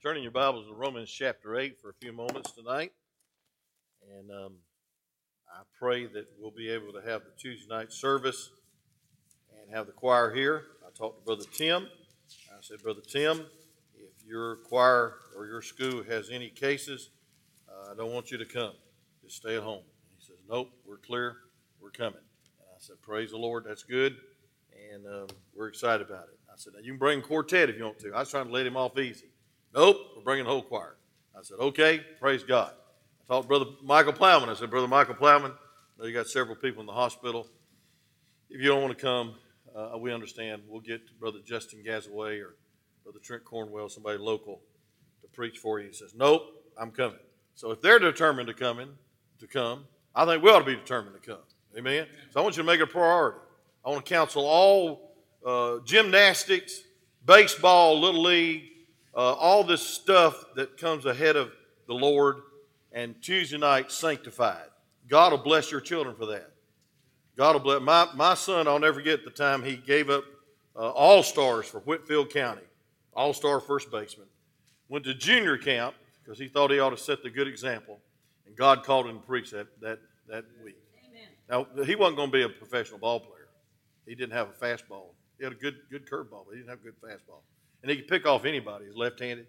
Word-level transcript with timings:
Turning 0.00 0.22
your 0.22 0.30
Bibles 0.30 0.68
to 0.68 0.74
Romans 0.74 1.10
chapter 1.10 1.56
8 1.56 1.76
for 1.80 1.90
a 1.90 1.94
few 1.94 2.12
moments 2.12 2.52
tonight. 2.52 2.92
And 4.16 4.30
um, 4.30 4.52
I 5.52 5.62
pray 5.76 6.06
that 6.06 6.26
we'll 6.38 6.52
be 6.52 6.68
able 6.70 6.92
to 6.92 7.00
have 7.00 7.22
the 7.24 7.32
Tuesday 7.36 7.66
night 7.68 7.92
service 7.92 8.48
and 9.60 9.74
have 9.74 9.86
the 9.86 9.92
choir 9.92 10.32
here. 10.32 10.62
I 10.86 10.96
talked 10.96 11.18
to 11.18 11.24
Brother 11.26 11.46
Tim. 11.52 11.88
I 12.48 12.58
said, 12.60 12.78
Brother 12.80 13.00
Tim, 13.08 13.40
if 13.96 14.24
your 14.24 14.58
choir 14.68 15.14
or 15.36 15.46
your 15.48 15.62
school 15.62 16.04
has 16.04 16.30
any 16.30 16.48
cases, 16.50 17.10
uh, 17.68 17.90
I 17.92 17.96
don't 17.96 18.12
want 18.12 18.30
you 18.30 18.38
to 18.38 18.46
come. 18.46 18.74
Just 19.24 19.38
stay 19.38 19.56
at 19.56 19.64
home. 19.64 19.78
And 19.82 20.16
he 20.20 20.24
says, 20.24 20.36
Nope, 20.48 20.70
we're 20.86 20.98
clear. 20.98 21.38
We're 21.82 21.90
coming. 21.90 22.20
And 22.60 22.68
I 22.72 22.78
said, 22.78 23.02
Praise 23.02 23.32
the 23.32 23.36
Lord. 23.38 23.64
That's 23.66 23.82
good. 23.82 24.14
And 24.92 25.04
um, 25.08 25.26
we're 25.56 25.66
excited 25.66 26.06
about 26.08 26.26
it. 26.32 26.38
I 26.48 26.52
said, 26.54 26.74
Now 26.74 26.82
you 26.84 26.92
can 26.92 26.98
bring 27.00 27.20
quartet 27.20 27.68
if 27.68 27.76
you 27.76 27.82
want 27.82 27.98
to. 27.98 28.14
I 28.14 28.20
was 28.20 28.30
trying 28.30 28.46
to 28.46 28.52
let 28.52 28.64
him 28.64 28.76
off 28.76 28.96
easy. 28.96 29.30
Nope, 29.74 29.96
we're 30.16 30.22
bringing 30.22 30.44
the 30.46 30.50
whole 30.50 30.62
choir. 30.62 30.96
I 31.38 31.42
said, 31.42 31.58
okay, 31.60 32.00
praise 32.20 32.42
God. 32.42 32.72
I 33.22 33.32
talked 33.32 33.44
to 33.44 33.48
Brother 33.48 33.66
Michael 33.82 34.14
Plowman. 34.14 34.48
I 34.48 34.54
said, 34.54 34.70
Brother 34.70 34.88
Michael 34.88 35.14
Plowman, 35.14 35.52
you 36.02 36.12
got 36.12 36.26
several 36.26 36.56
people 36.56 36.80
in 36.80 36.86
the 36.86 36.92
hospital. 36.92 37.46
If 38.48 38.62
you 38.62 38.68
don't 38.68 38.80
want 38.82 38.96
to 38.98 39.02
come, 39.04 39.34
uh, 39.76 39.98
we 39.98 40.12
understand. 40.12 40.62
We'll 40.66 40.80
get 40.80 41.02
Brother 41.20 41.40
Justin 41.44 41.82
Gazaway 41.84 42.38
or 42.38 42.56
Brother 43.04 43.18
Trent 43.22 43.44
Cornwell, 43.44 43.90
somebody 43.90 44.18
local, 44.18 44.62
to 45.20 45.28
preach 45.28 45.58
for 45.58 45.80
you. 45.80 45.88
He 45.88 45.92
says, 45.92 46.12
nope, 46.16 46.42
I'm 46.78 46.90
coming. 46.90 47.18
So 47.54 47.70
if 47.70 47.82
they're 47.82 47.98
determined 47.98 48.48
to 48.48 48.54
come, 48.54 48.78
in, 48.80 48.88
to 49.40 49.46
come, 49.46 49.84
I 50.14 50.24
think 50.24 50.42
we 50.42 50.50
ought 50.50 50.60
to 50.60 50.64
be 50.64 50.76
determined 50.76 51.22
to 51.22 51.28
come. 51.28 51.42
Amen. 51.76 52.06
So 52.30 52.40
I 52.40 52.42
want 52.42 52.56
you 52.56 52.62
to 52.62 52.66
make 52.66 52.80
it 52.80 52.84
a 52.84 52.86
priority. 52.86 53.38
I 53.84 53.90
want 53.90 54.06
to 54.06 54.10
counsel 54.14 54.46
all 54.46 55.14
uh, 55.44 55.80
gymnastics, 55.84 56.80
baseball, 57.26 58.00
little 58.00 58.22
league, 58.22 58.62
uh, 59.14 59.34
all 59.34 59.64
this 59.64 59.82
stuff 59.82 60.42
that 60.56 60.76
comes 60.76 61.06
ahead 61.06 61.36
of 61.36 61.50
the 61.86 61.94
Lord 61.94 62.36
and 62.92 63.20
Tuesday 63.22 63.58
night 63.58 63.90
sanctified. 63.90 64.68
God 65.08 65.32
will 65.32 65.38
bless 65.42 65.70
your 65.70 65.80
children 65.80 66.14
for 66.14 66.26
that. 66.26 66.52
God 67.36 67.54
will 67.54 67.60
bless. 67.60 67.80
My, 67.82 68.08
my 68.14 68.34
son, 68.34 68.68
I'll 68.68 68.78
never 68.78 68.94
forget 68.94 69.24
the 69.24 69.30
time 69.30 69.62
he 69.64 69.76
gave 69.76 70.10
up 70.10 70.24
uh, 70.76 70.90
all 70.90 71.22
stars 71.22 71.66
for 71.66 71.80
Whitfield 71.80 72.30
County, 72.30 72.62
all 73.14 73.32
star 73.32 73.60
first 73.60 73.90
baseman. 73.90 74.26
Went 74.88 75.04
to 75.04 75.14
junior 75.14 75.56
camp 75.56 75.94
because 76.22 76.38
he 76.38 76.48
thought 76.48 76.70
he 76.70 76.78
ought 76.78 76.90
to 76.90 76.96
set 76.96 77.22
the 77.22 77.30
good 77.30 77.48
example, 77.48 77.98
and 78.46 78.54
God 78.56 78.84
called 78.84 79.06
him 79.06 79.20
to 79.20 79.26
preach 79.26 79.50
that, 79.50 79.66
that, 79.80 79.98
that 80.28 80.44
week. 80.62 80.76
Amen. 81.08 81.66
Now, 81.76 81.84
he 81.84 81.94
wasn't 81.94 82.16
going 82.16 82.28
to 82.30 82.36
be 82.36 82.42
a 82.42 82.48
professional 82.48 82.98
ball 82.98 83.20
player. 83.20 83.32
He 84.06 84.14
didn't 84.14 84.32
have 84.32 84.48
a 84.48 84.64
fastball. 84.64 85.08
He 85.38 85.44
had 85.44 85.52
a 85.52 85.56
good, 85.56 85.76
good 85.90 86.06
curveball, 86.08 86.44
but 86.46 86.52
he 86.52 86.58
didn't 86.58 86.70
have 86.70 86.80
a 86.80 86.82
good 86.82 87.00
fastball. 87.00 87.42
And 87.82 87.90
he 87.90 87.96
could 87.96 88.08
pick 88.08 88.26
off 88.26 88.44
anybody. 88.44 88.86
He's 88.86 88.96
left 88.96 89.20
handed. 89.20 89.46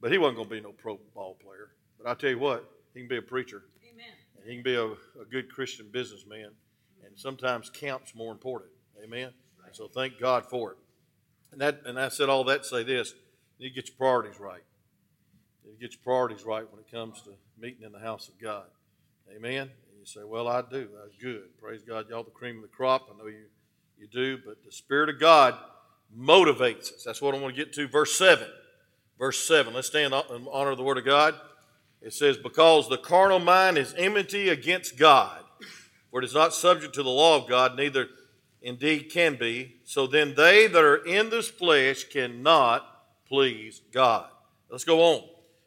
But 0.00 0.12
he 0.12 0.18
wasn't 0.18 0.36
going 0.36 0.48
to 0.48 0.54
be 0.56 0.60
no 0.60 0.72
pro 0.72 0.98
ball 1.14 1.38
player. 1.44 1.70
But 1.98 2.08
I 2.10 2.14
tell 2.14 2.30
you 2.30 2.38
what, 2.38 2.70
he 2.94 3.00
can 3.00 3.08
be 3.08 3.16
a 3.16 3.22
preacher. 3.22 3.64
Amen. 3.92 4.04
And 4.40 4.44
he 4.50 4.54
can 4.56 4.62
be 4.62 4.74
a, 4.76 4.84
a 5.20 5.24
good 5.30 5.50
Christian 5.52 5.88
businessman. 5.90 6.50
And 7.04 7.12
sometimes 7.18 7.70
camp's 7.70 8.14
more 8.14 8.30
important. 8.32 8.70
Amen. 9.02 9.30
Right. 9.62 9.74
So 9.74 9.88
thank 9.88 10.20
God 10.20 10.44
for 10.46 10.72
it. 10.72 10.78
And 11.52 11.60
that 11.60 11.80
and 11.86 11.98
I 11.98 12.08
said 12.08 12.28
all 12.28 12.44
that 12.44 12.64
to 12.64 12.68
say 12.68 12.82
this. 12.82 13.14
You 13.58 13.70
get 13.70 13.88
your 13.88 13.96
priorities 13.96 14.38
right. 14.38 14.62
You 15.64 15.72
get 15.80 15.92
your 15.92 16.02
priorities 16.04 16.44
right 16.44 16.64
when 16.70 16.80
it 16.80 16.90
comes 16.90 17.22
to 17.22 17.30
meeting 17.58 17.82
in 17.82 17.92
the 17.92 17.98
house 17.98 18.28
of 18.28 18.38
God. 18.38 18.66
Amen. 19.34 19.62
And 19.62 19.98
you 19.98 20.04
say, 20.04 20.20
Well, 20.24 20.46
I 20.46 20.60
do. 20.60 20.88
That's 21.02 21.16
good. 21.20 21.58
Praise 21.58 21.82
God, 21.82 22.06
y'all 22.10 22.22
the 22.22 22.30
cream 22.30 22.56
of 22.56 22.62
the 22.62 22.68
crop. 22.68 23.08
I 23.12 23.16
know 23.18 23.28
you 23.28 23.44
you 23.98 24.06
do, 24.08 24.38
but 24.44 24.62
the 24.64 24.72
Spirit 24.72 25.08
of 25.08 25.18
God 25.18 25.54
motivates 26.14 26.92
us. 26.94 27.02
That's 27.04 27.22
what 27.22 27.34
I 27.34 27.38
want 27.38 27.56
to 27.56 27.64
get 27.64 27.72
to. 27.74 27.88
Verse 27.88 28.16
7. 28.16 28.46
Verse 29.18 29.42
7. 29.46 29.72
Let's 29.74 29.86
stand 29.88 30.12
in 30.12 30.46
honor 30.52 30.70
of 30.70 30.76
the 30.78 30.84
Word 30.84 30.98
of 30.98 31.04
God. 31.04 31.34
It 32.02 32.12
says, 32.12 32.36
Because 32.36 32.88
the 32.88 32.98
carnal 32.98 33.38
mind 33.38 33.78
is 33.78 33.94
enmity 33.96 34.48
against 34.48 34.98
God, 34.98 35.40
for 36.10 36.20
it 36.20 36.24
is 36.24 36.34
not 36.34 36.54
subject 36.54 36.94
to 36.94 37.02
the 37.02 37.08
law 37.10 37.36
of 37.36 37.48
God, 37.48 37.76
neither 37.76 38.06
indeed 38.62 39.10
can 39.10 39.36
be. 39.36 39.76
So 39.84 40.06
then 40.06 40.34
they 40.36 40.66
that 40.66 40.82
are 40.84 41.04
in 41.04 41.30
this 41.30 41.48
flesh 41.48 42.04
cannot 42.04 42.84
please 43.26 43.82
God. 43.92 44.28
Let's 44.70 44.84
go 44.84 45.02
on. 45.02 45.22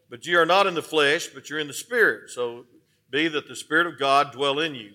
But 0.10 0.26
ye 0.26 0.36
are 0.36 0.46
not 0.46 0.66
in 0.68 0.74
the 0.74 0.82
flesh, 0.82 1.28
but 1.28 1.50
you're 1.50 1.60
in 1.60 1.68
the 1.68 1.74
Spirit. 1.74 2.30
So 2.32 2.66
be 3.12 3.28
that 3.28 3.48
the 3.48 3.56
Spirit 3.56 3.88
of 3.88 4.00
God 4.00 4.32
dwell 4.32 4.60
in 4.60 4.76
you. 4.76 4.94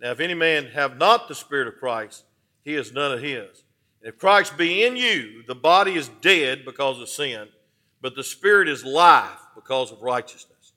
Now, 0.00 0.10
if 0.10 0.20
any 0.20 0.34
man 0.34 0.66
have 0.66 0.96
not 0.98 1.28
the 1.28 1.34
Spirit 1.34 1.68
of 1.68 1.76
Christ, 1.76 2.24
he 2.64 2.74
is 2.74 2.92
none 2.92 3.12
of 3.12 3.22
his. 3.22 3.64
And 4.02 4.12
if 4.12 4.18
Christ 4.18 4.56
be 4.56 4.84
in 4.84 4.96
you, 4.96 5.44
the 5.46 5.54
body 5.54 5.94
is 5.94 6.08
dead 6.20 6.64
because 6.64 7.00
of 7.00 7.08
sin, 7.08 7.48
but 8.00 8.16
the 8.16 8.24
spirit 8.24 8.68
is 8.68 8.84
life 8.84 9.38
because 9.54 9.92
of 9.92 10.02
righteousness. 10.02 10.72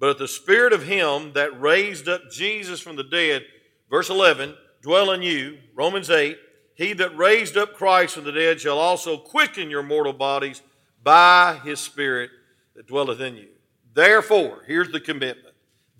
But 0.00 0.10
if 0.10 0.18
the 0.18 0.26
spirit 0.28 0.72
of 0.72 0.82
him 0.84 1.32
that 1.34 1.58
raised 1.60 2.08
up 2.08 2.30
Jesus 2.30 2.80
from 2.80 2.96
the 2.96 3.04
dead, 3.04 3.42
verse 3.88 4.10
11, 4.10 4.54
dwell 4.82 5.12
in 5.12 5.22
you, 5.22 5.58
Romans 5.76 6.10
8, 6.10 6.36
he 6.74 6.92
that 6.94 7.16
raised 7.16 7.56
up 7.56 7.74
Christ 7.74 8.14
from 8.16 8.24
the 8.24 8.32
dead 8.32 8.60
shall 8.60 8.78
also 8.78 9.16
quicken 9.16 9.70
your 9.70 9.82
mortal 9.84 10.12
bodies 10.12 10.60
by 11.04 11.60
his 11.64 11.78
spirit 11.80 12.30
that 12.74 12.86
dwelleth 12.88 13.20
in 13.20 13.36
you. 13.36 13.48
Therefore, 13.94 14.62
here's 14.66 14.90
the 14.92 15.00
commitment. 15.00 15.54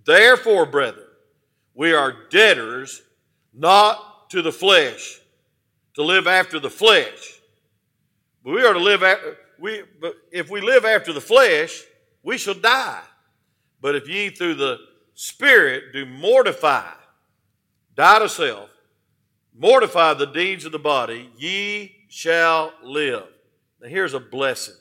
Therefore, 0.04 0.66
brethren, 0.66 1.06
we 1.74 1.92
are 1.94 2.26
debtors 2.28 3.02
not 3.54 4.28
to 4.30 4.42
the 4.42 4.52
flesh 4.52 5.20
to 5.96 6.02
live 6.04 6.26
after 6.26 6.60
the 6.60 6.70
flesh. 6.70 7.40
But 8.44 8.52
we 8.54 8.64
are 8.64 8.74
to 8.74 8.78
live 8.78 9.02
after, 9.02 9.36
we, 9.58 9.82
but 10.00 10.14
if 10.30 10.50
we 10.50 10.60
live 10.60 10.84
after 10.84 11.12
the 11.12 11.20
flesh, 11.22 11.82
we 12.22 12.38
shall 12.38 12.54
die. 12.54 13.00
But 13.80 13.96
if 13.96 14.08
ye 14.08 14.28
through 14.30 14.54
the 14.56 14.78
Spirit 15.14 15.92
do 15.92 16.06
mortify, 16.06 16.90
die 17.94 18.18
to 18.20 18.28
self, 18.28 18.70
mortify 19.58 20.14
the 20.14 20.26
deeds 20.26 20.64
of 20.66 20.72
the 20.72 20.78
body, 20.78 21.30
ye 21.38 21.96
shall 22.08 22.72
live. 22.82 23.26
Now 23.80 23.88
here's 23.88 24.14
a 24.14 24.20
blessing. 24.20 24.74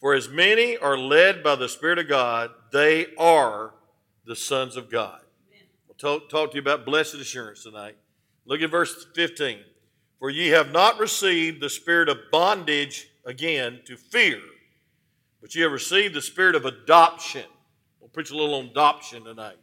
For 0.00 0.14
as 0.14 0.28
many 0.28 0.76
are 0.76 0.98
led 0.98 1.44
by 1.44 1.54
the 1.54 1.68
Spirit 1.68 1.98
of 2.00 2.08
God, 2.08 2.50
they 2.72 3.06
are 3.16 3.74
the 4.26 4.34
sons 4.36 4.76
of 4.76 4.90
God. 4.90 5.20
We'll 5.86 5.96
talk, 5.96 6.28
talk 6.28 6.50
to 6.50 6.54
you 6.56 6.60
about 6.62 6.84
blessed 6.84 7.14
assurance 7.14 7.62
tonight. 7.62 7.96
Look 8.46 8.62
at 8.62 8.70
verse 8.70 9.06
15. 9.14 9.58
For 10.20 10.28
ye 10.28 10.48
have 10.48 10.70
not 10.70 10.98
received 10.98 11.60
the 11.62 11.70
spirit 11.70 12.10
of 12.10 12.30
bondage 12.30 13.08
again 13.24 13.80
to 13.86 13.96
fear, 13.96 14.38
but 15.40 15.54
ye 15.54 15.62
have 15.62 15.72
received 15.72 16.12
the 16.14 16.20
spirit 16.20 16.54
of 16.54 16.66
adoption. 16.66 17.44
We'll 17.98 18.10
preach 18.10 18.30
a 18.30 18.36
little 18.36 18.54
on 18.56 18.66
adoption 18.66 19.24
tonight. 19.24 19.56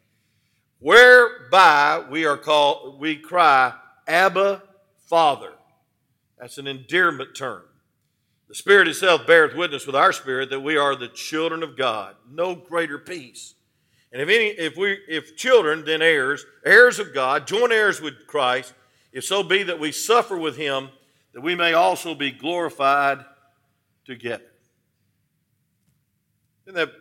Whereby 0.79 2.03
we 2.09 2.25
are 2.25 2.37
called, 2.37 2.99
we 2.99 3.17
cry, 3.17 3.73
Abba, 4.07 4.63
Father. 5.07 5.53
That's 6.39 6.57
an 6.57 6.65
endearment 6.65 7.35
term. 7.35 7.61
The 8.47 8.55
Spirit 8.55 8.87
itself 8.87 9.25
beareth 9.27 9.55
witness 9.55 9.85
with 9.87 9.95
our 9.95 10.13
spirit 10.13 10.49
that 10.51 10.59
we 10.61 10.75
are 10.77 10.95
the 10.95 11.09
children 11.09 11.61
of 11.61 11.75
God. 11.77 12.15
No 12.31 12.53
greater 12.55 12.97
peace. 12.99 13.55
And 14.11 14.21
if 14.21 14.29
any, 14.29 14.45
if 14.51 14.75
we, 14.77 14.99
if 15.07 15.35
children, 15.35 15.83
then 15.85 16.01
heirs, 16.01 16.45
heirs 16.65 16.97
of 16.99 17.13
God, 17.13 17.45
joint 17.47 17.73
heirs 17.73 17.99
with 18.01 18.13
Christ, 18.27 18.73
if 19.17 19.23
so 19.25 19.41
be 19.41 19.63
that 19.63 19.79
we 19.79 19.91
suffer 19.91 20.37
with 20.37 20.55
him, 20.57 20.89
that 21.33 21.41
we 21.41 21.55
may 21.55 21.73
also 21.73 22.13
be 22.13 22.29
glorified 22.29 23.25
together. 24.05 24.43
Isn't 26.67 26.75
that 26.75 26.91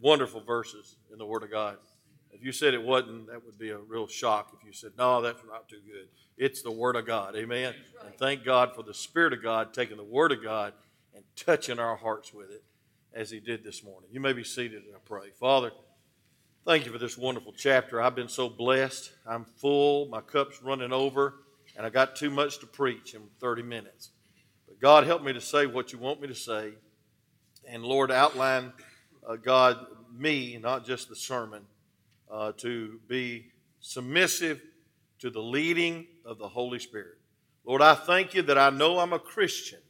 wonderful 0.00 0.40
verses 0.40 0.94
in 1.10 1.18
the 1.18 1.26
Word 1.26 1.42
of 1.42 1.50
God? 1.50 1.78
If 2.30 2.44
you 2.44 2.52
said 2.52 2.74
it 2.74 2.82
wasn't, 2.82 3.26
that 3.26 3.44
would 3.44 3.58
be 3.58 3.70
a 3.70 3.76
real 3.78 4.06
shock 4.06 4.56
if 4.56 4.64
you 4.64 4.72
said, 4.72 4.92
no, 4.96 5.20
that's 5.20 5.42
not 5.44 5.68
too 5.68 5.80
good. 5.84 6.06
It's 6.36 6.62
the 6.62 6.70
Word 6.70 6.94
of 6.94 7.06
God. 7.08 7.34
Amen. 7.34 7.74
Right. 7.96 8.06
And 8.06 8.14
thank 8.14 8.44
God 8.44 8.72
for 8.76 8.84
the 8.84 8.94
Spirit 8.94 9.32
of 9.32 9.42
God 9.42 9.74
taking 9.74 9.96
the 9.96 10.04
Word 10.04 10.30
of 10.30 10.44
God 10.44 10.74
and 11.12 11.24
touching 11.34 11.80
our 11.80 11.96
hearts 11.96 12.32
with 12.32 12.52
it 12.52 12.62
as 13.14 13.30
He 13.30 13.40
did 13.40 13.64
this 13.64 13.82
morning. 13.82 14.10
You 14.12 14.20
may 14.20 14.32
be 14.32 14.44
seated 14.44 14.84
and 14.84 14.94
I 14.94 14.98
pray. 15.04 15.30
Father, 15.40 15.72
Thank 16.64 16.86
you 16.86 16.92
for 16.92 16.98
this 16.98 17.18
wonderful 17.18 17.52
chapter. 17.56 18.00
I've 18.00 18.14
been 18.14 18.28
so 18.28 18.48
blessed. 18.48 19.10
I'm 19.26 19.44
full, 19.44 20.06
my 20.06 20.20
cup's 20.20 20.62
running 20.62 20.92
over, 20.92 21.34
and 21.74 21.84
I 21.84 21.90
got 21.90 22.14
too 22.14 22.30
much 22.30 22.60
to 22.60 22.66
preach 22.68 23.14
in 23.14 23.22
30 23.40 23.62
minutes. 23.64 24.10
But 24.68 24.78
God, 24.78 25.02
help 25.04 25.24
me 25.24 25.32
to 25.32 25.40
say 25.40 25.66
what 25.66 25.92
you 25.92 25.98
want 25.98 26.20
me 26.20 26.28
to 26.28 26.36
say. 26.36 26.70
And 27.68 27.82
Lord, 27.82 28.12
outline, 28.12 28.72
uh, 29.28 29.34
God, 29.36 29.84
me, 30.16 30.56
not 30.62 30.86
just 30.86 31.08
the 31.08 31.16
sermon, 31.16 31.64
uh, 32.30 32.52
to 32.58 33.00
be 33.08 33.46
submissive 33.80 34.62
to 35.18 35.30
the 35.30 35.40
leading 35.40 36.06
of 36.24 36.38
the 36.38 36.46
Holy 36.48 36.78
Spirit. 36.78 37.18
Lord, 37.64 37.82
I 37.82 37.96
thank 37.96 38.34
you 38.34 38.42
that 38.42 38.56
I 38.56 38.70
know 38.70 39.00
I'm 39.00 39.12
a 39.12 39.18
Christian 39.18 39.80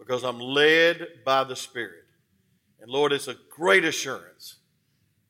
because 0.00 0.24
I'm 0.24 0.40
led 0.40 1.06
by 1.24 1.44
the 1.44 1.54
Spirit. 1.54 2.02
And 2.80 2.90
Lord, 2.90 3.12
it's 3.12 3.28
a 3.28 3.36
great 3.56 3.84
assurance 3.84 4.56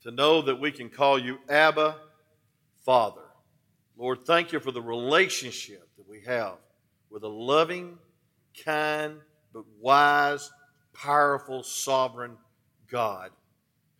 to 0.02 0.10
know 0.10 0.42
that 0.42 0.58
we 0.60 0.70
can 0.72 0.90
call 0.90 1.18
you 1.18 1.38
Abba, 1.48 1.96
Father. 2.84 3.20
Lord, 3.96 4.24
thank 4.26 4.52
you 4.52 4.60
for 4.60 4.72
the 4.72 4.82
relationship 4.82 5.88
that 5.96 6.08
we 6.08 6.22
have 6.26 6.56
with 7.10 7.22
a 7.22 7.28
loving, 7.28 7.98
kind, 8.64 9.16
but 9.52 9.64
wise, 9.80 10.50
powerful, 10.92 11.62
sovereign 11.62 12.36
God 12.90 13.30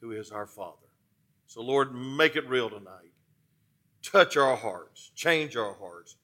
who 0.00 0.12
is 0.12 0.30
our 0.32 0.46
Father. 0.46 0.76
So, 1.46 1.62
Lord, 1.62 1.94
make 1.94 2.34
it 2.36 2.48
real 2.48 2.68
tonight. 2.70 3.12
Touch 4.02 4.36
our 4.36 4.56
hearts, 4.56 5.12
change 5.14 5.56
our 5.56 5.74
hearts. 5.74 6.16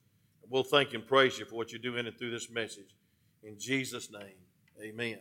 And 0.43 0.51
we'll 0.51 0.63
thank 0.63 0.93
and 0.93 1.07
praise 1.07 1.39
you 1.39 1.45
for 1.45 1.55
what 1.55 1.71
you 1.71 1.79
do 1.79 1.95
in 1.95 2.05
and 2.07 2.17
through 2.17 2.31
this 2.31 2.49
message. 2.49 2.93
In 3.43 3.57
Jesus' 3.57 4.09
name, 4.11 4.35
amen. 4.83 5.19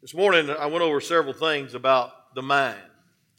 This 0.00 0.14
morning, 0.14 0.50
I 0.50 0.66
went 0.66 0.82
over 0.82 1.00
several 1.00 1.34
things 1.34 1.74
about 1.74 2.34
the 2.34 2.42
mind 2.42 2.80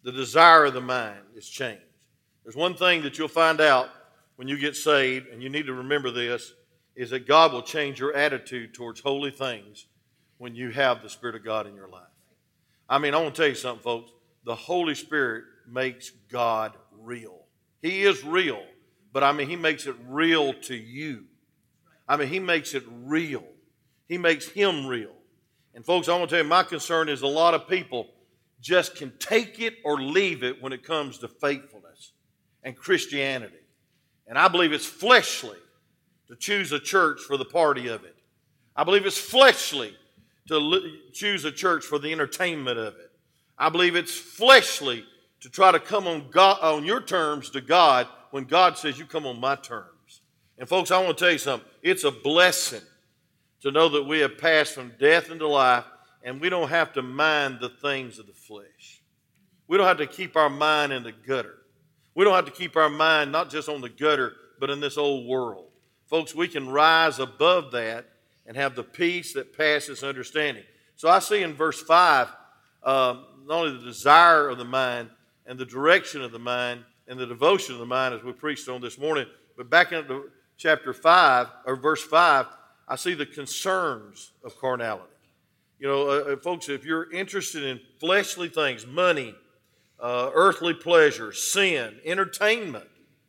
the 0.06 0.12
desire 0.12 0.66
of 0.66 0.74
the 0.76 0.82
mind 0.82 1.18
is 1.36 1.50
changed. 1.50 1.82
There's 2.44 2.56
one 2.56 2.76
thing 2.76 3.02
that 3.02 3.18
you'll 3.18 3.28
find 3.28 3.60
out 3.60 3.90
when 4.36 4.48
you 4.48 4.58
get 4.60 4.76
saved, 4.76 5.28
and 5.30 5.42
you 5.42 5.50
need 5.50 5.66
to 5.66 5.74
remember 5.74 6.12
this, 6.12 6.54
is 6.96 7.10
that 7.10 7.28
God 7.28 7.52
will 7.52 7.64
change 7.64 8.00
your 8.00 8.16
attitude 8.16 8.76
towards 8.76 9.00
holy 9.00 9.32
things 9.32 9.88
when 10.38 10.54
you 10.56 10.70
have 10.70 11.02
the 11.02 11.10
Spirit 11.10 11.36
of 11.36 11.44
God 11.44 11.66
in 11.66 11.74
your 11.76 11.90
life. 11.90 12.04
I 12.88 13.00
mean, 13.00 13.16
I 13.16 13.22
want 13.22 13.34
to 13.34 13.42
tell 13.42 13.50
you 13.50 13.56
something, 13.56 13.82
folks. 13.82 14.12
The 14.46 14.54
Holy 14.54 14.94
Spirit 14.94 15.46
makes 15.68 16.12
God 16.30 16.74
real. 17.02 17.40
He 17.82 18.04
is 18.04 18.24
real, 18.24 18.62
but 19.12 19.24
I 19.24 19.32
mean, 19.32 19.50
He 19.50 19.56
makes 19.56 19.88
it 19.88 19.96
real 20.08 20.54
to 20.54 20.76
you. 20.76 21.24
I 22.08 22.16
mean, 22.16 22.28
He 22.28 22.40
makes 22.40 22.76
it 22.76 22.84
real. 23.06 23.44
He 24.08 24.20
makes 24.20 24.48
Him 24.50 24.86
real. 24.86 25.14
And, 25.74 25.84
folks, 25.84 26.08
I 26.08 26.16
want 26.16 26.30
to 26.30 26.36
tell 26.36 26.44
you, 26.44 26.50
my 26.50 26.62
concern 26.62 27.10
is 27.10 27.24
a 27.24 27.28
lot 27.28 27.56
of 27.56 27.68
people 27.68 28.10
just 28.62 28.96
can 28.96 29.14
take 29.20 29.60
it 29.60 29.76
or 29.84 30.00
leave 30.02 30.44
it 30.44 30.62
when 30.62 30.74
it 30.74 30.84
comes 30.84 31.18
to 31.20 31.28
faithfulness 31.28 32.12
and 32.64 32.76
Christianity. 32.76 33.54
And 34.28 34.38
I 34.38 34.48
believe 34.48 34.72
it's 34.74 34.86
fleshly 34.86 35.58
to 36.28 36.36
choose 36.36 36.72
a 36.72 36.80
church 36.80 37.22
for 37.22 37.38
the 37.38 37.46
party 37.46 37.88
of 37.88 38.04
it. 38.04 38.16
I 38.76 38.84
believe 38.84 39.06
it's 39.06 39.18
fleshly 39.18 39.96
to 40.48 40.56
l- 40.56 40.82
choose 41.14 41.46
a 41.46 41.52
church 41.52 41.86
for 41.86 42.00
the 42.00 42.12
entertainment 42.12 42.78
of 42.80 42.96
it. 42.96 43.12
I 43.58 43.70
believe 43.70 43.96
it's 43.96 44.16
fleshly 44.18 45.06
to 45.42 45.50
try 45.50 45.72
to 45.72 45.80
come 45.80 46.08
on, 46.08 46.30
God, 46.32 46.60
on 46.62 46.84
your 46.84 47.02
terms 47.02 47.50
to 47.52 47.62
God 47.62 48.08
when 48.32 48.46
God 48.46 48.78
says, 48.78 48.98
You 48.98 49.06
come 49.06 49.26
on 49.28 49.40
my 49.40 49.56
terms. 49.56 50.22
And 50.58 50.68
folks, 50.68 50.92
I 50.92 51.02
want 51.04 51.18
to 51.18 51.24
tell 51.24 51.32
you 51.34 51.38
something. 51.38 51.70
It's 51.84 52.04
a 52.04 52.12
blessing 52.12 52.82
to 53.62 53.72
know 53.72 53.90
that 53.90 54.04
we 54.04 54.20
have 54.20 54.38
passed 54.38 54.74
from 54.74 54.92
death 55.00 55.30
into 55.30 55.48
life 55.48 55.86
and 56.26 56.42
we 56.42 56.50
don't 56.50 56.70
have 56.70 56.92
to 56.94 57.04
mind 57.04 57.60
the 57.62 57.70
things 57.70 58.18
of 58.20 58.26
the 58.26 58.34
flesh. 58.34 59.02
We 59.68 59.78
don't 59.78 59.86
have 59.86 60.00
to 60.00 60.08
keep 60.08 60.36
our 60.36 60.50
mind 60.50 60.92
in 60.92 61.04
the 61.04 61.12
gutter. 61.12 61.58
We 62.16 62.26
don't 62.26 62.34
have 62.34 62.46
to 62.46 62.52
keep 62.52 62.76
our 62.76 62.90
mind 62.90 63.32
not 63.32 63.52
just 63.52 63.70
on 63.70 63.80
the 63.80 63.90
gutter, 63.90 64.34
but 64.60 64.72
in 64.72 64.80
this 64.80 64.98
old 64.98 65.28
world. 65.28 65.68
Folks, 66.08 66.34
we 66.34 66.48
can 66.48 66.68
rise 66.68 67.20
above 67.20 67.72
that 67.74 68.06
and 68.48 68.58
have 68.58 68.76
the 68.76 68.84
peace 68.84 69.34
that 69.34 69.56
passes 69.56 70.04
understanding. 70.04 70.64
So 70.96 71.10
I 71.10 71.20
see 71.20 71.44
in 71.44 71.54
verse 71.54 71.82
5 71.82 72.28
um, 72.84 73.26
not 73.48 73.60
only 73.68 73.74
the 73.78 73.84
desire 73.86 74.50
of 74.50 74.58
the 74.58 74.66
mind 74.66 75.10
and 75.46 75.60
the 75.60 75.66
direction 75.66 76.24
of 76.24 76.32
the 76.32 76.40
mind 76.40 76.82
and 77.08 77.20
the 77.20 77.28
devotion 77.28 77.74
of 77.76 77.80
the 77.80 77.86
mind 77.86 78.16
as 78.16 78.24
we 78.24 78.32
preached 78.32 78.68
on 78.68 78.82
this 78.82 78.98
morning, 78.98 79.28
but 79.56 79.70
back 79.70 79.92
in 79.92 80.04
chapter 80.58 80.92
5 80.92 81.48
or 81.68 81.76
verse 81.76 82.04
5, 82.04 82.48
I 82.88 82.96
see 82.96 83.14
the 83.14 83.28
concerns 83.28 84.32
of 84.44 84.58
carnality. 84.60 85.10
You 85.86 85.92
know, 85.92 86.04
uh, 86.10 86.34
uh, 86.34 86.38
folks, 86.38 86.68
if 86.68 86.84
you're 86.84 87.12
interested 87.12 87.62
in 87.64 87.80
fleshly 88.00 88.50
things, 88.50 88.88
money, 88.88 89.36
uh, 90.00 90.32
earthly 90.34 90.74
pleasure, 90.74 91.32
sin, 91.32 91.98
entertainment, 92.04 92.88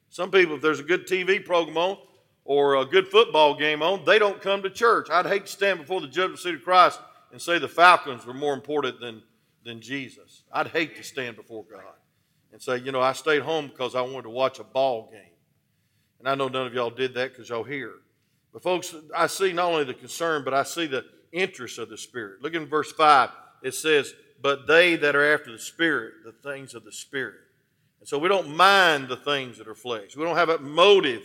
some 0.08 0.30
people, 0.30 0.54
if 0.56 0.62
there's 0.62 0.80
a 0.80 0.82
good 0.82 1.06
TV 1.06 1.44
program 1.44 1.76
on 1.76 1.98
or 2.46 2.76
a 2.76 2.86
good 2.86 3.08
football 3.08 3.54
game 3.58 3.82
on, 3.82 4.06
they 4.06 4.18
don't 4.18 4.40
come 4.40 4.62
to 4.62 4.70
church. 4.70 5.08
I'd 5.10 5.26
hate 5.26 5.44
to 5.44 5.52
stand 5.52 5.80
before 5.80 6.00
the 6.00 6.08
judgment 6.08 6.40
seat 6.40 6.54
of 6.54 6.62
Christ 6.62 6.98
and 7.30 7.42
say 7.42 7.58
the 7.58 7.68
Falcons 7.68 8.24
were 8.24 8.32
more 8.32 8.54
important 8.54 9.00
than, 9.00 9.22
than 9.62 9.82
Jesus. 9.82 10.42
I'd 10.50 10.68
hate 10.68 10.96
to 10.96 11.02
stand 11.02 11.36
before 11.36 11.66
God 11.70 11.82
and 12.54 12.62
say, 12.62 12.78
you 12.78 12.90
know, 12.90 13.02
I 13.02 13.12
stayed 13.12 13.42
home 13.42 13.66
because 13.66 13.94
I 13.94 14.00
wanted 14.00 14.22
to 14.22 14.30
watch 14.30 14.60
a 14.60 14.64
ball 14.64 15.10
game. 15.12 15.20
And 16.20 16.26
I 16.26 16.34
know 16.34 16.48
none 16.48 16.66
of 16.66 16.72
y'all 16.72 16.88
did 16.88 17.12
that 17.16 17.34
because 17.34 17.50
y'all 17.50 17.64
here. 17.64 17.92
But 18.50 18.62
folks, 18.62 18.94
I 19.14 19.26
see 19.26 19.52
not 19.52 19.66
only 19.70 19.84
the 19.84 19.92
concern, 19.92 20.42
but 20.42 20.54
I 20.54 20.62
see 20.62 20.86
the 20.86 21.04
interests 21.36 21.78
of 21.78 21.88
the 21.90 21.98
Spirit. 21.98 22.42
Look 22.42 22.54
in 22.54 22.66
verse 22.66 22.90
5. 22.92 23.28
It 23.62 23.74
says, 23.74 24.12
But 24.42 24.66
they 24.66 24.96
that 24.96 25.14
are 25.14 25.34
after 25.34 25.52
the 25.52 25.58
Spirit, 25.58 26.14
the 26.24 26.32
things 26.32 26.74
of 26.74 26.84
the 26.84 26.92
Spirit. 26.92 27.34
And 28.00 28.08
so 28.08 28.18
we 28.18 28.28
don't 28.28 28.54
mind 28.56 29.08
the 29.08 29.16
things 29.16 29.58
that 29.58 29.68
are 29.68 29.74
flesh. 29.74 30.16
We 30.16 30.24
don't 30.24 30.36
have 30.36 30.48
that 30.48 30.62
motive. 30.62 31.22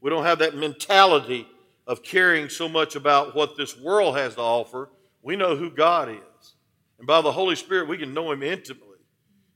We 0.00 0.10
don't 0.10 0.24
have 0.24 0.38
that 0.40 0.56
mentality 0.56 1.46
of 1.86 2.02
caring 2.02 2.48
so 2.48 2.68
much 2.68 2.96
about 2.96 3.34
what 3.34 3.56
this 3.56 3.78
world 3.78 4.16
has 4.16 4.34
to 4.34 4.40
offer. 4.40 4.90
We 5.22 5.36
know 5.36 5.56
who 5.56 5.70
God 5.70 6.08
is. 6.10 6.54
And 6.98 7.06
by 7.06 7.20
the 7.22 7.32
Holy 7.32 7.56
Spirit, 7.56 7.88
we 7.88 7.98
can 7.98 8.14
know 8.14 8.32
Him 8.32 8.42
intimately. 8.42 8.86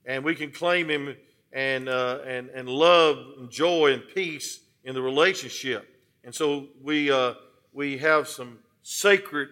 And 0.05 0.25
we 0.25 0.35
can 0.35 0.51
claim 0.51 0.91
Him 0.91 1.17
and, 1.53 1.89
uh, 1.89 2.19
and, 2.27 2.51
and 2.51 2.69
love 2.69 3.19
and 3.39 3.51
joy 3.51 3.93
and 3.93 4.03
peace 4.15 4.61
in 4.85 4.95
the 4.95 5.01
relationship. 5.01 5.89
And 6.25 6.35
so 6.35 6.69
we, 6.83 7.11
uh, 7.11 7.35
we 7.73 7.99
have 7.99 8.29
some 8.29 8.59
sacred 8.83 9.49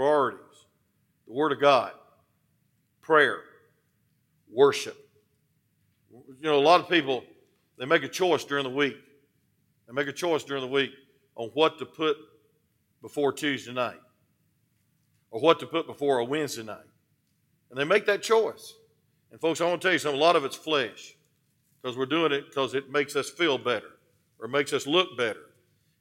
priorities 0.00 0.64
the 1.26 1.32
Word 1.34 1.52
of 1.52 1.60
God, 1.60 1.92
prayer, 3.02 3.36
worship. 4.50 4.96
You 6.10 6.40
know, 6.42 6.58
a 6.58 6.60
lot 6.60 6.80
of 6.80 6.88
people, 6.88 7.22
they 7.78 7.84
make 7.84 8.02
a 8.02 8.08
choice 8.08 8.42
during 8.44 8.64
the 8.64 8.70
week. 8.74 8.96
They 9.86 9.92
make 9.92 10.08
a 10.08 10.12
choice 10.14 10.42
during 10.42 10.62
the 10.62 10.70
week 10.70 10.92
on 11.36 11.50
what 11.52 11.78
to 11.80 11.84
put 11.84 12.16
before 13.02 13.34
Tuesday 13.34 13.74
night 13.74 14.00
or 15.30 15.38
what 15.40 15.60
to 15.60 15.66
put 15.66 15.86
before 15.86 16.16
a 16.18 16.24
Wednesday 16.24 16.62
night. 16.62 16.78
And 17.68 17.78
they 17.78 17.84
make 17.84 18.06
that 18.06 18.22
choice. 18.22 18.72
And 19.30 19.38
folks, 19.38 19.60
I 19.60 19.68
want 19.68 19.82
to 19.82 19.86
tell 19.86 19.92
you 19.92 19.98
something 19.98 20.18
a 20.18 20.24
lot 20.24 20.34
of 20.34 20.46
it's 20.46 20.56
flesh 20.56 21.14
because 21.82 21.96
we're 21.98 22.06
doing 22.06 22.32
it 22.32 22.46
because 22.48 22.72
it 22.74 22.90
makes 22.90 23.16
us 23.16 23.28
feel 23.28 23.58
better 23.58 23.90
or 24.40 24.48
makes 24.48 24.72
us 24.72 24.86
look 24.86 25.14
better. 25.18 25.40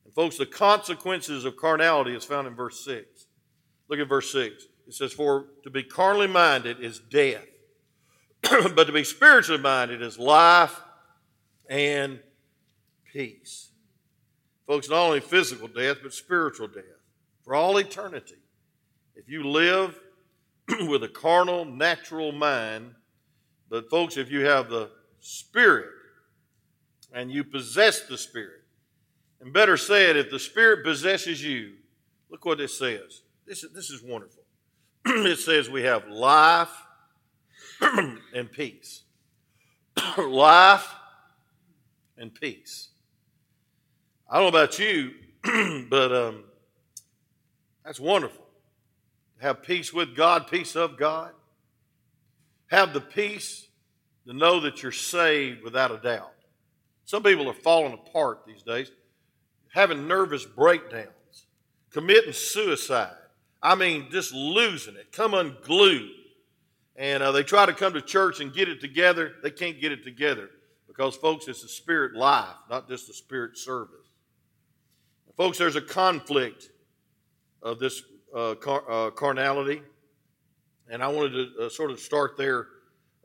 And 0.06 0.14
folks, 0.14 0.38
the 0.38 0.46
consequences 0.46 1.44
of 1.44 1.58
carnality 1.58 2.16
is 2.16 2.24
found 2.24 2.48
in 2.48 2.56
verse 2.56 2.84
6. 2.86 3.26
Look 3.90 4.00
at 4.00 4.08
verse 4.08 4.32
6. 4.32 4.68
It 4.88 4.94
says, 4.94 5.12
For 5.12 5.48
to 5.64 5.70
be 5.70 5.84
carnally 5.84 6.28
minded 6.28 6.80
is 6.80 7.00
death, 7.00 7.44
but 8.44 8.86
to 8.86 8.92
be 8.94 9.04
spiritually 9.04 9.62
minded 9.62 10.02
is 10.02 10.18
life 10.20 10.80
and 11.70 12.20
peace. 13.12 13.70
Folks, 14.68 14.90
not 14.90 15.00
only 15.00 15.20
physical 15.20 15.68
death, 15.68 15.98
but 16.04 16.14
spiritual 16.14 16.68
death 16.68 16.84
for 17.44 17.56
all 17.56 17.78
eternity. 17.78 18.36
If 19.16 19.28
you 19.28 19.44
live 19.44 20.00
with 20.88 21.04
a 21.04 21.08
carnal, 21.10 21.66
natural 21.66 22.32
mind, 22.32 22.92
but 23.70 23.90
folks, 23.90 24.18
if 24.18 24.30
you 24.32 24.46
have 24.46 24.70
the 24.70 24.92
Spirit 25.20 25.90
and 27.12 27.32
you 27.32 27.44
possess 27.44 28.08
the 28.08 28.18
Spirit, 28.18 28.62
and 29.42 29.52
better 29.52 29.78
said, 29.78 30.16
if 30.16 30.30
the 30.30 30.40
Spirit 30.40 30.84
possesses 30.84 31.44
you, 31.44 31.74
look 32.30 32.46
what 32.46 32.60
it 32.62 32.70
says 32.70 33.24
this 33.50 33.64
is, 33.64 33.72
this 33.74 33.90
is 33.90 34.04
wonderful. 34.04 34.44
it 35.08 35.40
says 35.40 35.72
we 35.72 35.82
have 35.82 36.08
life 36.08 36.70
and 37.82 38.52
peace. 38.52 39.02
life 40.20 40.88
and 42.16 42.32
peace. 42.32 42.90
I 44.30 44.40
don't 44.40 44.54
know 44.54 44.60
about 44.62 44.78
you, 44.78 45.14
but 45.90 46.14
um, 46.16 46.44
that's 47.84 48.00
wonderful. 48.00 48.46
Have 49.42 49.64
peace 49.64 49.92
with 49.92 50.16
God, 50.16 50.46
peace 50.52 50.76
of 50.76 50.96
God. 50.96 51.32
Have 52.68 52.94
the 52.94 53.02
peace 53.02 53.68
to 54.28 54.34
know 54.34 54.60
that 54.60 54.84
you're 54.84 54.92
saved 54.92 55.64
without 55.64 55.90
a 55.90 55.98
doubt. 55.98 56.34
Some 57.06 57.24
people 57.24 57.50
are 57.50 57.54
falling 57.54 57.94
apart 57.94 58.44
these 58.46 58.62
days, 58.62 58.92
having 59.74 60.08
nervous 60.08 60.46
breakdowns, 60.46 61.48
committing 61.92 62.34
suicide, 62.34 63.16
I 63.62 63.76
mean, 63.76 64.08
just 64.10 64.34
losing 64.34 64.96
it, 64.96 65.12
come 65.12 65.34
unglued. 65.34 66.12
And 66.96 67.24
uh, 67.24 67.32
they 67.32 67.44
try 67.44 67.66
to 67.66 67.74
come 67.74 67.94
to 67.94 68.02
church 68.02 68.40
and 68.40 68.54
get 68.54 68.70
it 68.70 68.82
together. 68.82 69.34
They 69.44 69.52
can't 69.52 69.80
get 69.80 69.92
it 69.92 70.04
together 70.04 70.50
because, 70.88 71.16
folks, 71.16 71.48
it's 71.48 71.64
a 71.64 71.68
spirit 71.68 72.14
life, 72.16 72.56
not 72.70 72.88
just 72.88 73.10
a 73.10 73.14
spirit 73.14 73.58
service. 73.58 73.94
And 75.28 75.36
folks, 75.36 75.58
there's 75.58 75.76
a 75.76 75.82
conflict 75.82 76.70
of 77.62 77.80
this 77.80 78.02
uh, 78.36 78.56
car- 78.56 78.90
uh, 78.90 79.12
carnality. 79.12 79.82
And 80.90 81.04
I 81.04 81.08
wanted 81.08 81.32
to 81.58 81.66
uh, 81.66 81.70
sort 81.70 81.92
of 81.92 82.00
start 82.00 82.38
there. 82.38 82.68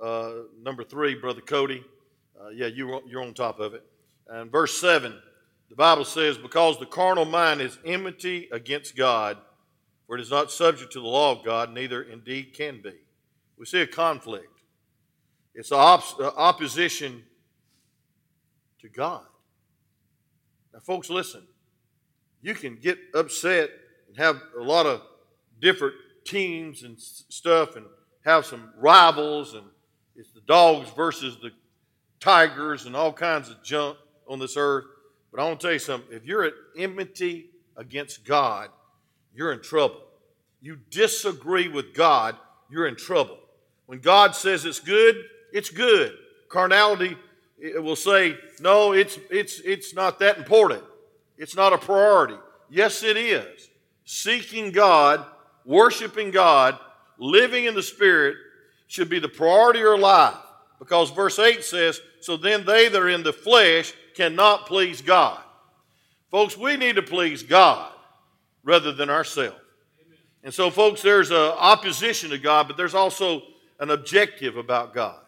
Uh, 0.03 0.33
number 0.63 0.83
three, 0.85 1.15
Brother 1.15 1.41
Cody. 1.41 1.83
Uh, 2.41 2.49
yeah, 2.51 2.67
you, 2.67 3.01
you're 3.07 3.23
on 3.23 3.35
top 3.35 3.61
of 3.61 3.75
it. 3.75 3.85
And 4.29 4.51
verse 4.51 4.77
7, 4.81 5.15
the 5.71 5.77
Bible 5.77 6.05
says, 6.05 6.37
Because 6.37 6.79
the 6.79 6.87
carnal 6.87 7.25
mind 7.25 7.61
is 7.61 7.79
enmity 7.85 8.49
against 8.53 8.97
God 8.97 9.39
for 10.07 10.17
it 10.17 10.21
is 10.21 10.31
not 10.31 10.51
subject 10.53 10.93
to 10.93 11.01
the 11.01 11.07
law 11.07 11.33
of 11.33 11.45
God, 11.45 11.73
neither 11.73 12.03
indeed 12.03 12.53
can 12.55 12.81
be. 12.83 12.93
We 13.59 13.65
see 13.67 13.81
a 13.81 13.87
conflict. 13.87 14.47
It's 15.55 15.73
op- 15.73 16.19
opposition 16.21 17.23
to 18.81 18.89
God. 18.89 19.25
Now, 20.73 20.81
folks, 20.81 21.09
listen. 21.09 21.47
You 22.43 22.55
can 22.55 22.77
get 22.77 22.99
upset 23.15 23.71
and 24.09 24.17
have 24.19 24.39
a 24.59 24.63
lot 24.63 24.85
of 24.85 25.01
different 25.61 25.95
teams 26.27 26.83
and 26.83 27.01
stuff 27.01 27.77
and 27.77 27.87
have 28.25 28.45
some 28.45 28.71
rivals, 28.77 29.55
and 29.55 29.65
it's 30.17 30.33
the 30.33 30.41
dogs 30.43 30.91
versus 30.95 31.39
the 31.41 31.51
tigers 32.21 32.85
and 32.85 32.95
all 32.95 33.13
kinds 33.13 33.49
of 33.49 33.63
junk 33.63 33.97
on 34.29 34.39
this 34.39 34.57
earth. 34.57 34.85
But 35.33 35.41
I 35.41 35.49
want 35.49 35.61
to 35.61 35.67
tell 35.67 35.73
you 35.73 35.79
something 35.79 36.13
if 36.13 36.27
you're 36.27 36.45
at 36.45 36.53
enmity 36.77 37.51
against 37.79 38.25
God, 38.25 38.69
you're 39.35 39.53
in 39.53 39.61
trouble. 39.61 40.01
You 40.63 40.79
disagree 40.91 41.69
with 41.69 41.93
God, 41.93 42.37
you're 42.71 42.87
in 42.87 42.97
trouble. 42.97 43.39
When 43.87 43.99
God 43.99 44.35
says 44.35 44.65
it's 44.65 44.81
good, 44.81 45.17
it's 45.53 45.71
good. 45.71 46.13
Carnality 46.49 47.17
will 47.77 47.97
say, 47.97 48.39
no, 48.61 48.93
it's, 48.93 49.19
it's, 49.31 49.61
it's 49.61 49.95
not 49.95 50.19
that 50.21 50.39
important. 50.39 50.83
It's 51.37 51.57
not 51.57 51.73
a 51.73 51.79
priority. 51.79 52.37
Yes, 52.71 53.03
it 53.03 53.17
is. 53.17 53.69
Seeking 54.05 54.71
God, 54.73 55.25
worshiping 55.67 56.31
God, 56.31 56.79
living 57.19 57.65
in 57.65 57.75
the 57.75 57.83
Spirit 57.83 58.37
should 58.87 59.09
be 59.11 59.19
the 59.19 59.29
priority 59.29 59.81
of 59.81 59.85
your 59.85 59.99
life. 59.99 60.35
Because 60.79 61.11
verse 61.11 61.39
8 61.39 61.65
says, 61.65 62.01
So 62.21 62.37
then 62.37 62.65
they 62.65 62.89
that 62.89 63.01
are 63.01 63.09
in 63.09 63.23
the 63.23 63.33
flesh 63.33 63.93
cannot 64.15 64.67
please 64.67 65.03
God. 65.03 65.41
Folks, 66.31 66.57
we 66.57 66.77
need 66.77 66.97
to 66.97 67.03
please 67.03 67.43
God 67.43 67.91
rather 68.65 68.91
than 68.93 69.11
ourselves. 69.11 69.61
And 70.43 70.53
so, 70.53 70.71
folks, 70.71 71.01
there's 71.01 71.31
an 71.31 71.37
opposition 71.37 72.29
to 72.31 72.37
God, 72.39 72.67
but 72.67 72.77
there's 72.77 72.95
also 72.95 73.43
an 73.81 73.91
objective 73.91 74.57
about 74.59 74.93
God. 74.93 75.19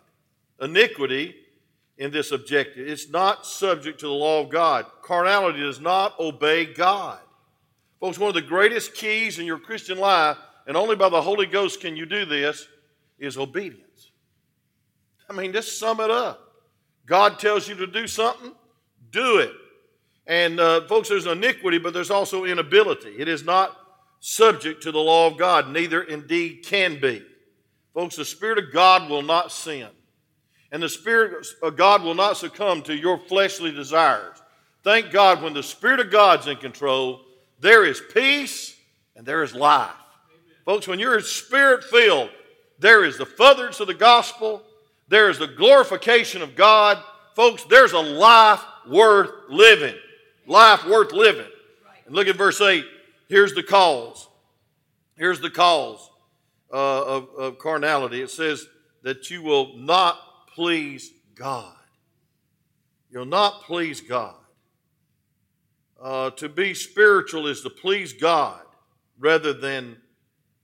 Iniquity 0.60 1.34
in 1.98 2.10
this 2.10 2.32
objective, 2.32 2.86
it's 2.86 3.08
not 3.08 3.46
subject 3.46 4.00
to 4.00 4.06
the 4.06 4.12
law 4.12 4.42
of 4.42 4.50
God. 4.50 4.84
Carnality 5.02 5.60
does 5.60 5.80
not 5.80 6.18
obey 6.20 6.66
God. 6.70 7.18
Folks, 8.00 8.18
one 8.18 8.28
of 8.28 8.34
the 8.34 8.42
greatest 8.42 8.94
keys 8.94 9.38
in 9.38 9.46
your 9.46 9.58
Christian 9.58 9.96
life, 9.96 10.36
and 10.66 10.76
only 10.76 10.96
by 10.96 11.08
the 11.08 11.20
Holy 11.22 11.46
Ghost 11.46 11.80
can 11.80 11.96
you 11.96 12.04
do 12.04 12.26
this, 12.26 12.68
is 13.18 13.38
obedience. 13.38 14.10
I 15.30 15.32
mean, 15.32 15.52
just 15.54 15.78
sum 15.78 16.00
it 16.00 16.10
up. 16.10 16.42
God 17.06 17.38
tells 17.38 17.66
you 17.68 17.74
to 17.76 17.86
do 17.86 18.06
something, 18.06 18.52
do 19.10 19.38
it. 19.38 19.52
And 20.26 20.58
uh, 20.58 20.82
folks, 20.88 21.08
there's 21.08 21.26
iniquity, 21.26 21.78
but 21.78 21.94
there's 21.94 22.10
also 22.10 22.44
inability. 22.44 23.10
It 23.16 23.28
is 23.28 23.44
not 23.44 23.76
subject 24.20 24.82
to 24.82 24.90
the 24.92 24.98
law 24.98 25.28
of 25.28 25.38
God, 25.38 25.68
neither 25.70 26.02
indeed 26.02 26.64
can 26.64 27.00
be. 27.00 27.24
Folks, 27.94 28.16
the 28.16 28.24
Spirit 28.24 28.58
of 28.58 28.72
God 28.72 29.08
will 29.08 29.22
not 29.22 29.52
sin. 29.52 29.88
And 30.72 30.82
the 30.82 30.88
Spirit 30.88 31.46
of 31.62 31.76
God 31.76 32.02
will 32.02 32.14
not 32.14 32.36
succumb 32.36 32.82
to 32.82 32.94
your 32.96 33.18
fleshly 33.18 33.70
desires. 33.70 34.36
Thank 34.82 35.12
God 35.12 35.42
when 35.42 35.54
the 35.54 35.62
Spirit 35.62 36.00
of 36.00 36.10
God's 36.10 36.48
in 36.48 36.56
control, 36.56 37.20
there 37.60 37.84
is 37.84 38.02
peace 38.12 38.74
and 39.14 39.24
there 39.24 39.44
is 39.44 39.54
life. 39.54 39.90
Amen. 39.90 40.56
Folks, 40.64 40.88
when 40.88 40.98
you're 40.98 41.20
spirit 41.20 41.84
filled, 41.84 42.30
there 42.80 43.04
is 43.04 43.16
the 43.16 43.24
furtherance 43.24 43.80
of 43.80 43.86
the 43.86 43.94
gospel, 43.94 44.62
there 45.08 45.30
is 45.30 45.38
the 45.38 45.46
glorification 45.46 46.42
of 46.42 46.56
God. 46.56 46.98
Folks, 47.34 47.64
there's 47.64 47.92
a 47.92 47.98
life 48.00 48.60
worth 48.88 49.30
living 49.48 49.94
life 50.46 50.84
worth 50.86 51.12
living. 51.12 51.46
And 52.06 52.14
look 52.14 52.28
at 52.28 52.36
verse 52.36 52.60
8. 52.60 52.84
Here's 53.28 53.54
the 53.54 53.62
cause. 53.62 54.28
Here's 55.16 55.40
the 55.40 55.50
cause 55.50 56.08
uh, 56.72 57.04
of, 57.04 57.28
of 57.36 57.58
carnality. 57.58 58.22
It 58.22 58.30
says 58.30 58.66
that 59.02 59.30
you 59.30 59.42
will 59.42 59.76
not 59.76 60.18
please 60.54 61.10
God. 61.34 61.72
You'll 63.10 63.24
not 63.24 63.62
please 63.62 64.00
God. 64.00 64.34
Uh, 66.02 66.30
to 66.30 66.48
be 66.48 66.74
spiritual 66.74 67.46
is 67.46 67.62
to 67.62 67.70
please 67.70 68.12
God 68.12 68.60
rather 69.18 69.52
than 69.52 69.96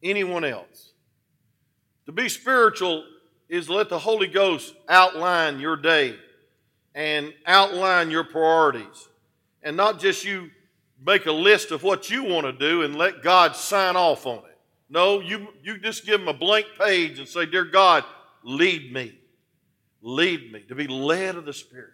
anyone 0.02 0.44
else. 0.44 0.92
To 2.06 2.12
be 2.12 2.28
spiritual 2.28 3.04
is 3.48 3.70
let 3.70 3.88
the 3.88 3.98
Holy 3.98 4.26
Ghost 4.26 4.74
outline 4.88 5.58
your 5.58 5.76
day 5.76 6.16
and 6.94 7.32
outline 7.46 8.10
your 8.10 8.24
priorities 8.24 9.08
and 9.62 9.76
not 9.76 10.00
just 10.00 10.25
you 10.25 10.50
make 11.04 11.26
a 11.26 11.33
list 11.33 11.71
of 11.71 11.83
what 11.83 12.11
you 12.11 12.23
want 12.25 12.45
to 12.47 12.52
do 12.52 12.83
and 12.83 12.97
let 12.97 13.23
God 13.23 13.57
sign 13.57 13.97
off 13.97 14.26
on 14.26 14.38
it. 14.38 14.59
No, 14.88 15.21
you, 15.21 15.49
you 15.62 15.78
just 15.78 16.04
give 16.04 16.21
him 16.21 16.28
a 16.28 16.35
blank 16.35 16.66
page 16.78 17.19
and 17.19 17.26
say, 17.26 17.47
Dear 17.47 17.64
God, 17.64 18.04
lead 18.42 18.92
me. 18.92 19.19
Lead 20.02 20.52
me 20.52 20.62
to 20.69 20.75
be 20.75 20.87
led 20.88 21.37
of 21.37 21.45
the 21.45 21.52
Spirit. 21.52 21.92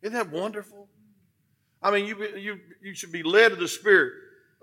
Isn't 0.00 0.14
that 0.14 0.30
wonderful? 0.30 0.88
I 1.82 1.90
mean, 1.90 2.06
you, 2.06 2.24
you, 2.36 2.60
you 2.80 2.94
should 2.94 3.12
be 3.12 3.22
led 3.22 3.52
of 3.52 3.58
the 3.58 3.68
Spirit 3.68 4.12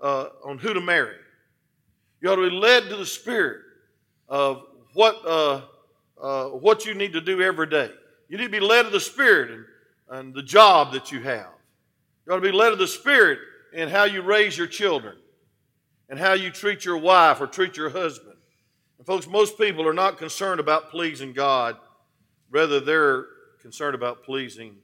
uh, 0.02 0.26
on 0.44 0.58
who 0.58 0.72
to 0.72 0.80
marry. 0.80 1.16
You 2.20 2.30
ought 2.30 2.36
to 2.36 2.48
be 2.50 2.56
led 2.56 2.84
to 2.88 2.96
the 2.96 3.06
Spirit 3.06 3.60
of 4.28 4.64
what, 4.94 5.14
uh, 5.26 5.60
uh, 6.20 6.44
what 6.48 6.86
you 6.86 6.94
need 6.94 7.12
to 7.12 7.20
do 7.20 7.40
every 7.42 7.66
day. 7.68 7.90
You 8.28 8.38
need 8.38 8.44
to 8.44 8.50
be 8.50 8.60
led 8.60 8.86
of 8.86 8.92
the 8.92 9.00
Spirit 9.00 9.50
and, 9.50 9.64
and 10.10 10.34
the 10.34 10.42
job 10.42 10.92
that 10.92 11.12
you 11.12 11.20
have. 11.20 11.48
You 12.28 12.34
ought 12.34 12.40
to 12.40 12.42
be 12.42 12.52
led 12.52 12.72
of 12.74 12.78
the 12.78 12.86
Spirit 12.86 13.38
in 13.72 13.88
how 13.88 14.04
you 14.04 14.20
raise 14.20 14.56
your 14.58 14.66
children 14.66 15.16
and 16.10 16.18
how 16.18 16.34
you 16.34 16.50
treat 16.50 16.84
your 16.84 16.98
wife 16.98 17.40
or 17.40 17.46
treat 17.46 17.74
your 17.74 17.88
husband. 17.88 18.36
And 18.98 19.06
folks, 19.06 19.26
most 19.26 19.56
people 19.56 19.88
are 19.88 19.94
not 19.94 20.18
concerned 20.18 20.60
about 20.60 20.90
pleasing 20.90 21.32
God, 21.32 21.76
rather, 22.50 22.80
they're 22.80 23.24
concerned 23.62 23.94
about 23.94 24.24
pleasing 24.24 24.76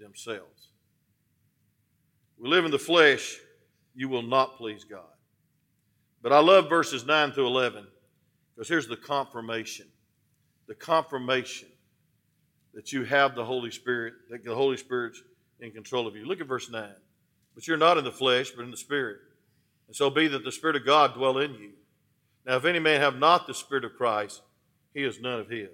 themselves. 0.00 0.68
We 2.36 2.48
live 2.48 2.64
in 2.64 2.72
the 2.72 2.80
flesh, 2.80 3.38
you 3.94 4.08
will 4.08 4.22
not 4.22 4.56
please 4.56 4.82
God. 4.82 5.04
But 6.20 6.32
I 6.32 6.40
love 6.40 6.68
verses 6.68 7.06
9 7.06 7.30
through 7.30 7.46
11 7.46 7.86
because 8.56 8.68
here's 8.68 8.88
the 8.88 8.96
confirmation 8.96 9.86
the 10.66 10.74
confirmation 10.74 11.68
that 12.74 12.92
you 12.92 13.04
have 13.04 13.36
the 13.36 13.44
Holy 13.44 13.70
Spirit, 13.70 14.14
that 14.30 14.42
the 14.42 14.52
Holy 14.52 14.76
Spirit's 14.76 15.22
in 15.60 15.70
control 15.72 16.06
of 16.06 16.14
you. 16.16 16.24
Look 16.26 16.40
at 16.40 16.46
verse 16.46 16.70
9. 16.70 16.88
But 17.54 17.66
you're 17.66 17.76
not 17.76 17.98
in 17.98 18.04
the 18.04 18.12
flesh, 18.12 18.50
but 18.50 18.62
in 18.64 18.70
the 18.70 18.76
Spirit. 18.76 19.18
And 19.86 19.96
so 19.96 20.10
be 20.10 20.28
that 20.28 20.44
the 20.44 20.52
Spirit 20.52 20.76
of 20.76 20.84
God 20.84 21.14
dwell 21.14 21.38
in 21.38 21.54
you. 21.54 21.70
Now, 22.44 22.56
if 22.56 22.64
any 22.64 22.78
man 22.78 23.00
have 23.00 23.16
not 23.16 23.46
the 23.46 23.54
Spirit 23.54 23.84
of 23.84 23.94
Christ, 23.94 24.42
he 24.94 25.02
is 25.04 25.20
none 25.20 25.40
of 25.40 25.48
his. 25.48 25.68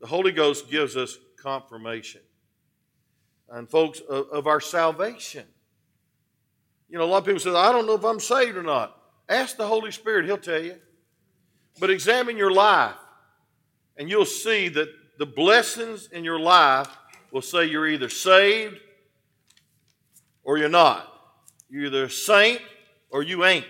The 0.00 0.06
Holy 0.06 0.32
Ghost 0.32 0.70
gives 0.70 0.96
us 0.96 1.16
confirmation. 1.42 2.20
And, 3.50 3.68
folks, 3.68 4.00
of, 4.00 4.28
of 4.30 4.46
our 4.46 4.60
salvation. 4.60 5.44
You 6.88 6.98
know, 6.98 7.04
a 7.04 7.06
lot 7.06 7.18
of 7.18 7.24
people 7.26 7.40
say, 7.40 7.50
I 7.50 7.72
don't 7.72 7.86
know 7.86 7.94
if 7.94 8.04
I'm 8.04 8.20
saved 8.20 8.56
or 8.56 8.62
not. 8.62 8.96
Ask 9.28 9.56
the 9.56 9.66
Holy 9.66 9.92
Spirit, 9.92 10.26
He'll 10.26 10.36
tell 10.38 10.62
you. 10.62 10.76
But 11.80 11.90
examine 11.90 12.36
your 12.36 12.50
life, 12.50 12.96
and 13.96 14.10
you'll 14.10 14.26
see 14.26 14.68
that 14.68 14.88
the 15.18 15.24
blessings 15.26 16.08
in 16.12 16.22
your 16.24 16.38
life 16.38 16.88
will 17.30 17.40
say 17.42 17.64
you're 17.64 17.88
either 17.88 18.10
saved 18.10 18.76
or 20.44 20.58
you're 20.58 20.68
not. 20.68 21.08
You're 21.70 21.86
either 21.86 22.08
saint 22.08 22.60
or 23.10 23.22
you 23.22 23.44
ain't. 23.44 23.64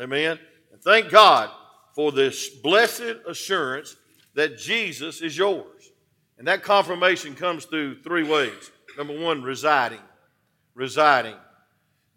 Amen. 0.00 0.38
And 0.72 0.82
thank 0.82 1.10
God 1.10 1.50
for 1.94 2.12
this 2.12 2.48
blessed 2.48 3.16
assurance 3.26 3.96
that 4.34 4.58
Jesus 4.58 5.22
is 5.22 5.36
yours. 5.36 5.90
And 6.38 6.46
that 6.48 6.62
confirmation 6.62 7.34
comes 7.34 7.64
through 7.64 8.02
three 8.02 8.24
ways. 8.24 8.70
Number 8.98 9.18
one, 9.18 9.42
residing. 9.42 10.00
Residing. 10.74 11.36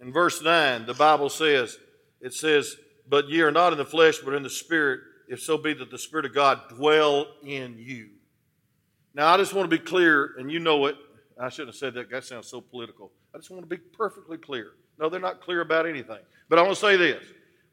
In 0.02 0.12
verse 0.12 0.42
9, 0.42 0.86
the 0.86 0.94
Bible 0.94 1.30
says, 1.30 1.78
it 2.20 2.34
says, 2.34 2.76
But 3.08 3.30
ye 3.30 3.42
are 3.42 3.52
not 3.52 3.72
in 3.72 3.78
the 3.78 3.86
flesh, 3.86 4.18
but 4.18 4.34
in 4.34 4.44
the 4.44 4.50
Spirit, 4.50 5.00
if 5.30 5.42
so 5.42 5.58
be 5.58 5.74
that 5.74 5.92
the 5.92 5.98
Spirit 5.98 6.26
of 6.26 6.34
God 6.34 6.60
dwell 6.70 7.28
in 7.46 7.78
you. 7.78 8.10
Now, 9.14 9.34
I 9.34 9.38
just 9.38 9.54
want 9.54 9.70
to 9.70 9.78
be 9.78 9.82
clear, 9.82 10.34
and 10.38 10.52
you 10.52 10.60
know 10.60 10.86
it. 10.88 10.96
I 11.40 11.48
shouldn't 11.50 11.70
have 11.70 11.76
said 11.80 11.94
that. 11.94 12.12
That 12.12 12.26
sounds 12.26 12.48
so 12.48 12.60
political. 12.60 13.12
I 13.34 13.38
just 13.38 13.52
want 13.52 13.64
to 13.64 13.68
be 13.68 13.78
perfectly 13.78 14.38
clear. 14.38 14.72
No, 14.98 15.08
they're 15.10 15.20
not 15.20 15.42
clear 15.42 15.62
about 15.62 15.86
anything. 15.88 16.18
But 16.50 16.60
I 16.60 16.64
want 16.64 16.76
to 16.76 16.80
say 16.80 16.98
this, 16.98 17.24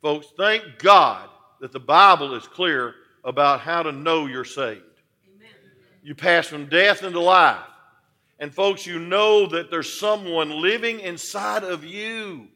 folks 0.02 0.26
thank 0.36 0.62
God 0.78 1.28
that 1.60 1.72
the 1.72 1.80
Bible 1.80 2.34
is 2.34 2.46
clear 2.46 2.94
about 3.24 3.60
how 3.60 3.82
to 3.82 3.90
know 3.90 4.26
you're 4.26 4.44
saved. 4.44 4.80
Amen. 5.34 5.50
You 6.02 6.14
pass 6.14 6.46
from 6.46 6.66
death 6.66 7.02
into 7.02 7.20
life. 7.20 7.64
And, 8.38 8.54
folks, 8.54 8.84
you 8.86 8.98
know 8.98 9.46
that 9.46 9.70
there's 9.70 9.90
someone 9.98 10.50
living 10.60 11.00
inside 11.00 11.64
of 11.64 11.84
you 11.84 12.48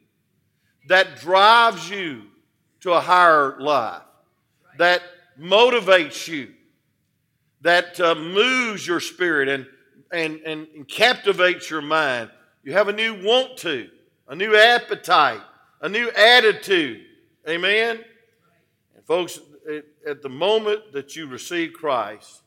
that 0.89 1.17
drives 1.21 1.89
you 1.89 2.25
to 2.81 2.93
a 2.93 3.01
higher 3.01 3.59
life, 3.61 4.03
that 4.77 5.01
motivates 5.41 6.29
you, 6.29 6.53
that 7.63 7.99
uh, 7.99 8.15
moves 8.15 8.87
your 8.87 9.01
spirit 9.01 9.49
and, 9.49 9.67
and, 10.13 10.41
and, 10.45 10.67
and 10.75 10.87
captivates 10.87 11.71
your 11.71 11.83
mind 11.83 12.29
you 12.63 12.73
have 12.75 12.89
a 12.89 12.93
new 12.93 13.25
want 13.25 13.57
to, 13.59 13.89
a 14.29 14.35
new 14.37 14.55
appetite, 14.55 15.41
a 15.81 15.89
new 15.89 16.11
attitude. 16.11 17.05
Amen? 17.49 17.99
And 18.97 19.05
folks, 19.07 19.39
at 20.07 20.23
the 20.23 20.29
moment 20.29 20.93
that 20.93 21.17
you 21.17 21.27
receive 21.27 21.73
Christ, 21.73 22.43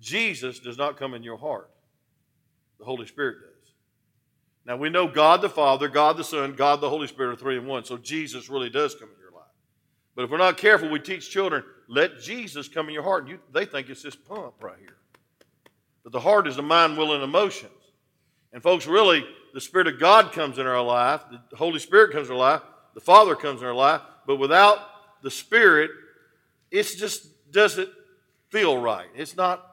Jesus 0.00 0.58
does 0.58 0.76
not 0.76 0.96
come 0.96 1.14
in 1.14 1.22
your 1.22 1.36
heart. 1.36 1.70
The 2.78 2.84
Holy 2.84 3.06
Spirit 3.06 3.36
does. 3.40 3.72
Now 4.66 4.76
we 4.76 4.90
know 4.90 5.06
God 5.06 5.40
the 5.40 5.48
Father, 5.48 5.88
God 5.88 6.16
the 6.16 6.24
Son, 6.24 6.54
God 6.54 6.80
the 6.80 6.90
Holy 6.90 7.06
Spirit 7.06 7.32
are 7.32 7.36
three 7.36 7.56
in 7.56 7.66
one. 7.66 7.84
So 7.84 7.96
Jesus 7.96 8.48
really 8.48 8.68
does 8.70 8.94
come 8.96 9.08
in 9.14 9.20
your 9.20 9.30
life. 9.30 9.42
But 10.16 10.24
if 10.24 10.30
we're 10.30 10.36
not 10.38 10.58
careful, 10.58 10.88
we 10.90 10.98
teach 10.98 11.30
children, 11.30 11.62
let 11.88 12.18
Jesus 12.18 12.66
come 12.66 12.88
in 12.88 12.94
your 12.94 13.04
heart. 13.04 13.22
And 13.22 13.32
you, 13.32 13.38
they 13.54 13.64
think 13.64 13.88
it's 13.88 14.02
this 14.02 14.16
pump 14.16 14.54
right 14.62 14.78
here. 14.80 14.96
But 16.02 16.12
the 16.12 16.20
heart 16.20 16.48
is 16.48 16.56
the 16.56 16.62
mind, 16.62 16.98
will, 16.98 17.14
and 17.14 17.22
emotion. 17.22 17.68
And 18.52 18.62
folks, 18.62 18.86
really, 18.86 19.24
the 19.54 19.60
Spirit 19.60 19.86
of 19.86 19.98
God 19.98 20.32
comes 20.32 20.58
in 20.58 20.66
our 20.66 20.82
life, 20.82 21.22
the 21.50 21.56
Holy 21.56 21.78
Spirit 21.78 22.12
comes 22.12 22.28
in 22.28 22.32
our 22.34 22.38
life, 22.38 22.62
the 22.94 23.00
Father 23.00 23.34
comes 23.34 23.60
in 23.60 23.66
our 23.66 23.74
life, 23.74 24.00
but 24.26 24.36
without 24.36 24.78
the 25.22 25.30
Spirit, 25.30 25.90
it 26.70 26.82
just 26.82 27.28
doesn't 27.50 27.88
feel 28.50 28.80
right. 28.80 29.06
It's 29.14 29.36
not 29.36 29.64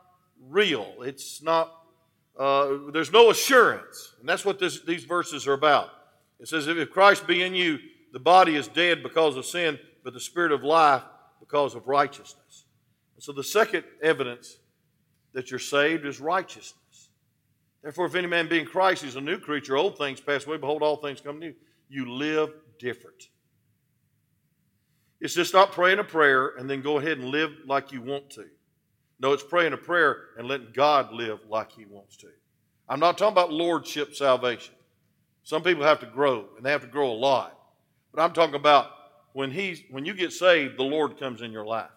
real. 0.49 0.95
It's 0.99 1.41
not, 1.41 1.71
uh, 2.37 2.75
there's 2.91 3.11
no 3.11 3.29
assurance. 3.29 4.15
And 4.19 4.27
that's 4.27 4.43
what 4.45 4.59
this, 4.59 4.81
these 4.83 5.05
verses 5.05 5.47
are 5.47 5.53
about. 5.53 5.89
It 6.39 6.47
says, 6.47 6.67
If 6.67 6.89
Christ 6.91 7.27
be 7.27 7.43
in 7.43 7.55
you, 7.55 7.79
the 8.11 8.19
body 8.19 8.55
is 8.55 8.67
dead 8.67 9.03
because 9.03 9.37
of 9.37 9.45
sin, 9.45 9.79
but 10.03 10.13
the 10.13 10.19
spirit 10.19 10.51
of 10.51 10.63
life 10.63 11.01
because 11.39 11.75
of 11.75 11.87
righteousness. 11.87 12.65
And 13.15 13.23
so 13.23 13.31
the 13.31 13.43
second 13.43 13.83
evidence 14.01 14.57
that 15.33 15.49
you're 15.49 15.59
saved 15.59 16.05
is 16.05 16.19
righteousness. 16.19 16.77
Therefore, 17.83 18.05
if 18.05 18.15
any 18.15 18.27
man 18.27 18.47
be 18.47 18.57
in 18.59 18.65
Christ, 18.65 19.03
he's 19.03 19.17
a 19.17 19.21
new 19.21 19.37
creature. 19.37 19.75
Old 19.75 19.97
things 19.97 20.21
pass 20.21 20.47
away. 20.47 20.55
Behold, 20.55 20.81
all 20.81 20.95
things 20.95 21.19
come 21.19 21.37
new. 21.37 21.53
You 21.89 22.09
live 22.09 22.51
different. 22.79 23.27
It's 25.19 25.33
just 25.35 25.49
stop 25.49 25.73
praying 25.73 25.99
a 25.99 26.03
prayer 26.03 26.53
and 26.57 26.69
then 26.69 26.81
go 26.81 26.97
ahead 26.97 27.17
and 27.19 27.27
live 27.27 27.51
like 27.67 27.91
you 27.91 28.01
want 28.01 28.29
to. 28.31 28.45
No, 29.19 29.33
it's 29.33 29.43
praying 29.43 29.73
a 29.73 29.77
prayer 29.77 30.15
and 30.37 30.47
letting 30.47 30.67
God 30.73 31.11
live 31.13 31.39
like 31.49 31.71
He 31.71 31.85
wants 31.85 32.15
to. 32.17 32.27
I'm 32.89 32.99
not 32.99 33.17
talking 33.17 33.31
about 33.33 33.51
lordship 33.53 34.15
salvation. 34.15 34.73
Some 35.43 35.61
people 35.61 35.83
have 35.83 35.99
to 36.01 36.05
grow, 36.07 36.45
and 36.57 36.65
they 36.65 36.71
have 36.71 36.81
to 36.81 36.87
grow 36.87 37.11
a 37.11 37.15
lot. 37.15 37.57
But 38.13 38.21
I'm 38.21 38.31
talking 38.33 38.55
about 38.55 38.87
when 39.33 39.49
he's 39.51 39.81
when 39.89 40.05
you 40.05 40.13
get 40.13 40.31
saved, 40.33 40.77
the 40.77 40.83
Lord 40.83 41.17
comes 41.17 41.41
in 41.41 41.51
your 41.53 41.65
life. 41.65 41.89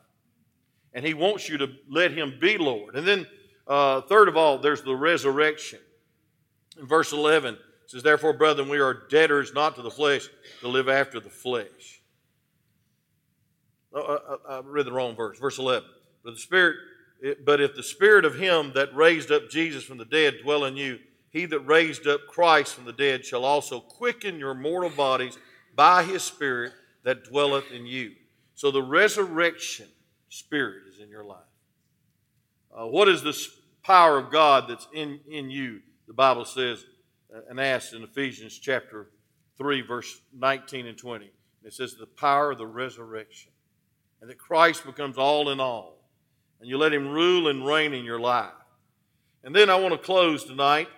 And 0.94 1.04
he 1.04 1.14
wants 1.14 1.48
you 1.48 1.58
to 1.58 1.68
let 1.88 2.12
him 2.12 2.38
be 2.40 2.58
Lord. 2.58 2.94
And 2.96 3.06
then 3.06 3.26
uh, 3.66 4.00
third 4.02 4.28
of 4.28 4.36
all, 4.36 4.58
there's 4.58 4.82
the 4.82 4.94
resurrection. 4.94 5.80
In 6.78 6.86
verse 6.86 7.12
11, 7.12 7.56
says, 7.86 8.02
Therefore, 8.02 8.32
brethren, 8.32 8.68
we 8.68 8.78
are 8.78 8.94
debtors 9.08 9.52
not 9.54 9.74
to 9.76 9.82
the 9.82 9.90
flesh 9.90 10.28
to 10.60 10.68
live 10.68 10.88
after 10.88 11.18
the 11.18 11.30
flesh. 11.30 12.00
Oh, 13.92 14.02
I, 14.02 14.12
uh, 14.52 14.58
uh, 14.58 14.62
I, 14.62 14.66
read 14.68 14.86
the 14.86 14.92
wrong 14.92 15.16
verse. 15.16 15.38
Verse 15.38 15.58
11. 15.58 15.88
But, 16.24 16.34
the 16.34 16.40
Spirit, 16.40 16.76
but 17.44 17.60
if 17.60 17.74
the 17.74 17.82
Spirit 17.82 18.24
of 18.24 18.36
Him 18.38 18.72
that 18.74 18.94
raised 18.94 19.32
up 19.32 19.50
Jesus 19.50 19.82
from 19.84 19.98
the 19.98 20.04
dead 20.04 20.34
dwell 20.42 20.64
in 20.64 20.76
you, 20.76 20.98
he 21.30 21.44
that 21.46 21.60
raised 21.60 22.06
up 22.06 22.20
Christ 22.28 22.74
from 22.74 22.84
the 22.84 22.92
dead 22.92 23.24
shall 23.24 23.44
also 23.44 23.80
quicken 23.80 24.38
your 24.38 24.54
mortal 24.54 24.90
bodies 24.90 25.36
by 25.74 26.02
his 26.02 26.22
Spirit 26.22 26.72
that 27.02 27.24
dwelleth 27.24 27.70
in 27.72 27.84
you. 27.84 28.12
So 28.54 28.70
the 28.70 28.82
resurrection 28.82 29.88
Spirit 30.28 30.82
is 30.90 31.00
in 31.00 31.08
your 31.10 31.24
life. 31.24 31.42
Uh, 32.78 32.86
what 32.86 33.08
is 33.08 33.22
this 33.22 33.48
power 33.82 34.18
of 34.18 34.30
God 34.30 34.66
that's 34.68 34.86
in, 34.92 35.18
in 35.30 35.48
you? 35.48 35.80
The 36.06 36.12
Bible 36.12 36.44
says 36.44 36.84
uh, 37.34 37.40
and 37.48 37.58
asks 37.58 37.94
in 37.94 38.02
Ephesians 38.02 38.58
chapter 38.58 39.06
3, 39.56 39.80
verse 39.80 40.20
19 40.36 40.86
and 40.86 40.98
20. 40.98 41.30
It 41.64 41.72
says 41.72 41.96
the 41.98 42.04
power 42.06 42.50
of 42.52 42.58
the 42.58 42.66
resurrection 42.66 43.50
and 44.20 44.28
that 44.28 44.36
Christ 44.36 44.84
becomes 44.84 45.16
all 45.16 45.48
in 45.48 45.58
all. 45.58 45.96
And 46.60 46.68
you 46.68 46.76
let 46.76 46.92
him 46.92 47.08
rule 47.08 47.48
and 47.48 47.64
reign 47.66 47.94
in 47.94 48.04
your 48.04 48.20
life. 48.20 48.50
And 49.42 49.54
then 49.54 49.70
I 49.70 49.76
want 49.76 49.92
to 49.92 49.98
close 49.98 50.44
tonight, 50.44 50.88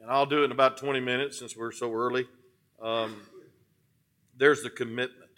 and 0.00 0.08
I'll 0.10 0.26
do 0.26 0.42
it 0.42 0.44
in 0.46 0.52
about 0.52 0.76
20 0.78 1.00
minutes 1.00 1.38
since 1.38 1.56
we're 1.56 1.72
so 1.72 1.92
early. 1.92 2.26
Um, 2.80 3.16
there's 4.36 4.62
the 4.62 4.70
commitment. 4.70 5.30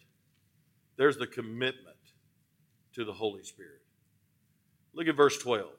There's 0.96 1.16
the 1.16 1.26
commitment 1.26 1.96
to 2.94 3.04
the 3.04 3.12
Holy 3.12 3.42
Spirit. 3.44 3.80
Look 4.94 5.08
at 5.08 5.14
verse 5.16 5.38
12. 5.38 5.64
It 5.64 5.70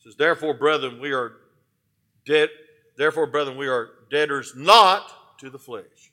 says, 0.00 0.16
Therefore, 0.16 0.54
brethren, 0.54 1.00
we 1.00 1.12
are 1.12 1.32
dead. 2.26 2.48
Therefore, 2.96 3.26
brethren, 3.26 3.56
we 3.56 3.68
are 3.68 3.90
debtors 4.10 4.54
not 4.56 5.38
to 5.38 5.50
the 5.50 5.58
flesh, 5.58 6.12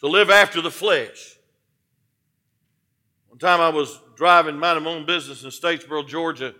to 0.00 0.06
live 0.08 0.30
after 0.30 0.60
the 0.60 0.70
flesh. 0.70 1.38
One 3.28 3.38
time 3.38 3.60
I 3.60 3.68
was 3.68 4.00
driving, 4.16 4.58
my 4.58 4.74
own 4.74 5.06
business 5.06 5.44
in 5.44 5.50
Statesboro, 5.50 6.06
Georgia, 6.06 6.54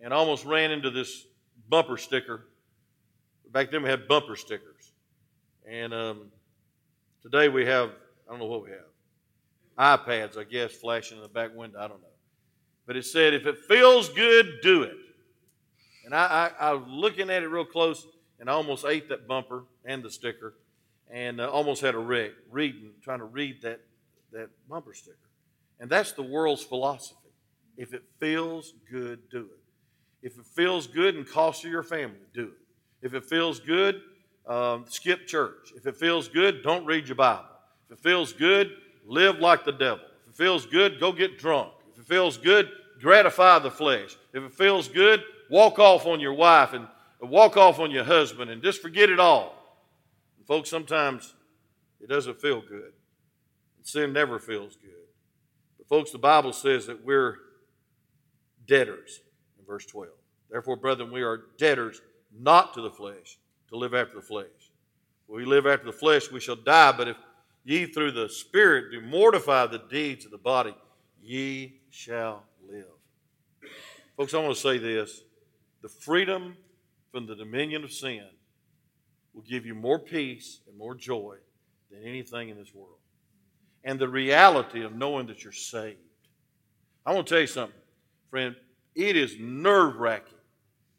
and 0.00 0.12
almost 0.12 0.44
ran 0.44 0.70
into 0.70 0.90
this 0.90 1.26
bumper 1.68 1.96
sticker. 1.96 2.46
Back 3.50 3.70
then 3.70 3.82
we 3.82 3.88
had 3.88 4.08
bumper 4.08 4.36
stickers. 4.36 4.92
And 5.68 5.92
um, 5.92 6.26
today 7.22 7.48
we 7.48 7.66
have, 7.66 7.90
I 8.26 8.30
don't 8.30 8.38
know 8.38 8.46
what 8.46 8.62
we 8.64 8.70
have, 8.70 9.96
iPads, 10.00 10.38
I 10.38 10.44
guess, 10.44 10.72
flashing 10.72 11.18
in 11.18 11.22
the 11.22 11.28
back 11.28 11.54
window. 11.54 11.78
I 11.78 11.88
don't 11.88 12.00
know. 12.00 12.07
But 12.88 12.96
it 12.96 13.04
said, 13.04 13.34
if 13.34 13.44
it 13.46 13.58
feels 13.58 14.08
good, 14.08 14.60
do 14.62 14.82
it. 14.82 14.96
And 16.06 16.14
I, 16.14 16.50
I, 16.58 16.70
I 16.70 16.72
was 16.72 16.88
looking 16.88 17.28
at 17.28 17.42
it 17.42 17.48
real 17.48 17.66
close, 17.66 18.06
and 18.40 18.48
I 18.48 18.54
almost 18.54 18.86
ate 18.86 19.10
that 19.10 19.28
bumper 19.28 19.64
and 19.84 20.02
the 20.02 20.10
sticker, 20.10 20.54
and 21.10 21.38
uh, 21.38 21.50
almost 21.50 21.82
had 21.82 21.94
a 21.94 21.98
wreck 21.98 22.30
reading, 22.50 22.92
trying 23.02 23.18
to 23.18 23.26
read 23.26 23.60
that, 23.60 23.80
that 24.32 24.48
bumper 24.70 24.94
sticker. 24.94 25.16
And 25.78 25.90
that's 25.90 26.12
the 26.12 26.22
world's 26.22 26.62
philosophy. 26.64 27.14
If 27.76 27.92
it 27.92 28.04
feels 28.18 28.72
good, 28.90 29.18
do 29.30 29.40
it. 29.40 30.26
If 30.26 30.38
it 30.38 30.46
feels 30.46 30.86
good 30.86 31.14
and 31.14 31.28
costs 31.28 31.64
you 31.64 31.70
your 31.70 31.82
family, 31.82 32.16
do 32.32 32.44
it. 32.44 33.06
If 33.06 33.12
it 33.12 33.26
feels 33.26 33.60
good, 33.60 34.00
um, 34.46 34.86
skip 34.88 35.26
church. 35.26 35.74
If 35.76 35.86
it 35.86 35.98
feels 35.98 36.26
good, 36.26 36.62
don't 36.62 36.86
read 36.86 37.06
your 37.06 37.16
Bible. 37.16 37.44
If 37.90 37.98
it 37.98 38.02
feels 38.02 38.32
good, 38.32 38.70
live 39.04 39.40
like 39.40 39.66
the 39.66 39.72
devil. 39.72 40.06
If 40.26 40.30
it 40.32 40.36
feels 40.42 40.64
good, 40.64 40.98
go 40.98 41.12
get 41.12 41.38
drunk. 41.38 41.72
If 41.98 42.04
it 42.04 42.14
feels 42.14 42.36
good, 42.38 42.70
gratify 43.00 43.58
the 43.58 43.70
flesh. 43.72 44.16
If 44.32 44.42
it 44.44 44.52
feels 44.52 44.88
good, 44.88 45.22
walk 45.50 45.78
off 45.80 46.06
on 46.06 46.20
your 46.20 46.32
wife 46.34 46.72
and 46.72 46.86
walk 47.20 47.56
off 47.56 47.80
on 47.80 47.90
your 47.90 48.04
husband 48.04 48.50
and 48.52 48.62
just 48.62 48.80
forget 48.80 49.10
it 49.10 49.18
all. 49.18 49.80
And 50.38 50.46
folks, 50.46 50.70
sometimes 50.70 51.34
it 52.00 52.08
doesn't 52.08 52.40
feel 52.40 52.60
good. 52.60 52.92
Sin 53.82 54.12
never 54.12 54.38
feels 54.38 54.76
good. 54.76 54.92
But 55.78 55.88
folks, 55.88 56.12
the 56.12 56.18
Bible 56.18 56.52
says 56.52 56.86
that 56.86 57.04
we're 57.04 57.36
debtors 58.68 59.20
in 59.58 59.64
verse 59.64 59.86
12. 59.86 60.10
Therefore, 60.50 60.76
brethren, 60.76 61.10
we 61.10 61.22
are 61.22 61.46
debtors 61.58 62.00
not 62.38 62.74
to 62.74 62.80
the 62.80 62.90
flesh, 62.90 63.38
to 63.70 63.76
live 63.76 63.94
after 63.94 64.14
the 64.16 64.22
flesh. 64.22 64.46
If 64.60 65.34
we 65.34 65.44
live 65.44 65.66
after 65.66 65.86
the 65.86 65.92
flesh, 65.92 66.30
we 66.30 66.40
shall 66.40 66.56
die. 66.56 66.92
But 66.92 67.08
if 67.08 67.16
ye 67.64 67.86
through 67.86 68.12
the 68.12 68.28
Spirit 68.28 68.92
do 68.92 69.00
mortify 69.00 69.66
the 69.66 69.80
deeds 69.90 70.24
of 70.24 70.30
the 70.30 70.38
body, 70.38 70.74
ye 71.28 71.74
shall 71.90 72.42
live. 72.70 72.86
Folks, 74.16 74.32
I 74.32 74.38
want 74.38 74.54
to 74.54 74.60
say 74.60 74.78
this 74.78 75.20
the 75.82 75.88
freedom 75.88 76.56
from 77.12 77.26
the 77.26 77.36
dominion 77.36 77.84
of 77.84 77.92
sin 77.92 78.24
will 79.34 79.42
give 79.42 79.66
you 79.66 79.74
more 79.74 79.98
peace 79.98 80.60
and 80.66 80.76
more 80.76 80.94
joy 80.94 81.36
than 81.92 82.02
anything 82.02 82.48
in 82.48 82.56
this 82.56 82.74
world. 82.74 82.96
And 83.84 83.98
the 83.98 84.08
reality 84.08 84.82
of 84.82 84.94
knowing 84.94 85.26
that 85.28 85.44
you're 85.44 85.52
saved. 85.52 85.98
I 87.06 87.12
want 87.14 87.26
to 87.26 87.34
tell 87.34 87.40
you 87.42 87.46
something, 87.46 87.78
friend. 88.30 88.56
It 88.94 89.16
is 89.16 89.36
nerve 89.38 89.96
wracking 89.96 90.34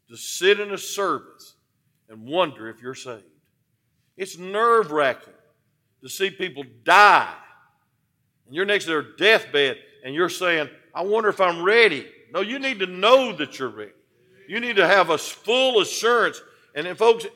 to 0.08 0.16
sit 0.16 0.58
in 0.60 0.70
a 0.72 0.78
service 0.78 1.54
and 2.08 2.24
wonder 2.24 2.68
if 2.70 2.80
you're 2.80 2.94
saved. 2.94 3.24
It's 4.16 4.38
nerve 4.38 4.90
wracking 4.92 5.34
to 6.02 6.08
see 6.08 6.30
people 6.30 6.62
die 6.84 7.34
and 8.46 8.54
you're 8.54 8.64
next 8.64 8.84
to 8.84 8.90
their 8.90 9.02
deathbed 9.18 9.76
and 10.02 10.14
you're 10.14 10.28
saying, 10.28 10.68
I 10.94 11.02
wonder 11.02 11.28
if 11.28 11.40
I'm 11.40 11.62
ready. 11.62 12.06
No, 12.32 12.40
you 12.40 12.58
need 12.58 12.78
to 12.80 12.86
know 12.86 13.32
that 13.36 13.58
you're 13.58 13.68
ready. 13.68 13.92
You 14.48 14.60
need 14.60 14.76
to 14.76 14.86
have 14.86 15.10
a 15.10 15.18
full 15.18 15.80
assurance. 15.80 16.40
And 16.74 16.86
then, 16.86 16.96
folks, 16.96 17.26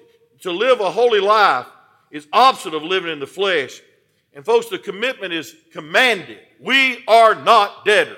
to 0.40 0.50
live 0.52 0.80
a 0.80 0.90
holy 0.90 1.20
life 1.20 1.66
is 2.10 2.26
opposite 2.32 2.74
of 2.74 2.82
living 2.82 3.12
in 3.12 3.20
the 3.20 3.26
flesh. 3.26 3.80
And, 4.32 4.44
folks, 4.44 4.68
the 4.68 4.78
commitment 4.78 5.32
is 5.32 5.54
commanded. 5.72 6.40
We 6.60 7.04
are 7.06 7.34
not 7.34 7.84
debtors. 7.84 8.16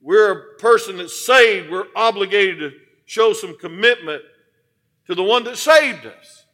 We're 0.00 0.32
a 0.32 0.54
person 0.58 0.98
that's 0.98 1.24
saved. 1.26 1.70
We're 1.70 1.86
obligated 1.96 2.58
to 2.60 2.78
show 3.06 3.32
some 3.32 3.56
commitment 3.58 4.22
to 5.06 5.14
the 5.14 5.22
one 5.22 5.44
that 5.44 5.56
saved 5.58 6.06
us. 6.06 6.44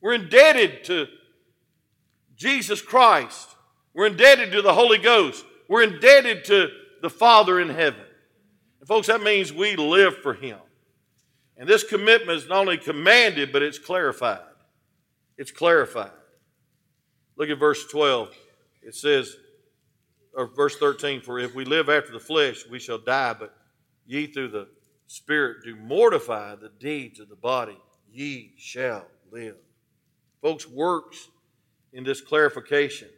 We're 0.00 0.14
indebted 0.14 0.84
to 0.84 1.06
Jesus 2.36 2.82
Christ. 2.82 3.53
We're 3.94 4.06
indebted 4.06 4.50
to 4.52 4.62
the 4.62 4.74
Holy 4.74 4.98
Ghost. 4.98 5.44
We're 5.68 5.84
indebted 5.84 6.44
to 6.46 6.68
the 7.00 7.08
Father 7.08 7.60
in 7.60 7.68
heaven. 7.68 8.02
And 8.80 8.88
folks, 8.88 9.06
that 9.06 9.22
means 9.22 9.52
we 9.52 9.76
live 9.76 10.16
for 10.18 10.34
Him. 10.34 10.58
And 11.56 11.68
this 11.68 11.84
commitment 11.84 12.38
is 12.38 12.48
not 12.48 12.58
only 12.58 12.76
commanded, 12.76 13.52
but 13.52 13.62
it's 13.62 13.78
clarified. 13.78 14.40
It's 15.38 15.52
clarified. 15.52 16.10
Look 17.36 17.48
at 17.48 17.58
verse 17.58 17.86
12. 17.86 18.30
It 18.82 18.94
says, 18.96 19.36
or 20.36 20.48
verse 20.48 20.76
13, 20.76 21.20
for 21.22 21.38
if 21.38 21.54
we 21.54 21.64
live 21.64 21.88
after 21.88 22.10
the 22.12 22.18
flesh, 22.20 22.64
we 22.68 22.80
shall 22.80 22.98
die, 22.98 23.34
but 23.38 23.54
ye 24.04 24.26
through 24.26 24.48
the 24.48 24.66
Spirit 25.06 25.58
do 25.64 25.76
mortify 25.76 26.56
the 26.56 26.72
deeds 26.80 27.20
of 27.20 27.28
the 27.28 27.36
body, 27.36 27.78
ye 28.10 28.54
shall 28.58 29.06
live. 29.30 29.54
Folks, 30.42 30.66
works 30.66 31.28
in 31.92 32.02
this 32.02 32.20
clarification 32.20 33.08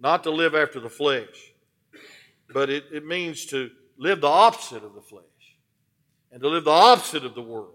not 0.00 0.22
to 0.24 0.30
live 0.30 0.54
after 0.54 0.80
the 0.80 0.88
flesh, 0.88 1.52
but 2.52 2.70
it, 2.70 2.84
it 2.92 3.04
means 3.04 3.46
to 3.46 3.70
live 3.96 4.20
the 4.20 4.26
opposite 4.28 4.84
of 4.84 4.94
the 4.94 5.02
flesh 5.02 5.24
and 6.30 6.40
to 6.40 6.48
live 6.48 6.64
the 6.64 6.70
opposite 6.70 7.24
of 7.24 7.34
the 7.34 7.42
world 7.42 7.74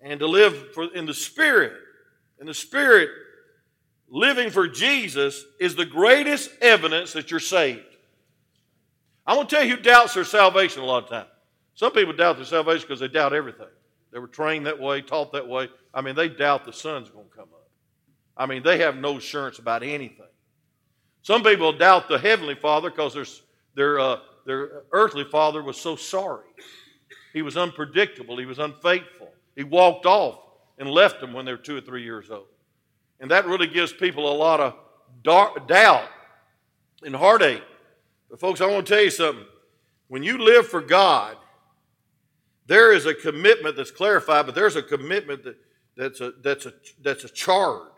and 0.00 0.20
to 0.20 0.26
live 0.26 0.72
for, 0.72 0.84
in 0.94 1.06
the 1.06 1.14
Spirit. 1.14 1.72
And 2.38 2.48
the 2.48 2.54
Spirit, 2.54 3.10
living 4.08 4.50
for 4.50 4.68
Jesus 4.68 5.44
is 5.58 5.74
the 5.74 5.84
greatest 5.86 6.50
evidence 6.60 7.12
that 7.14 7.30
you're 7.30 7.40
saved. 7.40 7.82
I'm 9.26 9.36
going 9.36 9.48
to 9.48 9.54
tell 9.56 9.64
you 9.66 9.76
who 9.76 9.82
doubts 9.82 10.14
their 10.14 10.24
salvation 10.24 10.82
a 10.82 10.84
lot 10.84 11.04
of 11.04 11.10
times. 11.10 11.28
Some 11.74 11.92
people 11.92 12.12
doubt 12.14 12.36
their 12.36 12.44
salvation 12.46 12.82
because 12.82 13.00
they 13.00 13.08
doubt 13.08 13.32
everything. 13.32 13.66
They 14.12 14.18
were 14.20 14.28
trained 14.28 14.66
that 14.66 14.78
way, 14.80 15.02
taught 15.02 15.32
that 15.32 15.46
way. 15.48 15.68
I 15.92 16.00
mean, 16.00 16.14
they 16.14 16.28
doubt 16.28 16.64
the 16.64 16.72
sun's 16.72 17.10
going 17.10 17.26
to 17.26 17.30
come 17.34 17.48
up. 17.52 17.68
I 18.36 18.46
mean, 18.46 18.62
they 18.62 18.78
have 18.78 18.96
no 18.96 19.16
assurance 19.18 19.58
about 19.58 19.82
anything. 19.82 20.24
Some 21.26 21.42
people 21.42 21.72
doubt 21.72 22.08
the 22.08 22.18
Heavenly 22.20 22.54
Father 22.54 22.88
because 22.88 23.12
their, 23.12 23.24
their, 23.74 23.98
uh, 23.98 24.16
their 24.46 24.82
earthly 24.92 25.24
father 25.24 25.60
was 25.60 25.76
so 25.76 25.96
sorry. 25.96 26.46
He 27.32 27.42
was 27.42 27.56
unpredictable, 27.56 28.38
he 28.38 28.46
was 28.46 28.60
unfaithful. 28.60 29.30
He 29.56 29.64
walked 29.64 30.06
off 30.06 30.38
and 30.78 30.88
left 30.88 31.20
them 31.20 31.32
when 31.32 31.44
they 31.44 31.50
were 31.50 31.58
two 31.58 31.76
or 31.76 31.80
three 31.80 32.04
years 32.04 32.30
old. 32.30 32.46
And 33.18 33.28
that 33.32 33.44
really 33.44 33.66
gives 33.66 33.92
people 33.92 34.32
a 34.32 34.36
lot 34.36 34.60
of 34.60 34.76
dark, 35.24 35.66
doubt 35.66 36.08
and 37.04 37.16
heartache. 37.16 37.64
But, 38.30 38.38
folks, 38.38 38.60
I 38.60 38.66
want 38.66 38.86
to 38.86 38.94
tell 38.94 39.02
you 39.02 39.10
something. 39.10 39.46
When 40.06 40.22
you 40.22 40.38
live 40.38 40.68
for 40.68 40.80
God, 40.80 41.36
there 42.68 42.92
is 42.92 43.04
a 43.04 43.14
commitment 43.14 43.74
that's 43.74 43.90
clarified, 43.90 44.46
but 44.46 44.54
there's 44.54 44.76
a 44.76 44.82
commitment 44.82 45.42
that, 45.42 45.56
that's, 45.96 46.20
a, 46.20 46.34
that's, 46.44 46.66
a, 46.66 46.72
that's 47.02 47.24
a 47.24 47.28
charge. 47.28 47.90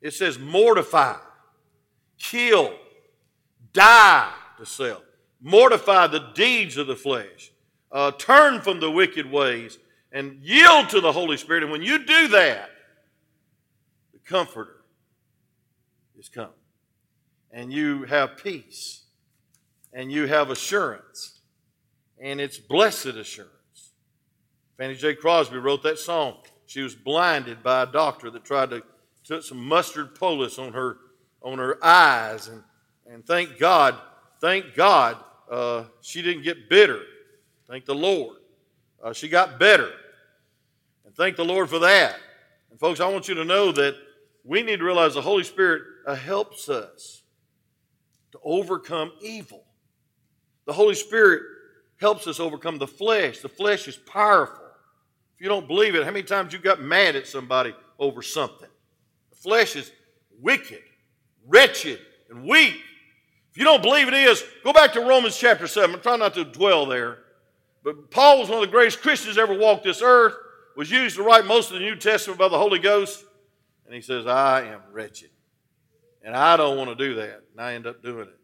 It 0.00 0.14
says, 0.14 0.38
mortify 0.38 1.16
kill, 2.18 2.72
die 3.72 4.32
to 4.58 4.64
self, 4.66 5.02
mortify 5.40 6.06
the 6.08 6.30
deeds 6.34 6.76
of 6.76 6.86
the 6.86 6.96
flesh, 6.96 7.52
uh, 7.92 8.10
turn 8.12 8.60
from 8.60 8.80
the 8.80 8.90
wicked 8.90 9.30
ways, 9.30 9.78
and 10.12 10.40
yield 10.42 10.88
to 10.90 11.00
the 11.00 11.12
Holy 11.12 11.36
Spirit. 11.36 11.62
And 11.62 11.72
when 11.72 11.82
you 11.82 12.04
do 12.04 12.28
that, 12.28 12.70
the 14.12 14.18
Comforter 14.20 14.82
is 16.18 16.28
come. 16.28 16.50
And 17.52 17.72
you 17.72 18.04
have 18.04 18.36
peace, 18.36 19.04
and 19.92 20.10
you 20.10 20.26
have 20.26 20.50
assurance, 20.50 21.40
and 22.20 22.40
it's 22.40 22.58
blessed 22.58 23.06
assurance. 23.06 23.52
Fanny 24.78 24.94
J. 24.94 25.14
Crosby 25.14 25.56
wrote 25.56 25.82
that 25.84 25.98
song. 25.98 26.36
She 26.66 26.82
was 26.82 26.94
blinded 26.94 27.62
by 27.62 27.82
a 27.82 27.86
doctor 27.86 28.30
that 28.30 28.44
tried 28.44 28.70
to 28.70 28.82
put 29.26 29.42
some 29.44 29.58
mustard 29.66 30.14
poultice 30.14 30.58
on 30.58 30.72
her 30.74 30.98
on 31.46 31.58
her 31.58 31.78
eyes. 31.82 32.48
And, 32.48 32.62
and 33.08 33.24
thank 33.24 33.56
God, 33.58 33.94
thank 34.40 34.74
God, 34.74 35.16
uh, 35.48 35.84
she 36.00 36.20
didn't 36.20 36.42
get 36.42 36.68
bitter. 36.68 37.00
Thank 37.68 37.84
the 37.86 37.94
Lord. 37.94 38.36
Uh, 39.02 39.12
she 39.12 39.28
got 39.28 39.58
better. 39.60 39.88
And 41.04 41.14
thank 41.14 41.36
the 41.36 41.44
Lord 41.44 41.70
for 41.70 41.78
that. 41.78 42.16
And 42.70 42.80
folks, 42.80 42.98
I 42.98 43.06
want 43.08 43.28
you 43.28 43.34
to 43.36 43.44
know 43.44 43.70
that 43.72 43.94
we 44.44 44.62
need 44.62 44.80
to 44.80 44.84
realize 44.84 45.14
the 45.14 45.22
Holy 45.22 45.44
Spirit 45.44 45.82
uh, 46.04 46.16
helps 46.16 46.68
us 46.68 47.22
to 48.32 48.38
overcome 48.42 49.12
evil. 49.22 49.62
The 50.64 50.72
Holy 50.72 50.96
Spirit 50.96 51.42
helps 52.00 52.26
us 52.26 52.40
overcome 52.40 52.78
the 52.78 52.86
flesh. 52.88 53.38
The 53.38 53.48
flesh 53.48 53.86
is 53.86 53.96
powerful. 53.96 54.64
If 55.36 55.40
you 55.40 55.48
don't 55.48 55.68
believe 55.68 55.94
it, 55.94 56.02
how 56.04 56.10
many 56.10 56.24
times 56.24 56.52
you 56.52 56.58
got 56.58 56.80
mad 56.80 57.14
at 57.14 57.28
somebody 57.28 57.72
over 58.00 58.20
something? 58.20 58.68
The 59.30 59.36
flesh 59.36 59.76
is 59.76 59.92
wicked 60.40 60.80
wretched 61.46 61.98
and 62.30 62.44
weak. 62.44 62.76
If 63.50 63.56
you 63.58 63.64
don't 63.64 63.82
believe 63.82 64.08
it 64.08 64.14
is, 64.14 64.44
go 64.64 64.72
back 64.72 64.92
to 64.94 65.00
Romans 65.00 65.36
chapter 65.38 65.66
7. 65.66 65.94
I'm 65.94 66.00
trying 66.00 66.18
not 66.18 66.34
to 66.34 66.44
dwell 66.44 66.86
there. 66.86 67.18
But 67.82 68.10
Paul 68.10 68.40
was 68.40 68.48
one 68.48 68.58
of 68.58 68.64
the 68.66 68.70
greatest 68.72 69.00
Christians 69.00 69.38
ever 69.38 69.56
walked 69.56 69.84
this 69.84 70.02
earth, 70.02 70.34
was 70.76 70.90
used 70.90 71.16
to 71.16 71.22
write 71.22 71.46
most 71.46 71.68
of 71.68 71.74
the 71.74 71.80
New 71.84 71.96
Testament 71.96 72.38
by 72.38 72.48
the 72.48 72.58
Holy 72.58 72.78
Ghost. 72.80 73.24
And 73.86 73.94
he 73.94 74.00
says, 74.00 74.26
I 74.26 74.64
am 74.64 74.80
wretched. 74.92 75.30
And 76.22 76.34
I 76.36 76.56
don't 76.56 76.76
want 76.76 76.90
to 76.90 76.96
do 76.96 77.14
that. 77.14 77.44
And 77.52 77.60
I 77.60 77.74
end 77.74 77.86
up 77.86 78.02
doing 78.02 78.26
it. 78.28 78.38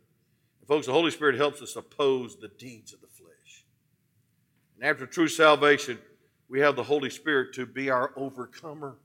And 0.60 0.68
folks, 0.68 0.86
the 0.86 0.92
Holy 0.92 1.10
Spirit 1.10 1.34
helps 1.36 1.60
us 1.60 1.74
oppose 1.74 2.36
the 2.38 2.48
deeds 2.48 2.92
of 2.94 3.00
the 3.00 3.08
flesh. 3.08 3.64
And 4.76 4.88
after 4.88 5.04
true 5.04 5.26
salvation, 5.28 5.98
we 6.48 6.60
have 6.60 6.76
the 6.76 6.84
Holy 6.84 7.10
Spirit 7.10 7.52
to 7.56 7.66
be 7.66 7.90
our 7.90 8.12
overcomer. 8.16 8.96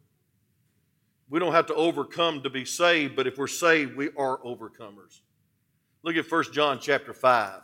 We 1.30 1.40
don't 1.40 1.52
have 1.52 1.66
to 1.68 1.76
overcome 1.76 2.42
to 2.44 2.50
be 2.50 2.64
saved, 2.64 3.16
but 3.16 3.28
if 3.28 3.38
we're 3.38 3.48
saved, 3.48 3.96
we 3.98 4.08
are 4.18 4.38
overcomers. 4.40 5.20
Look 6.04 6.16
at 6.16 6.30
1 6.30 6.44
John 6.54 6.80
chapter 6.82 7.14
5. 7.14 7.62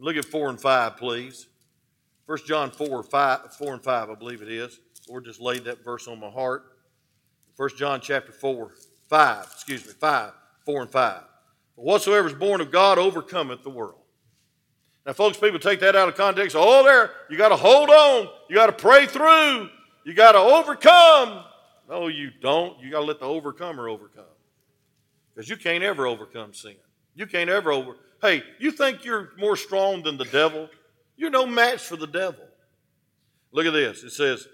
Look 0.00 0.16
at 0.16 0.24
4 0.24 0.50
and 0.50 0.60
5, 0.60 0.96
please. 0.96 1.46
1 2.26 2.38
John 2.46 2.70
4, 2.72 3.02
5, 3.04 3.54
4 3.54 3.72
and 3.74 3.82
5, 3.84 4.10
I 4.10 4.14
believe 4.16 4.42
it 4.42 4.48
is. 4.48 4.80
Lord 5.08 5.24
just 5.24 5.40
laid 5.40 5.64
that 5.64 5.84
verse 5.84 6.08
on 6.08 6.18
my 6.20 6.28
heart. 6.30 6.64
1 7.56 7.70
John 7.76 8.00
chapter 8.00 8.32
4, 8.32 8.72
5, 9.08 9.46
excuse 9.54 9.84
me, 9.86 9.92
5, 9.92 10.32
4 10.66 10.82
and 10.82 10.90
5. 10.90 11.22
Whatsoever 11.76 12.26
is 12.28 12.34
born 12.34 12.60
of 12.60 12.72
God 12.72 12.98
overcometh 12.98 13.62
the 13.62 13.70
world. 13.70 14.00
Now, 15.06 15.12
folks, 15.12 15.38
people 15.38 15.60
take 15.60 15.80
that 15.80 15.96
out 15.96 16.08
of 16.08 16.16
context. 16.16 16.56
Oh, 16.58 16.82
there, 16.82 17.12
you 17.30 17.38
got 17.38 17.48
to 17.50 17.56
hold 17.56 17.88
on. 17.88 18.28
You 18.50 18.56
got 18.56 18.66
to 18.66 18.72
pray 18.72 19.06
through. 19.06 19.68
You 20.04 20.12
got 20.14 20.32
to 20.32 20.38
overcome. 20.38 21.44
No, 21.88 22.06
you 22.08 22.30
don't. 22.42 22.78
You 22.80 22.90
got 22.92 23.00
to 23.00 23.04
let 23.06 23.18
the 23.18 23.24
overcomer 23.26 23.88
overcome. 23.88 24.24
Because 25.34 25.48
you 25.48 25.56
can't 25.56 25.82
ever 25.82 26.06
overcome 26.06 26.52
sin. 26.52 26.74
You 27.14 27.26
can't 27.26 27.48
ever 27.48 27.72
over. 27.72 27.92
Hey, 28.20 28.42
you 28.60 28.70
think 28.70 29.04
you're 29.04 29.30
more 29.38 29.56
strong 29.56 30.02
than 30.02 30.18
the 30.18 30.26
devil? 30.26 30.68
You're 31.16 31.30
no 31.30 31.46
match 31.46 31.80
for 31.82 31.96
the 31.96 32.06
devil. 32.06 32.44
Look 33.52 33.64
at 33.66 33.72
this. 33.72 34.04
It 34.04 34.10
says, 34.10 34.46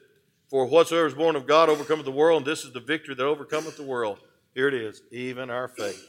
For 0.49 0.65
whatsoever 0.67 1.07
is 1.09 1.15
born 1.15 1.35
of 1.37 1.47
God 1.47 1.69
overcometh 1.69 2.05
the 2.07 2.13
world, 2.13 2.43
and 2.43 2.47
this 2.47 2.65
is 2.65 2.73
the 2.73 2.81
victory 2.81 3.15
that 3.17 3.25
overcometh 3.25 3.77
the 3.77 3.83
world. 3.83 4.19
Here 4.55 4.69
it 4.69 4.75
is, 4.75 5.03
even 5.11 5.51
our 5.51 5.67
faith. 5.69 6.07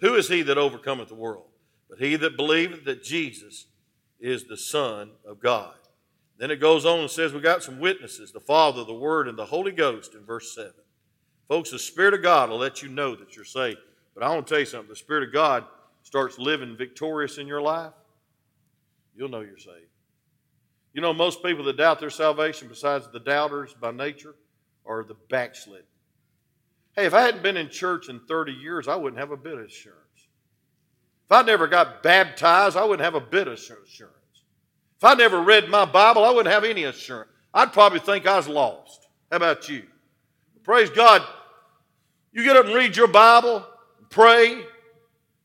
Who 0.00 0.14
is 0.14 0.28
he 0.28 0.42
that 0.42 0.58
overcometh 0.58 1.08
the 1.08 1.14
world? 1.14 1.46
But 1.88 1.98
he 2.00 2.16
that 2.16 2.36
believeth 2.36 2.84
that 2.84 3.02
Jesus 3.02 3.66
is 4.20 4.44
the 4.44 4.56
Son 4.56 5.12
of 5.26 5.40
God. 5.40 5.74
Then 6.40 6.50
it 6.50 6.56
goes 6.56 6.86
on 6.86 7.00
and 7.00 7.10
says, 7.10 7.34
We 7.34 7.40
got 7.40 7.62
some 7.62 7.78
witnesses 7.78 8.32
the 8.32 8.40
Father, 8.40 8.82
the 8.82 8.94
Word, 8.94 9.28
and 9.28 9.36
the 9.38 9.44
Holy 9.44 9.72
Ghost 9.72 10.14
in 10.14 10.24
verse 10.24 10.54
7. 10.54 10.72
Folks, 11.48 11.70
the 11.70 11.78
Spirit 11.78 12.14
of 12.14 12.22
God 12.22 12.48
will 12.48 12.56
let 12.56 12.82
you 12.82 12.88
know 12.88 13.14
that 13.14 13.36
you're 13.36 13.44
saved. 13.44 13.76
But 14.14 14.22
I 14.24 14.34
want 14.34 14.46
to 14.46 14.52
tell 14.54 14.60
you 14.60 14.64
something 14.66 14.88
the 14.88 14.96
Spirit 14.96 15.24
of 15.24 15.34
God 15.34 15.64
starts 16.02 16.38
living 16.38 16.78
victorious 16.78 17.36
in 17.36 17.46
your 17.46 17.60
life, 17.60 17.92
you'll 19.14 19.28
know 19.28 19.40
you're 19.42 19.58
saved. 19.58 19.84
You 20.94 21.02
know, 21.02 21.12
most 21.12 21.42
people 21.44 21.62
that 21.64 21.76
doubt 21.76 22.00
their 22.00 22.08
salvation, 22.08 22.68
besides 22.68 23.06
the 23.12 23.20
doubters 23.20 23.74
by 23.74 23.90
nature, 23.90 24.34
are 24.86 25.04
the 25.04 25.16
backslidden. 25.28 25.84
Hey, 26.96 27.04
if 27.04 27.12
I 27.12 27.20
hadn't 27.20 27.42
been 27.42 27.58
in 27.58 27.68
church 27.68 28.08
in 28.08 28.18
30 28.20 28.52
years, 28.52 28.88
I 28.88 28.96
wouldn't 28.96 29.20
have 29.20 29.30
a 29.30 29.36
bit 29.36 29.52
of 29.52 29.60
assurance. 29.66 29.98
If 31.26 31.32
I 31.32 31.42
never 31.42 31.66
got 31.68 32.02
baptized, 32.02 32.78
I 32.78 32.82
wouldn't 32.86 33.04
have 33.04 33.14
a 33.14 33.20
bit 33.20 33.46
of 33.46 33.52
assurance. 33.52 34.00
If 35.00 35.04
I 35.04 35.14
never 35.14 35.40
read 35.40 35.70
my 35.70 35.86
Bible, 35.86 36.24
I 36.26 36.30
wouldn't 36.30 36.52
have 36.52 36.62
any 36.62 36.84
assurance. 36.84 37.30
I'd 37.54 37.72
probably 37.72 38.00
think 38.00 38.26
I 38.26 38.36
was 38.36 38.46
lost. 38.46 39.08
How 39.30 39.38
about 39.38 39.66
you? 39.66 39.84
Praise 40.62 40.90
God. 40.90 41.22
You 42.32 42.44
get 42.44 42.54
up 42.54 42.66
and 42.66 42.74
read 42.74 42.98
your 42.98 43.08
Bible, 43.08 43.64
pray, 44.10 44.62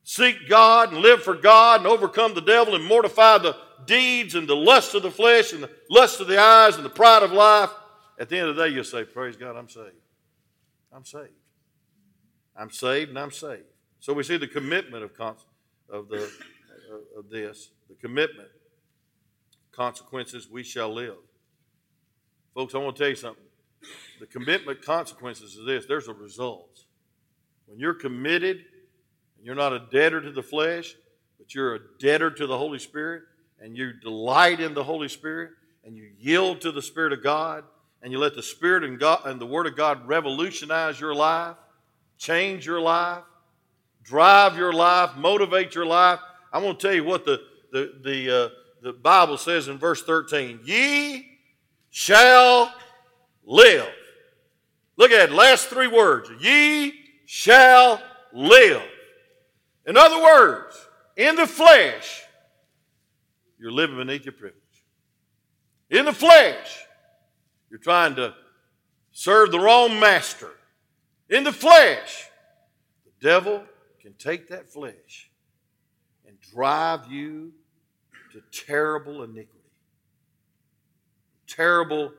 seek 0.04 0.50
God, 0.50 0.92
and 0.92 1.02
live 1.02 1.24
for 1.24 1.36
God, 1.36 1.80
and 1.80 1.88
overcome 1.88 2.34
the 2.34 2.42
devil, 2.42 2.76
and 2.76 2.84
mortify 2.84 3.38
the 3.38 3.56
deeds 3.86 4.36
and 4.36 4.46
the 4.46 4.58
lust 4.58 4.94
of 4.94 5.04
the 5.04 5.10
flesh, 5.10 5.54
and 5.54 5.64
the 5.64 5.70
lust 5.90 6.20
of 6.20 6.28
the 6.28 6.38
eyes, 6.38 6.76
and 6.76 6.84
the 6.84 6.90
pride 6.90 7.24
of 7.24 7.32
life. 7.32 7.70
At 8.20 8.28
the 8.28 8.38
end 8.38 8.50
of 8.50 8.58
the 8.58 8.66
day, 8.68 8.74
you'll 8.74 8.84
say, 8.84 9.06
Praise 9.06 9.38
God, 9.38 9.56
I'm 9.56 9.70
saved. 9.70 9.88
I'm 10.94 11.06
saved. 11.06 11.32
I'm 12.58 12.72
saved, 12.72 13.12
and 13.12 13.18
I'm 13.20 13.32
saved. 13.32 13.64
So 14.02 14.12
we 14.12 14.24
see 14.24 14.36
the 14.38 14.48
commitment 14.48 15.06
of, 15.06 15.12
of, 15.90 16.10
the, 16.10 16.30
of 17.18 17.30
this, 17.30 17.72
the 17.88 17.96
commitment 17.96 18.50
consequences 19.76 20.48
we 20.50 20.64
shall 20.64 20.94
live. 20.94 21.16
Folks, 22.54 22.74
I 22.74 22.78
want 22.78 22.96
to 22.96 23.04
tell 23.04 23.10
you 23.10 23.16
something. 23.16 23.44
The 24.20 24.28
commitment 24.28 24.82
consequences 24.82 25.58
of 25.58 25.66
this, 25.66 25.86
there's 25.86 26.08
a 26.08 26.14
result. 26.14 26.84
When 27.68 27.78
you're 27.80 27.94
committed 27.94 28.58
and 28.58 29.46
you're 29.46 29.56
not 29.56 29.74
a 29.74 29.80
debtor 29.92 30.22
to 30.22 30.32
the 30.32 30.42
flesh, 30.44 30.96
but 31.38 31.54
you're 31.54 31.76
a 31.76 31.80
debtor 32.00 32.32
to 32.32 32.48
the 32.48 32.58
Holy 32.58 32.80
Spirit, 32.80 33.24
and 33.60 33.76
you 33.78 33.92
delight 34.02 34.60
in 34.60 34.74
the 34.74 34.84
Holy 34.84 35.10
Spirit, 35.10 35.52
and 35.84 35.96
you 35.96 36.10
yield 36.18 36.62
to 36.62 36.72
the 36.72 36.82
Spirit 36.82 37.12
of 37.14 37.22
God, 37.24 37.64
and 38.02 38.12
you 38.12 38.20
let 38.20 38.36
the 38.36 38.44
Spirit 38.44 38.84
and, 38.84 39.00
God, 39.00 39.22
and 39.26 39.40
the 39.40 39.46
Word 39.46 39.68
of 39.68 39.76
God 39.76 40.08
revolutionize 40.08 41.00
your 41.00 41.14
life, 41.14 41.56
change 42.18 42.66
your 42.66 42.80
life, 42.80 43.24
drive 44.04 44.58
your 44.58 44.72
life, 44.74 45.16
motivate 45.18 45.76
your 45.76 45.86
life. 45.86 46.20
I 46.54 46.60
want 46.60 46.80
to 46.80 46.88
tell 46.88 46.96
you 46.96 47.04
what 47.04 47.26
the 47.26 47.42
the 47.72 47.94
the 48.04 48.44
uh, 48.46 48.50
the 48.86 48.94
Bible 48.94 49.40
says 49.40 49.68
in 49.68 49.80
verse 49.80 50.04
13, 50.04 50.60
Ye 50.64 51.28
shall 51.90 52.72
live. 53.44 53.90
Look 54.96 55.10
at 55.10 55.30
it, 55.32 55.36
last 55.36 55.70
three 55.70 55.88
words. 55.88 56.30
Ye 56.40 56.94
shall 57.26 58.00
live. 58.32 58.84
In 59.88 59.98
other 59.98 60.22
words, 60.22 60.78
in 61.18 61.36
the 61.36 61.48
flesh, 61.48 62.22
you're 63.58 63.72
living 63.72 63.98
beneath 63.98 64.24
your 64.26 64.34
privilege. 64.34 64.62
In 65.90 66.06
the 66.06 66.14
flesh, 66.14 66.86
you're 67.72 67.80
trying 67.80 68.14
to 68.18 68.36
serve 69.12 69.50
the 69.52 69.60
wrong 69.60 70.00
master. 70.00 70.52
In 71.28 71.44
the 71.44 71.52
flesh, 71.52 72.28
the 73.04 73.12
devil 73.28 73.64
can 74.00 74.14
take 74.14 74.50
that 74.50 74.70
flesh 74.70 75.32
and 76.28 76.40
drive 76.40 77.12
you 77.12 77.52
to 78.36 78.42
terrible 78.66 79.24
iniquity, 79.24 79.50
terrible 81.48 82.12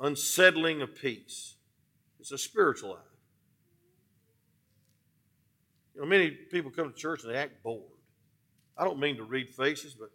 unsettling 0.00 0.80
of 0.82 0.94
peace. 0.94 1.56
It's 2.18 2.32
a 2.32 2.38
spiritual 2.38 2.92
life. 2.92 2.98
You 5.94 6.00
know, 6.00 6.06
many 6.06 6.30
people 6.30 6.70
come 6.70 6.88
to 6.90 6.94
church 6.96 7.22
and 7.24 7.32
they 7.34 7.36
act 7.36 7.62
bored. 7.62 7.82
I 8.78 8.84
don't 8.84 8.98
mean 8.98 9.16
to 9.18 9.22
read 9.22 9.50
faces, 9.50 9.92
but 9.94 10.10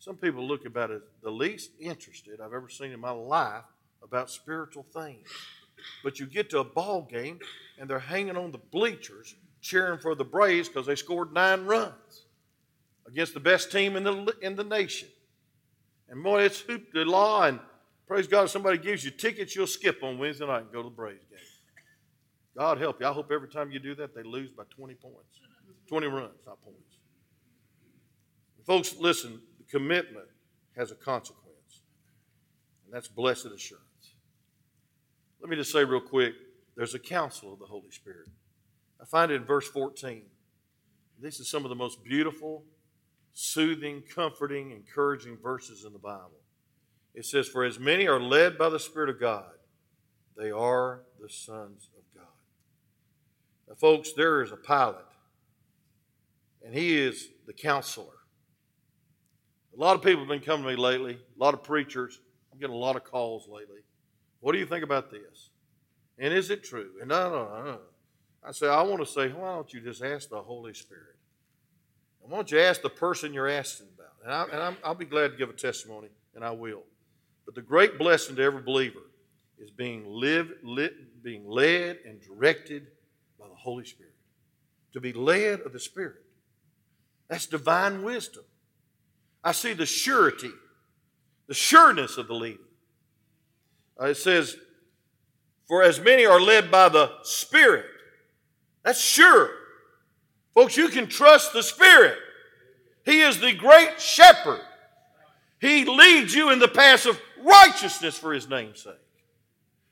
some 0.00 0.16
people 0.16 0.46
look 0.46 0.66
about 0.66 0.90
as 0.90 1.00
the 1.22 1.30
least 1.30 1.70
interested 1.80 2.40
I've 2.42 2.52
ever 2.52 2.68
seen 2.68 2.92
in 2.92 3.00
my 3.00 3.10
life 3.10 3.64
about 4.02 4.28
spiritual 4.30 4.84
things. 4.92 5.26
But 6.04 6.20
you 6.20 6.26
get 6.26 6.50
to 6.50 6.58
a 6.58 6.64
ball 6.64 7.08
game 7.10 7.38
and 7.78 7.88
they're 7.88 7.98
hanging 7.98 8.36
on 8.36 8.52
the 8.52 8.58
bleachers 8.70 9.34
cheering 9.62 9.98
for 9.98 10.14
the 10.14 10.24
Braves 10.24 10.68
because 10.68 10.84
they 10.86 10.94
scored 10.94 11.32
nine 11.32 11.64
runs 11.64 12.23
against 13.06 13.34
the 13.34 13.40
best 13.40 13.70
team 13.70 13.96
in 13.96 14.04
the, 14.04 14.34
in 14.42 14.54
the 14.56 14.64
nation. 14.64 15.08
And 16.08 16.22
boy, 16.22 16.42
it's 16.42 16.60
hoop 16.60 16.92
the 16.92 17.00
law, 17.04 17.44
and 17.44 17.58
praise 18.06 18.26
God, 18.26 18.44
if 18.44 18.50
somebody 18.50 18.78
gives 18.78 19.04
you 19.04 19.10
tickets, 19.10 19.54
you'll 19.56 19.66
skip 19.66 20.02
on 20.02 20.18
Wednesday 20.18 20.46
night 20.46 20.62
and 20.62 20.72
go 20.72 20.82
to 20.82 20.88
the 20.88 20.94
Braves 20.94 21.24
game. 21.30 21.38
God 22.56 22.78
help 22.78 23.00
you. 23.00 23.06
I 23.06 23.12
hope 23.12 23.30
every 23.32 23.48
time 23.48 23.70
you 23.70 23.78
do 23.78 23.94
that, 23.96 24.14
they 24.14 24.22
lose 24.22 24.50
by 24.50 24.62
20 24.70 24.94
points, 24.94 25.38
20 25.88 26.06
runs, 26.06 26.30
not 26.46 26.62
points. 26.62 26.80
Folks, 28.66 28.94
listen, 28.98 29.40
The 29.58 29.64
commitment 29.64 30.26
has 30.76 30.90
a 30.90 30.94
consequence, 30.94 31.82
and 32.84 32.94
that's 32.94 33.08
blessed 33.08 33.46
assurance. 33.46 33.82
Let 35.40 35.50
me 35.50 35.56
just 35.56 35.72
say 35.72 35.84
real 35.84 36.00
quick 36.00 36.34
there's 36.76 36.94
a 36.94 36.98
counsel 36.98 37.52
of 37.52 37.58
the 37.58 37.66
Holy 37.66 37.90
Spirit. 37.90 38.28
I 39.00 39.04
find 39.04 39.30
it 39.30 39.34
in 39.36 39.44
verse 39.44 39.68
14. 39.68 40.22
This 41.20 41.40
is 41.40 41.50
some 41.50 41.64
of 41.64 41.68
the 41.68 41.74
most 41.74 42.02
beautiful 42.02 42.64
soothing, 43.34 44.02
comforting, 44.14 44.70
encouraging 44.70 45.36
verses 45.36 45.84
in 45.84 45.92
the 45.92 45.98
Bible. 45.98 46.30
It 47.14 47.26
says, 47.26 47.48
For 47.48 47.64
as 47.64 47.78
many 47.78 48.08
are 48.08 48.20
led 48.20 48.56
by 48.56 48.68
the 48.70 48.78
Spirit 48.80 49.10
of 49.10 49.20
God, 49.20 49.50
they 50.36 50.50
are 50.50 51.02
the 51.20 51.28
sons 51.28 51.90
of 51.98 52.02
God. 52.16 52.26
Now, 53.68 53.74
folks, 53.74 54.12
there 54.12 54.42
is 54.42 54.52
a 54.52 54.56
pilot, 54.56 55.04
and 56.64 56.74
he 56.74 56.98
is 56.98 57.28
the 57.46 57.52
counselor. 57.52 58.06
A 59.76 59.80
lot 59.80 59.96
of 59.96 60.02
people 60.02 60.20
have 60.20 60.28
been 60.28 60.40
coming 60.40 60.64
to 60.66 60.70
me 60.70 60.76
lately, 60.76 61.14
a 61.14 61.44
lot 61.44 61.54
of 61.54 61.64
preachers. 61.64 62.20
I'm 62.52 62.60
getting 62.60 62.74
a 62.74 62.78
lot 62.78 62.94
of 62.96 63.02
calls 63.04 63.48
lately. 63.48 63.80
What 64.40 64.52
do 64.52 64.58
you 64.58 64.66
think 64.66 64.84
about 64.84 65.10
this? 65.10 65.50
And 66.18 66.32
is 66.32 66.50
it 66.50 66.62
true? 66.62 66.90
And 67.02 67.12
I 67.12 68.52
say, 68.52 68.68
I 68.68 68.82
want 68.82 69.00
to 69.00 69.06
say, 69.06 69.28
why 69.30 69.54
don't 69.54 69.72
you 69.72 69.80
just 69.80 70.02
ask 70.02 70.28
the 70.28 70.40
Holy 70.40 70.74
Spirit? 70.74 71.13
I 72.24 72.28
want 72.32 72.50
you 72.50 72.58
to 72.58 72.64
ask 72.64 72.80
the 72.80 72.88
person 72.90 73.34
you're 73.34 73.48
asking 73.48 73.86
about. 73.94 74.44
And, 74.50 74.62
I, 74.72 74.88
will 74.88 74.94
be 74.94 75.04
glad 75.04 75.32
to 75.32 75.36
give 75.36 75.50
a 75.50 75.52
testimony, 75.52 76.08
and 76.34 76.42
I 76.42 76.50
will. 76.52 76.82
But 77.44 77.54
the 77.54 77.60
great 77.60 77.98
blessing 77.98 78.36
to 78.36 78.42
every 78.42 78.62
believer 78.62 79.00
is 79.58 79.70
being, 79.70 80.06
live, 80.08 80.50
lit, 80.62 81.22
being 81.22 81.46
led 81.46 81.98
and 82.06 82.20
directed 82.22 82.86
by 83.38 83.46
the 83.48 83.54
Holy 83.54 83.84
Spirit. 83.84 84.12
To 84.94 85.00
be 85.00 85.12
led 85.12 85.60
of 85.60 85.74
the 85.74 85.78
Spirit. 85.80 86.22
That's 87.28 87.44
divine 87.46 88.02
wisdom. 88.02 88.44
I 89.42 89.52
see 89.52 89.74
the 89.74 89.86
surety, 89.86 90.50
the 91.46 91.54
sureness 91.54 92.16
of 92.16 92.28
the 92.28 92.34
leading. 92.34 92.58
Uh, 94.00 94.06
it 94.06 94.16
says, 94.16 94.56
For 95.68 95.82
as 95.82 96.00
many 96.00 96.24
are 96.24 96.40
led 96.40 96.70
by 96.70 96.88
the 96.88 97.10
Spirit, 97.22 97.84
that's 98.82 99.00
sure. 99.00 99.50
Folks, 100.54 100.76
you 100.76 100.88
can 100.88 101.08
trust 101.08 101.52
the 101.52 101.62
Spirit. 101.62 102.16
He 103.04 103.20
is 103.20 103.40
the 103.40 103.52
great 103.52 104.00
shepherd. 104.00 104.60
He 105.60 105.84
leads 105.84 106.34
you 106.34 106.50
in 106.50 106.58
the 106.58 106.68
path 106.68 107.06
of 107.06 107.20
righteousness 107.42 108.16
for 108.16 108.32
his 108.32 108.48
name's 108.48 108.82
sake. 108.82 108.92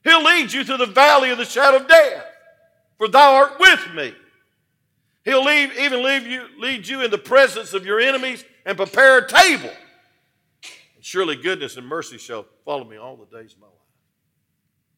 He'll 0.05 0.23
lead 0.23 0.53
you 0.53 0.65
through 0.65 0.79
the 0.79 0.87
valley 0.87 1.31
of 1.31 1.39
the 1.39 1.45
shadow 1.45 1.79
of 1.79 1.89
death, 1.89 2.25
for 2.97 3.09
thou 3.09 3.35
art 3.35 3.59
with 3.61 3.95
me. 3.95 4.15
He'll 5.25 5.49
even 5.49 6.03
lead 6.03 6.25
you, 6.25 6.47
lead 6.59 6.87
you 6.89 7.03
in 7.05 7.11
the 7.11 7.19
presence 7.19 7.75
of 7.75 7.87
your 7.87 8.01
enemies 8.01 8.45
and 8.65 8.77
prepare 8.77 9.19
a 9.19 9.29
table. 9.29 9.71
And 10.97 11.05
surely 11.05 11.37
goodness 11.37 11.77
and 11.77 11.87
mercy 11.87 12.19
shall 12.19 12.47
follow 12.65 12.85
me 12.85 12.97
all 12.97 13.17
the 13.17 13.27
days 13.27 13.55
of 13.55 13.61
my 13.61 13.67
life. 13.67 13.77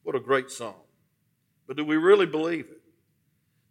What 0.03 0.15
a 0.15 0.19
great 0.19 0.49
song. 0.49 0.73
But 1.67 1.77
do 1.77 1.83
we 1.85 1.97
really 1.97 2.25
believe 2.25 2.65
it? 2.65 2.81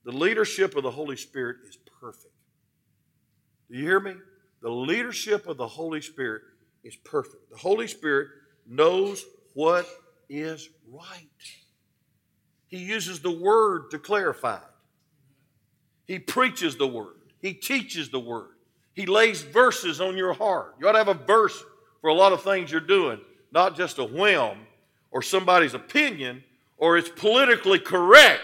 The 0.04 0.12
leadership 0.12 0.76
of 0.76 0.82
the 0.82 0.90
Holy 0.90 1.16
Spirit 1.16 1.56
is 1.68 1.76
perfect. 2.04 2.34
Do 3.70 3.78
you 3.78 3.82
hear 3.84 3.98
me? 3.98 4.12
The 4.60 4.68
leadership 4.68 5.46
of 5.46 5.56
the 5.56 5.66
Holy 5.66 6.02
Spirit 6.02 6.42
is 6.84 6.96
perfect. 6.96 7.50
The 7.50 7.56
Holy 7.56 7.86
Spirit 7.88 8.28
knows 8.68 9.24
what 9.54 9.88
is 10.28 10.68
right. 10.92 11.46
He 12.66 12.76
uses 12.76 13.20
the 13.20 13.30
word 13.30 13.90
to 13.92 13.98
clarify 13.98 14.56
it. 14.56 14.62
He 16.06 16.18
preaches 16.18 16.76
the 16.76 16.86
word, 16.86 17.14
he 17.40 17.54
teaches 17.54 18.10
the 18.10 18.20
word, 18.20 18.50
he 18.92 19.06
lays 19.06 19.40
verses 19.40 19.98
on 20.02 20.14
your 20.18 20.34
heart. 20.34 20.74
You 20.78 20.86
ought 20.86 20.92
to 20.92 20.98
have 20.98 21.08
a 21.08 21.14
verse 21.14 21.58
for 22.02 22.08
a 22.10 22.14
lot 22.14 22.34
of 22.34 22.42
things 22.42 22.70
you're 22.70 22.80
doing, 22.82 23.18
not 23.50 23.78
just 23.78 23.96
a 23.96 24.04
whim 24.04 24.58
or 25.10 25.22
somebody's 25.22 25.72
opinion 25.72 26.44
or 26.76 26.98
it's 26.98 27.08
politically 27.08 27.78
correct. 27.78 28.42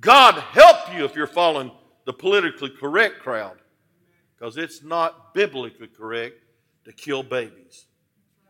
God 0.00 0.34
help 0.34 0.94
you 0.94 1.04
if 1.04 1.16
you're 1.16 1.26
falling 1.26 1.72
the 2.06 2.12
politically 2.14 2.70
correct 2.70 3.18
crowd 3.18 3.56
because 4.38 4.56
it's 4.56 4.82
not 4.82 5.34
biblically 5.34 5.88
correct 5.88 6.42
to 6.86 6.92
kill 6.92 7.22
babies. 7.22 7.86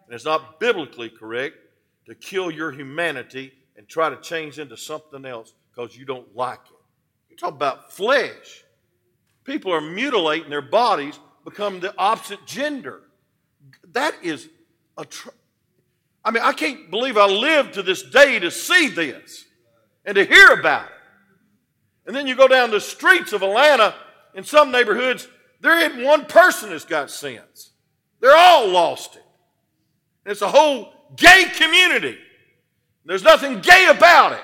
And 0.04 0.14
it's 0.14 0.26
not 0.26 0.60
biblically 0.60 1.08
correct 1.08 1.56
to 2.06 2.14
kill 2.14 2.50
your 2.50 2.70
humanity 2.70 3.52
and 3.76 3.88
try 3.88 4.10
to 4.10 4.16
change 4.20 4.58
into 4.58 4.76
something 4.76 5.24
else 5.24 5.54
because 5.74 5.96
you 5.96 6.04
don't 6.04 6.36
like 6.36 6.60
it. 6.66 6.76
you 7.30 7.36
talk 7.36 7.52
about 7.54 7.92
flesh. 7.92 8.62
People 9.44 9.72
are 9.72 9.80
mutilating 9.80 10.50
their 10.50 10.60
bodies, 10.62 11.18
become 11.44 11.80
the 11.80 11.96
opposite 11.96 12.44
gender. 12.46 13.00
That 13.92 14.14
is 14.22 14.48
a. 14.98 15.04
Tr- 15.04 15.28
I 16.24 16.30
mean, 16.32 16.42
I 16.42 16.52
can't 16.52 16.90
believe 16.90 17.16
I 17.16 17.26
live 17.26 17.72
to 17.72 17.82
this 17.82 18.02
day 18.02 18.38
to 18.40 18.50
see 18.50 18.88
this 18.88 19.44
and 20.04 20.14
to 20.16 20.24
hear 20.24 20.48
about 20.50 20.86
it. 20.86 20.92
And 22.06 22.14
then 22.14 22.26
you 22.26 22.36
go 22.36 22.46
down 22.48 22.70
the 22.70 22.80
streets 22.80 23.32
of 23.32 23.42
Atlanta, 23.42 23.94
in 24.34 24.44
some 24.44 24.70
neighborhoods, 24.70 25.26
there 25.60 25.78
isn't 25.78 26.02
one 26.04 26.24
person 26.26 26.70
that's 26.70 26.84
got 26.84 27.10
sense. 27.10 27.70
They're 28.20 28.36
all 28.36 28.68
lost 28.68 29.16
it. 29.16 29.22
And 30.24 30.32
it's 30.32 30.42
a 30.42 30.48
whole 30.48 30.92
gay 31.16 31.46
community. 31.56 32.16
There's 33.04 33.24
nothing 33.24 33.60
gay 33.60 33.86
about 33.86 34.32
it. 34.32 34.40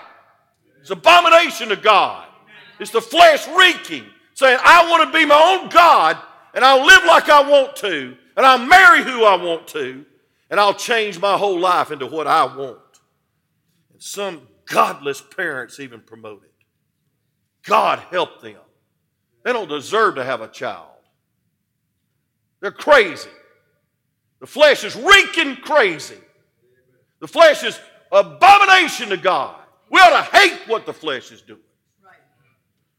It's 0.80 0.90
abomination 0.90 1.68
to 1.68 1.76
God. 1.76 2.26
It's 2.80 2.90
the 2.90 3.00
flesh 3.00 3.46
reeking, 3.48 4.04
saying, 4.34 4.58
I 4.64 4.90
want 4.90 5.12
to 5.12 5.16
be 5.16 5.24
my 5.26 5.58
own 5.60 5.68
God, 5.68 6.16
and 6.54 6.64
I'll 6.64 6.84
live 6.84 7.04
like 7.06 7.28
I 7.28 7.48
want 7.48 7.76
to, 7.76 8.16
and 8.36 8.46
I'll 8.46 8.66
marry 8.66 9.02
who 9.04 9.24
I 9.24 9.36
want 9.36 9.68
to, 9.68 10.04
and 10.50 10.58
I'll 10.58 10.74
change 10.74 11.20
my 11.20 11.36
whole 11.36 11.58
life 11.60 11.90
into 11.92 12.06
what 12.06 12.26
I 12.26 12.44
want. 12.44 12.78
And 13.92 14.02
some 14.02 14.48
godless 14.66 15.20
parents 15.20 15.78
even 15.78 16.00
promote 16.00 16.42
it. 16.44 16.51
God 17.64 18.00
help 18.10 18.40
them. 18.40 18.56
They 19.44 19.52
don't 19.52 19.68
deserve 19.68 20.16
to 20.16 20.24
have 20.24 20.40
a 20.40 20.48
child. 20.48 20.86
They're 22.60 22.70
crazy. 22.70 23.30
The 24.40 24.46
flesh 24.46 24.84
is 24.84 24.94
reeking 24.96 25.56
crazy. 25.56 26.18
The 27.20 27.28
flesh 27.28 27.62
is 27.64 27.78
abomination 28.10 29.08
to 29.10 29.16
God. 29.16 29.56
We 29.90 30.00
ought 30.00 30.16
to 30.30 30.36
hate 30.38 30.60
what 30.68 30.86
the 30.86 30.92
flesh 30.92 31.30
is 31.32 31.42
doing. 31.42 31.60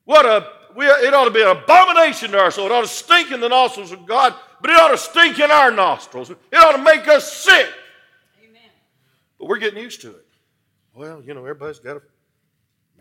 What 0.06 0.26
a 0.26 0.47
we, 0.76 0.88
it 0.88 1.13
ought 1.13 1.26
to 1.26 1.32
be 1.32 1.41
an 1.41 1.49
abomination 1.49 2.32
to 2.32 2.39
our 2.39 2.49
soul. 2.49 2.65
It 2.65 2.71
ought 2.71 2.82
to 2.82 2.88
stink 2.88 3.32
in 3.32 3.39
the 3.39 3.47
nostrils 3.47 3.91
of 3.91 4.08
God, 4.08 4.34
but 4.60 4.71
it 4.71 4.76
ought 4.76 4.89
to 4.89 4.97
stink 4.97 5.39
in 5.39 5.52
our 5.52 5.69
nostrils. 5.69 6.32
It 6.32 6.39
ought 6.56 6.76
to 6.76 6.82
make 6.82 7.08
us 7.08 7.32
sick. 7.32 7.67
Amen. 8.43 8.60
But 9.38 9.49
we're 9.49 9.60
getting 9.60 9.84
used 9.84 10.02
to 10.02 10.10
it. 10.10 10.26
Well, 10.95 11.21
you 11.21 11.36
know, 11.36 11.41
everybody's 11.41 11.78
got 11.78 11.97
a 11.97 12.02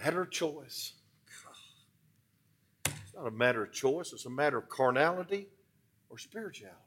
matter 0.05 0.21
of 0.21 0.31
choice 0.31 0.93
not 3.23 3.33
a 3.33 3.35
matter 3.37 3.63
of 3.63 3.73
choice, 3.73 4.13
it's 4.13 4.27
a 4.27 4.31
matter 4.31 4.59
of 4.59 4.69
carnality 4.69 5.47
or 6.11 6.19
spirituality. 6.19 6.79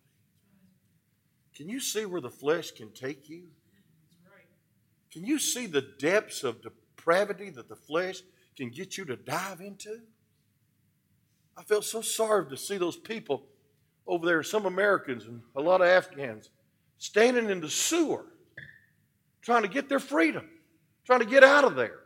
Can 1.55 1.69
you 1.69 1.79
see 1.79 2.05
where 2.05 2.19
the 2.21 2.29
flesh 2.29 2.71
can 2.71 2.91
take 2.91 3.29
you? 3.29 3.43
Can 5.11 5.25
you 5.25 5.39
see 5.39 5.65
the 5.65 5.85
depths 5.97 6.43
of 6.43 6.61
depravity 6.61 7.49
that 7.51 7.69
the 7.69 7.75
flesh 7.75 8.19
can 8.57 8.69
get 8.69 8.97
you 8.97 9.05
to 9.05 9.15
dive 9.15 9.61
into? 9.61 10.01
I 11.57 11.63
felt 11.63 11.85
so 11.85 12.01
sorry 12.01 12.49
to 12.49 12.57
see 12.57 12.77
those 12.77 12.97
people 12.97 13.43
over 14.05 14.25
there, 14.25 14.43
some 14.43 14.65
Americans 14.65 15.25
and 15.25 15.41
a 15.55 15.61
lot 15.61 15.79
of 15.79 15.87
Afghans, 15.87 16.49
standing 16.97 17.49
in 17.49 17.61
the 17.61 17.69
sewer 17.69 18.25
trying 19.41 19.61
to 19.61 19.67
get 19.67 19.87
their 19.87 19.99
freedom, 19.99 20.49
trying 21.05 21.19
to 21.19 21.25
get 21.25 21.43
out 21.43 21.63
of 21.63 21.75
there. 21.75 21.99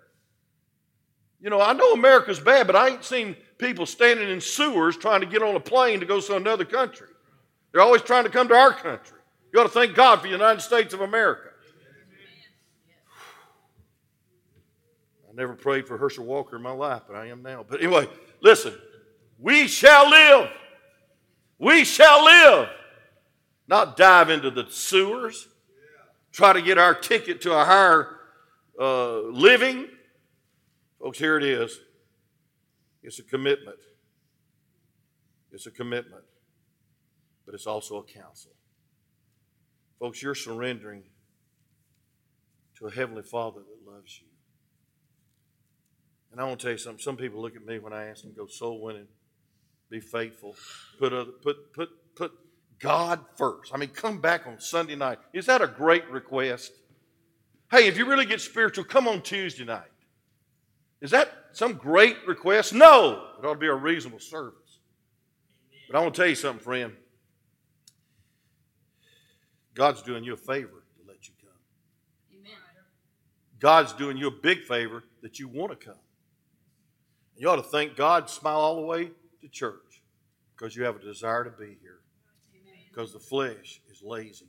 You 1.40 1.50
know, 1.50 1.62
I 1.62 1.72
know 1.72 1.94
America's 1.94 2.38
bad, 2.40 2.68
but 2.68 2.76
I 2.76 2.90
ain't 2.90 3.06
seen 3.06 3.34
people 3.60 3.86
standing 3.86 4.30
in 4.30 4.42
sewers 4.42 4.98
trying 4.98 5.20
to 5.20 5.28
get 5.28 5.44
on 5.44 5.56
a 5.56 5.60
plane 5.60 6.00
to 6.00 6.06
go 6.08 6.20
to 6.20 6.36
another 6.36 6.66
country. 6.66 7.08
They're 7.72 7.82
always 7.82 8.02
trying 8.02 8.24
to 8.24 8.30
come 8.32 8.48
to 8.48 8.56
our 8.56 8.74
country. 8.74 9.20
You 9.54 9.60
ought 9.60 9.64
to 9.64 9.70
thank 9.70 9.94
God 9.96 10.18
for 10.22 10.26
the 10.26 10.30
United 10.32 10.62
States 10.62 10.94
of 10.94 11.02
America. 11.02 11.44
I 15.30 15.34
never 15.36 15.54
prayed 15.54 15.88
for 15.88 15.98
Herschel 15.98 16.26
Walker 16.26 16.56
in 16.56 16.64
my 16.64 16.72
life, 16.72 17.04
but 17.08 17.16
I 17.16 17.28
am 17.28 17.44
now. 17.44 17.64
But 17.68 17.84
anyway, 17.84 18.08
listen, 18.42 18.74
we 19.38 19.68
shall 19.68 20.10
live. 20.10 20.50
We 21.60 21.84
shall 21.84 22.26
live. 22.26 22.70
Not 23.68 23.98
dive 23.98 24.30
into 24.32 24.50
the 24.50 24.66
sewers, 24.70 25.48
try 26.32 26.54
to 26.54 26.62
get 26.62 26.80
our 26.80 26.96
ticket 26.96 27.42
to 27.42 27.54
a 27.54 27.64
higher 27.64 28.18
uh, 28.82 29.20
living. 29.20 29.88
Folks, 31.00 31.20
here 31.20 31.38
it 31.38 31.44
is. 31.44 31.80
It's 33.04 33.20
a 33.20 33.24
commitment. 33.24 33.78
It's 35.52 35.66
a 35.66 35.72
commitment, 35.72 36.24
but 37.46 37.56
it's 37.56 37.66
also 37.66 37.98
a 37.98 38.04
counsel. 38.04 38.52
Folks, 40.00 40.22
you're 40.22 40.36
surrendering 40.36 41.04
to 42.78 42.88
a 42.88 42.92
Heavenly 42.92 43.24
Father 43.24 43.62
that 43.62 43.92
loves 43.92 44.20
you. 44.22 44.28
And 46.32 46.40
I 46.40 46.44
want 46.44 46.60
to 46.60 46.64
tell 46.66 46.72
you 46.74 46.78
something. 46.78 47.02
Some 47.02 47.18
people 47.18 47.42
look 47.42 47.56
at 47.56 47.66
me 47.66 47.80
when 47.80 47.94
I 47.94 48.06
ask 48.08 48.22
them, 48.22 48.34
go 48.38 48.46
soul 48.46 48.80
winning, 48.82 49.08
be 49.90 50.00
faithful, 50.00 50.56
put, 51.00 51.12
other, 51.14 51.32
put, 51.44 51.74
put, 51.74 51.90
put 52.16 52.32
God 52.80 53.20
first. 53.36 53.74
I 53.74 53.78
mean, 53.78 53.90
come 53.90 54.20
back 54.22 54.46
on 54.46 54.60
Sunday 54.60 54.96
night. 54.96 55.18
Is 55.34 55.48
that 55.48 55.64
a 55.64 55.68
great 55.68 56.08
request? 56.12 56.72
Hey, 57.72 57.88
if 57.88 57.98
you 57.98 58.06
really 58.06 58.26
get 58.28 58.40
spiritual, 58.42 58.86
come 58.86 59.08
on 59.08 59.24
Tuesday 59.24 59.66
night. 59.66 59.88
Is 61.02 61.12
that 61.12 61.30
some 61.54 61.74
great 61.74 62.18
request? 62.28 62.74
No, 62.74 63.24
it 63.42 63.46
ought 63.46 63.54
to 63.54 63.60
be 63.60 63.68
a 63.68 63.74
reasonable 63.74 64.20
service. 64.20 64.80
But 65.90 65.98
I 65.98 66.02
want 66.02 66.14
to 66.14 66.22
tell 66.22 66.28
you 66.30 66.36
something, 66.36 66.64
friend. 66.64 66.94
God's 69.74 70.02
doing 70.02 70.24
you 70.24 70.34
a 70.34 70.38
favor 70.38 70.84
to 70.98 71.02
let 71.08 71.28
you 71.28 71.34
come. 71.42 72.38
Amen. 72.40 72.54
God's 73.60 73.94
doing 73.94 74.18
you 74.18 74.28
a 74.28 74.32
big 74.32 74.64
favor 74.64 75.04
that 75.22 75.40
you 75.40 75.48
want 75.48 75.72
to 75.78 75.86
come. 75.86 75.96
you 77.38 77.48
ought 77.50 77.56
to 77.56 77.64
thank 77.64 77.96
God, 77.96 78.30
smile 78.30 78.60
all 78.60 78.76
the 78.76 78.82
way 78.86 79.12
to 79.42 79.48
church 79.50 80.04
because 80.58 80.76
you 80.76 80.84
have 80.84 80.98
a 80.98 81.00
desire 81.00 81.46
to 81.46 81.52
be 81.52 81.78
here. 81.82 82.00
Because 82.90 83.14
the 83.14 83.20
flesh 83.20 83.80
is 83.90 84.02
lazy. 84.04 84.46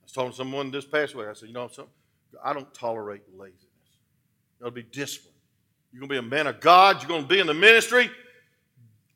I 0.00 0.04
was 0.04 0.12
talking 0.12 0.30
to 0.30 0.36
someone 0.36 0.70
this 0.70 0.84
past 0.84 1.14
week. 1.16 1.26
I 1.26 1.32
said, 1.32 1.46
you 1.48 1.54
know 1.54 1.66
something? 1.66 1.92
I 2.44 2.52
don't 2.52 2.72
tolerate 2.72 3.22
lazy. 3.36 3.68
You 4.62 4.66
will 4.66 4.70
be 4.70 4.84
disciplined. 4.84 5.34
You're 5.92 5.98
going 6.06 6.10
to 6.18 6.22
be 6.22 6.24
a 6.24 6.30
man 6.36 6.46
of 6.46 6.60
God. 6.60 7.02
You're 7.02 7.08
going 7.08 7.22
to 7.22 7.28
be 7.28 7.40
in 7.40 7.48
the 7.48 7.54
ministry. 7.54 8.08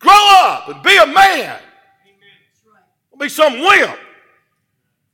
Grow 0.00 0.12
up 0.12 0.66
and 0.68 0.82
be 0.82 0.96
a 0.96 1.06
man. 1.06 1.60
Don't 3.12 3.20
be 3.20 3.28
some 3.28 3.60
wimp. 3.60 3.96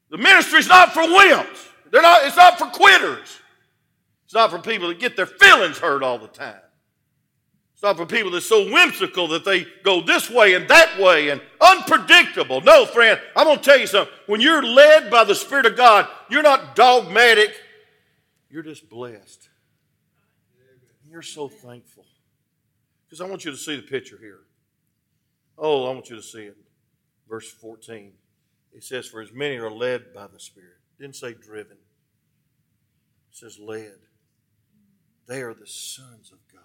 The 0.09 0.17
ministry's 0.17 0.69
not 0.69 0.95
for 0.95 1.03
wimps. 1.03 1.69
They're 1.91 2.01
not, 2.01 2.25
it's 2.25 2.37
not 2.37 2.57
for 2.59 2.65
quitters. 2.67 3.41
It's 4.25 4.33
not 4.33 4.51
for 4.51 4.59
people 4.59 4.89
that 4.89 4.99
get 4.99 5.17
their 5.17 5.27
feelings 5.27 5.77
hurt 5.77 6.03
all 6.03 6.17
the 6.19 6.29
time. 6.29 6.57
It's 7.75 7.83
not 7.83 7.99
for 7.99 8.07
people 8.07 8.31
that's 8.31 8.47
so 8.47 8.73
whimsical 8.73 9.29
that 9.29 9.45
they 9.45 9.67
go 9.85 10.01
this 10.01 10.31
way 10.31 10.55
and 10.55 10.67
that 10.71 10.99
way 10.99 11.29
and 11.29 11.43
unpredictable. 11.61 12.63
No, 12.63 12.87
friend, 12.87 13.21
I'm 13.37 13.45
going 13.47 13.59
to 13.59 13.63
tell 13.63 13.79
you 13.79 13.87
something. 13.87 14.13
When 14.29 14.41
you're 14.41 14.63
led 14.63 15.11
by 15.11 15.25
the 15.25 15.35
Spirit 15.35 15.67
of 15.67 15.77
God, 15.77 16.09
you're 16.31 16.43
not 16.43 16.75
dogmatic, 16.75 17.53
you're 18.49 18.63
just 18.63 18.89
blessed 18.89 19.51
you're 21.13 21.23
so 21.23 21.47
thankful. 21.47 22.07
Because 23.05 23.21
I 23.21 23.29
want 23.29 23.45
you 23.45 23.51
to 23.51 23.57
see 23.57 23.77
the 23.77 23.83
picture 23.83 24.17
here. 24.19 24.41
Oh, 25.59 25.85
I 25.89 25.93
want 25.93 26.09
you 26.09 26.17
to 26.17 26.23
see 26.23 26.45
it. 26.45 26.57
Verse 27.29 27.51
14. 27.53 28.13
It 28.73 28.83
says, 28.83 29.07
For 29.07 29.21
as 29.21 29.31
many 29.33 29.57
are 29.57 29.71
led 29.71 30.15
by 30.15 30.27
the 30.27 30.41
Spirit. 30.41 30.79
It 30.99 31.03
didn't 31.03 31.17
say 31.17 31.35
driven. 31.35 31.77
It 33.31 33.37
says 33.37 33.59
led. 33.61 33.99
They 35.29 35.43
are 35.43 35.53
the 35.53 35.67
sons 35.67 36.33
of 36.33 36.39
God. 36.53 36.59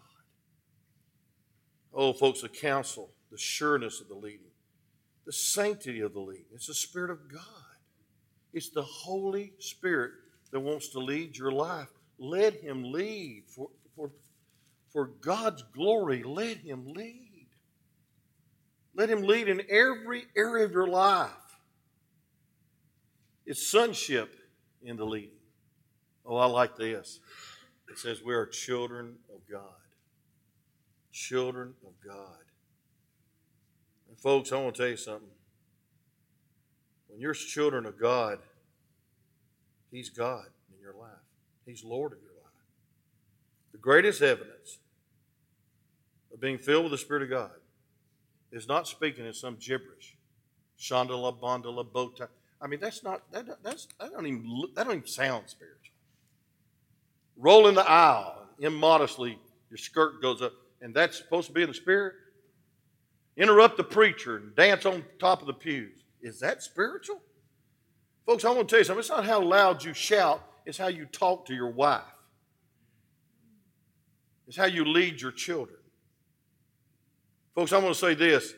Oh, 1.93 2.13
folks, 2.13 2.41
the 2.41 2.49
counsel, 2.49 3.09
the 3.31 3.37
sureness 3.37 3.99
of 3.99 4.07
the 4.07 4.15
leading, 4.15 4.41
the 5.25 5.33
sanctity 5.33 5.99
of 5.99 6.13
the 6.13 6.19
leading. 6.21 6.45
It's 6.53 6.67
the 6.67 6.73
Spirit 6.73 7.09
of 7.11 7.29
God. 7.31 7.41
It's 8.53 8.69
the 8.69 8.81
Holy 8.81 9.51
Spirit 9.59 10.11
that 10.51 10.61
wants 10.61 10.87
to 10.89 10.99
lead 10.99 11.35
your 11.35 11.51
life. 11.51 11.89
Let 12.17 12.61
Him 12.61 12.93
lead. 12.93 13.43
For, 13.47 13.67
for 14.91 15.05
God's 15.21 15.63
glory, 15.75 16.23
let 16.23 16.57
him 16.57 16.85
lead. 16.93 17.47
Let 18.95 19.09
him 19.09 19.23
lead 19.23 19.47
in 19.47 19.61
every 19.69 20.23
area 20.35 20.65
of 20.65 20.71
your 20.71 20.87
life. 20.87 21.29
It's 23.45 23.65
sonship 23.69 24.35
in 24.81 24.97
the 24.97 25.05
leading. 25.05 25.29
Oh, 26.25 26.35
I 26.37 26.45
like 26.45 26.75
this. 26.75 27.19
It 27.89 27.97
says 27.97 28.21
we 28.23 28.33
are 28.33 28.45
children 28.45 29.15
of 29.33 29.41
God. 29.49 29.61
Children 31.11 31.73
of 31.85 31.93
God. 32.05 32.37
And 34.09 34.19
folks, 34.19 34.51
I 34.51 34.57
want 34.61 34.75
to 34.75 34.81
tell 34.81 34.89
you 34.89 34.97
something. 34.97 35.29
When 37.07 37.21
you're 37.21 37.33
children 37.33 37.85
of 37.85 37.99
God, 37.99 38.39
He's 39.91 40.09
God 40.09 40.45
in 40.73 40.79
your 40.81 40.93
life. 40.93 41.11
He's 41.65 41.83
Lord 41.83 42.11
of 42.13 42.19
your 42.19 42.31
life. 42.31 42.36
The 43.71 43.77
greatest 43.77 44.21
evidence 44.21 44.77
of 46.33 46.39
being 46.39 46.57
filled 46.57 46.83
with 46.83 46.91
the 46.91 46.97
Spirit 46.97 47.23
of 47.23 47.29
God 47.29 47.51
is 48.51 48.67
not 48.67 48.87
speaking 48.87 49.25
in 49.25 49.33
some 49.33 49.57
gibberish. 49.59 50.15
Shandala, 50.79 51.39
bandala, 51.39 51.91
bota. 51.91 52.29
I 52.61 52.67
mean, 52.67 52.79
that's 52.79 53.03
not, 53.03 53.29
that, 53.31 53.61
that's, 53.63 53.87
that 53.99 54.11
don't 54.11 54.25
even, 54.25 54.43
look, 54.47 54.75
that 54.75 54.85
don't 54.85 54.95
even 54.97 55.07
sound 55.07 55.45
spiritual. 55.47 55.75
Rolling 57.35 57.75
the 57.75 57.87
aisle, 57.89 58.45
immodestly, 58.59 59.37
your 59.69 59.77
skirt 59.77 60.21
goes 60.21 60.41
up, 60.41 60.53
and 60.81 60.93
that's 60.93 61.17
supposed 61.17 61.47
to 61.47 61.53
be 61.53 61.61
in 61.61 61.67
the 61.67 61.73
Spirit? 61.73 62.13
Interrupt 63.35 63.77
the 63.77 63.83
preacher 63.83 64.37
and 64.37 64.55
dance 64.55 64.85
on 64.85 65.03
top 65.19 65.41
of 65.41 65.47
the 65.47 65.53
pews. 65.53 66.01
Is 66.21 66.39
that 66.39 66.63
spiritual? 66.63 67.21
Folks, 68.25 68.43
I 68.43 68.49
want 68.49 68.67
to 68.67 68.73
tell 68.73 68.79
you 68.79 68.83
something. 68.85 68.99
It's 68.99 69.09
not 69.09 69.25
how 69.25 69.41
loud 69.41 69.83
you 69.83 69.93
shout, 69.93 70.41
it's 70.65 70.77
how 70.77 70.87
you 70.87 71.05
talk 71.05 71.45
to 71.47 71.53
your 71.53 71.69
wife 71.69 72.01
is 74.47 74.55
how 74.55 74.65
you 74.65 74.85
lead 74.85 75.21
your 75.21 75.31
children. 75.31 75.77
Folks, 77.53 77.73
I'm 77.73 77.81
going 77.81 77.93
to 77.93 77.99
say 77.99 78.13
this 78.13 78.53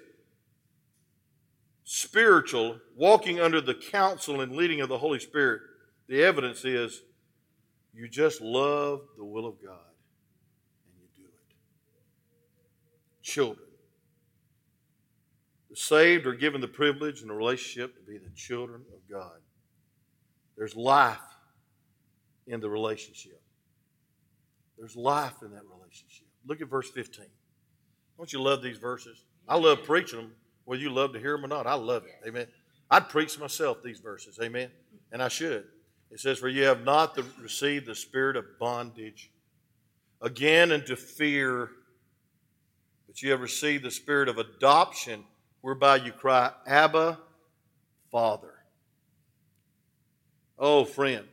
spiritual, 1.84 2.78
walking 2.96 3.40
under 3.40 3.60
the 3.60 3.74
counsel 3.74 4.42
and 4.42 4.56
leading 4.56 4.80
of 4.80 4.90
the 4.90 4.98
Holy 5.00 5.18
Spirit, 5.20 5.60
the 6.08 6.22
evidence 6.22 6.64
is 6.64 7.02
you 7.96 8.08
just 8.08 8.42
love 8.42 9.02
the 9.18 9.26
will 9.26 9.48
of 9.48 9.56
God 9.56 9.72
and 10.86 10.94
you 11.02 11.24
do 11.24 11.28
it. 11.30 13.24
Children. 13.24 13.66
The 15.72 15.76
saved 15.76 16.28
are 16.28 16.36
given 16.36 16.62
the 16.62 16.68
privilege 16.68 17.22
and 17.22 17.30
the 17.30 17.34
relationship 17.34 17.96
to 17.96 18.02
be 18.04 18.20
the 18.20 18.30
children 18.36 18.82
of 18.94 19.00
God. 19.12 19.38
There's 20.58 20.76
life 20.76 21.18
in 22.46 22.60
the 22.60 22.70
relationship. 22.70 23.39
There's 24.80 24.96
life 24.96 25.44
in 25.44 25.52
that 25.52 25.64
relationship. 25.68 26.26
Look 26.48 26.62
at 26.62 26.70
verse 26.70 26.90
15. 26.90 27.26
Don't 28.18 28.32
you 28.32 28.42
love 28.42 28.64
these 28.64 28.78
verses? 28.78 29.24
I 29.48 29.58
love 29.58 29.84
preaching 29.84 30.20
them, 30.20 30.32
whether 30.64 30.82
you 30.82 30.90
love 30.90 31.12
to 31.14 31.20
hear 31.20 31.34
them 31.34 31.44
or 31.44 31.50
not. 31.50 31.68
I 31.68 31.74
love 31.74 32.04
it. 32.06 32.28
Amen. 32.28 32.48
I'd 32.90 33.10
preach 33.10 33.38
myself 33.38 33.84
these 33.84 34.00
verses. 34.00 34.40
Amen. 34.42 34.72
And 35.12 35.22
I 35.22 35.28
should. 35.28 35.66
It 36.12 36.20
says, 36.22 36.40
For 36.40 36.48
you 36.48 36.64
have 36.64 36.86
not 36.86 37.14
the, 37.14 37.26
received 37.42 37.88
the 37.88 37.94
spirit 37.94 38.38
of 38.38 38.46
bondage 38.58 39.32
again 40.22 40.72
into 40.72 40.96
fear, 40.96 41.70
but 43.06 43.22
you 43.22 43.32
have 43.32 43.42
received 43.42 43.84
the 43.84 43.92
spirit 43.92 44.30
of 44.30 44.38
adoption, 44.38 45.24
whereby 45.62 45.98
you 45.98 46.14
cry, 46.14 46.52
Abba, 46.66 47.20
Father. 48.12 48.54
Oh, 50.58 50.86
friend, 50.86 51.26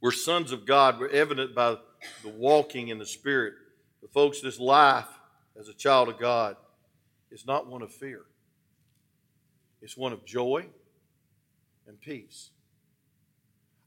we're 0.00 0.12
sons 0.12 0.52
of 0.52 0.64
God. 0.64 0.98
We're 1.00 1.08
evident 1.08 1.54
by 1.54 1.76
the 2.22 2.28
walking 2.28 2.88
in 2.88 2.98
the 2.98 3.06
Spirit. 3.06 3.54
But, 4.00 4.12
folks, 4.12 4.40
this 4.40 4.58
life 4.60 5.08
as 5.58 5.68
a 5.68 5.74
child 5.74 6.08
of 6.08 6.18
God 6.18 6.56
is 7.30 7.46
not 7.46 7.66
one 7.66 7.82
of 7.82 7.92
fear, 7.92 8.22
it's 9.82 9.96
one 9.96 10.12
of 10.12 10.24
joy 10.24 10.66
and 11.88 12.00
peace. 12.00 12.50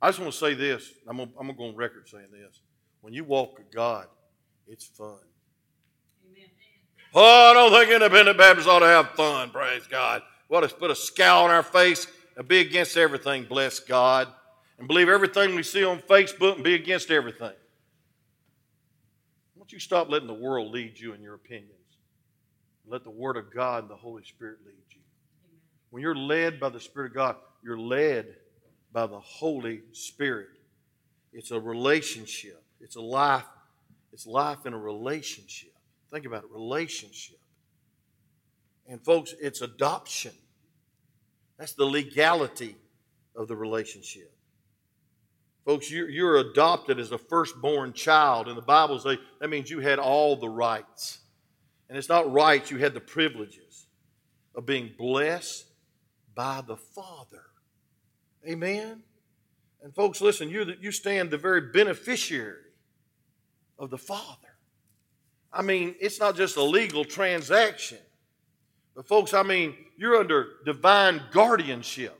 I 0.01 0.07
just 0.09 0.19
want 0.19 0.31
to 0.33 0.37
say 0.39 0.55
this. 0.55 0.91
I'm 1.07 1.17
going 1.17 1.29
to 1.31 1.53
go 1.53 1.67
on 1.67 1.75
record 1.75 2.09
saying 2.09 2.29
this. 2.31 2.59
When 3.01 3.13
you 3.13 3.23
walk 3.23 3.55
with 3.59 3.69
God, 3.69 4.07
it's 4.67 4.85
fun. 4.87 5.19
Oh, 7.13 7.51
I 7.51 7.53
don't 7.53 7.71
think 7.77 7.91
independent 7.91 8.35
Baptists 8.37 8.65
ought 8.67 8.79
to 8.79 8.87
have 8.87 9.09
fun. 9.11 9.51
Praise 9.51 9.85
God. 9.85 10.23
We 10.49 10.55
well, 10.57 10.67
to 10.67 10.73
put 10.73 10.89
a 10.91 10.95
scowl 10.95 11.45
on 11.45 11.51
our 11.51 11.61
face 11.61 12.07
and 12.35 12.47
be 12.47 12.61
against 12.61 12.97
everything. 12.97 13.43
Bless 13.45 13.79
God 13.79 14.27
and 14.81 14.87
believe 14.87 15.09
everything 15.09 15.53
we 15.53 15.61
see 15.61 15.83
on 15.85 15.99
Facebook 15.99 16.55
and 16.55 16.63
be 16.63 16.73
against 16.73 17.11
everything. 17.11 17.53
will 19.55 19.59
not 19.59 19.71
you 19.71 19.77
stop 19.77 20.09
letting 20.09 20.25
the 20.27 20.33
world 20.33 20.71
lead 20.73 20.97
you 20.99 21.13
in 21.13 21.21
your 21.21 21.35
opinions? 21.35 21.69
Let 22.87 23.03
the 23.03 23.11
Word 23.11 23.37
of 23.37 23.53
God 23.53 23.83
and 23.83 23.91
the 23.91 23.95
Holy 23.95 24.23
Spirit 24.23 24.57
lead 24.65 24.73
you. 24.89 25.01
When 25.91 26.01
you're 26.01 26.15
led 26.15 26.59
by 26.59 26.69
the 26.69 26.79
Spirit 26.79 27.11
of 27.11 27.13
God, 27.13 27.35
you're 27.63 27.77
led 27.77 28.33
by 28.91 29.05
the 29.05 29.19
Holy 29.19 29.81
Spirit. 29.91 30.47
It's 31.31 31.51
a 31.51 31.59
relationship. 31.59 32.63
It's 32.79 32.95
a 32.95 33.01
life. 33.01 33.45
It's 34.11 34.25
life 34.25 34.65
in 34.65 34.73
a 34.73 34.79
relationship. 34.79 35.75
Think 36.11 36.25
about 36.25 36.45
it, 36.45 36.49
relationship. 36.51 37.37
And 38.87 38.99
folks, 39.05 39.35
it's 39.39 39.61
adoption. 39.61 40.33
That's 41.59 41.73
the 41.73 41.85
legality 41.85 42.75
of 43.35 43.47
the 43.47 43.55
relationship. 43.55 44.33
Folks, 45.65 45.91
you're, 45.91 46.09
you're 46.09 46.37
adopted 46.37 46.99
as 46.99 47.11
a 47.11 47.17
firstborn 47.17 47.93
child. 47.93 48.47
In 48.47 48.55
the 48.55 48.61
Bible, 48.63 48.97
say 48.99 49.19
that 49.39 49.49
means 49.49 49.69
you 49.69 49.79
had 49.79 49.99
all 49.99 50.35
the 50.35 50.49
rights. 50.49 51.19
And 51.87 51.97
it's 51.97 52.09
not 52.09 52.31
rights, 52.31 52.71
you 52.71 52.77
had 52.79 52.93
the 52.93 52.99
privileges 53.01 53.85
of 54.55 54.65
being 54.65 54.91
blessed 54.97 55.65
by 56.33 56.61
the 56.65 56.77
Father. 56.77 57.43
Amen? 58.47 59.03
And 59.83 59.93
folks, 59.93 60.19
listen, 60.19 60.49
you, 60.49 60.73
you 60.81 60.91
stand 60.91 61.29
the 61.29 61.37
very 61.37 61.61
beneficiary 61.61 62.57
of 63.77 63.89
the 63.91 63.97
Father. 63.97 64.47
I 65.53 65.61
mean, 65.61 65.95
it's 65.99 66.19
not 66.19 66.35
just 66.35 66.55
a 66.57 66.63
legal 66.63 67.03
transaction, 67.03 67.97
but 68.95 69.05
folks, 69.07 69.33
I 69.33 69.43
mean, 69.43 69.75
you're 69.97 70.15
under 70.15 70.47
divine 70.65 71.21
guardianship. 71.31 72.17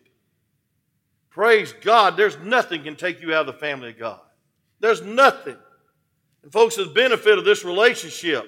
Praise 1.31 1.71
God, 1.81 2.17
there's 2.17 2.37
nothing 2.39 2.83
can 2.83 2.97
take 2.97 3.21
you 3.21 3.33
out 3.33 3.41
of 3.47 3.55
the 3.55 3.59
family 3.59 3.89
of 3.89 3.97
God. 3.97 4.19
There's 4.81 5.01
nothing. 5.01 5.55
And 6.43 6.51
folks, 6.51 6.75
the 6.75 6.85
benefit 6.85 7.37
of 7.37 7.45
this 7.45 7.63
relationship, 7.63 8.45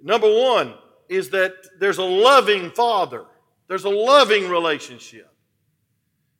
number 0.00 0.28
one, 0.32 0.74
is 1.08 1.30
that 1.30 1.54
there's 1.80 1.98
a 1.98 2.04
loving 2.04 2.70
father. 2.70 3.24
There's 3.66 3.84
a 3.84 3.88
loving 3.90 4.48
relationship. 4.48 5.28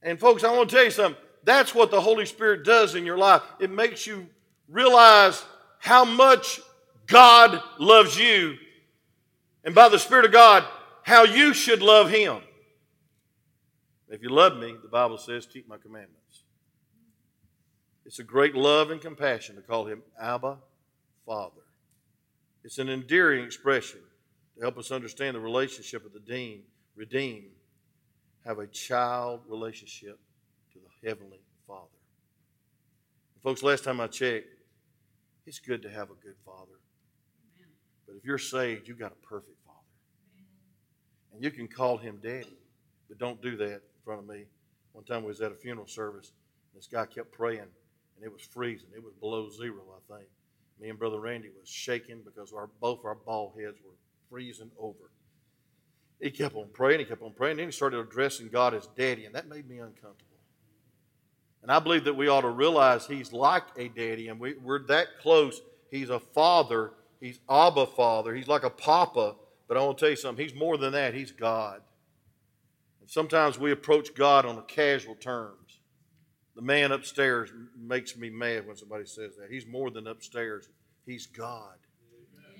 And 0.01 0.21
folks, 0.21 0.45
I 0.45 0.57
want 0.57 0.71
to 0.71 0.77
tell 0.77 0.85
you 0.85 0.91
something. 0.93 1.21
That's 1.43 1.75
what 1.75 1.91
the 1.91 2.01
Holy 2.01 2.27
Spirit 2.27 2.65
does 2.65 2.95
in 2.95 3.05
your 3.05 3.19
life. 3.19 3.43
It 3.59 3.71
makes 3.71 4.07
you 4.07 4.29
realize 4.69 5.43
how 5.81 6.05
much 6.05 6.61
God 7.07 7.61
loves 7.79 8.17
you, 8.19 8.57
and 9.65 9.75
by 9.75 9.89
the 9.89 9.99
Spirit 9.99 10.25
of 10.27 10.33
God, 10.33 10.63
how 11.03 11.25
you 11.25 11.55
should 11.55 11.81
love 11.83 12.11
Him. 12.11 12.39
If 14.11 14.23
you 14.23 14.31
love 14.31 14.57
me, 14.57 14.75
the 14.83 14.89
Bible 14.89 15.19
says, 15.19 15.47
keep 15.47 15.69
my 15.69 15.77
commandments. 15.77 16.45
It's 18.07 18.19
a 18.19 18.25
great 18.25 18.55
love 18.55 18.91
and 18.91 19.01
compassion 19.01 19.57
to 19.57 19.63
call 19.63 19.85
him 19.85 20.03
Abba, 20.21 20.57
Father. 21.27 21.61
It's 22.65 22.79
an 22.79 22.89
endearing 22.89 23.45
expression 23.45 24.01
to 24.57 24.63
help 24.63 24.79
us 24.79 24.91
understand 24.91 25.37
the 25.37 25.41
relationship 25.41 26.07
of 26.07 26.13
the 26.15 26.21
dean, 26.21 26.63
Redeem, 26.97 27.45
have 28.47 28.59
a 28.59 28.67
child 28.67 29.43
relationship 29.47 30.19
to 30.73 30.79
the 30.81 31.09
Heavenly 31.09 31.43
Father. 31.67 31.87
And 33.35 33.43
folks, 33.43 33.63
last 33.63 33.85
time 33.85 34.01
I 34.01 34.07
checked, 34.07 34.47
it's 35.47 35.59
good 35.61 35.83
to 35.83 35.91
have 35.91 36.11
a 36.11 36.15
good 36.15 36.35
father. 36.45 36.73
But 38.07 38.17
if 38.17 38.25
you're 38.25 38.39
saved, 38.39 38.89
you've 38.89 38.99
got 38.99 39.13
a 39.13 39.27
perfect 39.27 39.59
father. 39.67 39.75
And 41.35 41.45
you 41.45 41.51
can 41.51 41.69
call 41.69 41.99
him 41.99 42.19
daddy, 42.23 42.59
but 43.09 43.19
don't 43.19 43.41
do 43.43 43.57
that 43.59 43.83
front 44.09 44.23
of 44.23 44.27
me. 44.35 44.47
One 44.93 45.05
time 45.05 45.21
we 45.21 45.29
was 45.29 45.43
at 45.43 45.53
a 45.53 45.55
funeral 45.55 45.87
service. 45.87 46.33
This 46.75 46.87
guy 46.87 47.05
kept 47.05 47.31
praying, 47.31 47.61
and 47.61 48.25
it 48.25 48.33
was 48.33 48.41
freezing. 48.41 48.89
It 48.97 49.05
was 49.05 49.13
below 49.21 49.51
zero, 49.51 49.83
I 49.99 50.17
think. 50.17 50.29
Me 50.81 50.89
and 50.89 50.99
Brother 50.99 51.21
Randy 51.21 51.51
was 51.61 51.69
shaking 51.69 52.23
because 52.25 52.55
our 52.55 52.71
both 52.81 53.05
our 53.05 53.15
bald 53.17 53.53
heads 53.61 53.77
were 53.85 53.93
freezing 54.31 54.71
over. 54.81 55.11
He 56.23 56.31
kept 56.31 56.55
on 56.57 56.69
praying. 56.73 57.01
He 57.01 57.05
kept 57.05 57.21
on 57.23 57.35
praying. 57.35 57.59
Then 57.59 57.67
he 57.67 57.73
started 57.73 58.01
addressing 58.01 58.49
God 58.49 58.73
as 58.73 58.87
Daddy, 58.97 59.27
and 59.27 59.35
that 59.35 59.47
made 59.47 59.69
me 59.69 59.77
uncomfortable. 59.77 60.25
And 61.63 61.71
I 61.71 61.79
believe 61.81 62.05
that 62.05 62.15
we 62.17 62.29
ought 62.29 62.43
to 62.43 62.49
realize 62.51 63.07
He's 63.07 63.31
like 63.31 63.65
a 63.77 63.89
Daddy, 63.89 64.29
and 64.29 64.41
we, 64.41 64.55
we're 64.55 64.87
that 64.87 65.09
close. 65.21 65.61
He's 65.91 66.09
a 66.09 66.19
Father. 66.19 66.93
He's 67.21 67.41
Abba 67.51 67.85
Father. 67.89 68.35
He's 68.35 68.49
like 68.49 68.63
a 68.63 68.71
Papa. 68.71 69.35
But 69.67 69.77
I 69.77 69.85
want 69.85 69.99
to 69.99 70.03
tell 70.03 70.11
you 70.11 70.17
something. 70.17 70.43
He's 70.43 70.55
more 70.59 70.79
than 70.79 70.93
that. 70.93 71.13
He's 71.13 71.31
God. 71.31 71.83
Sometimes 73.11 73.59
we 73.59 73.73
approach 73.73 74.15
God 74.15 74.45
on 74.45 74.63
casual 74.69 75.15
terms. 75.15 75.81
The 76.55 76.61
man 76.61 76.93
upstairs 76.93 77.51
makes 77.75 78.15
me 78.19 78.29
mad 78.29 78.67
when 78.67 78.77
somebody 78.77 79.07
says 79.07 79.35
that. 79.39 79.51
He's 79.51 79.67
more 79.67 79.91
than 79.91 80.07
upstairs, 80.07 80.69
he's 81.07 81.27
God. 81.27 81.75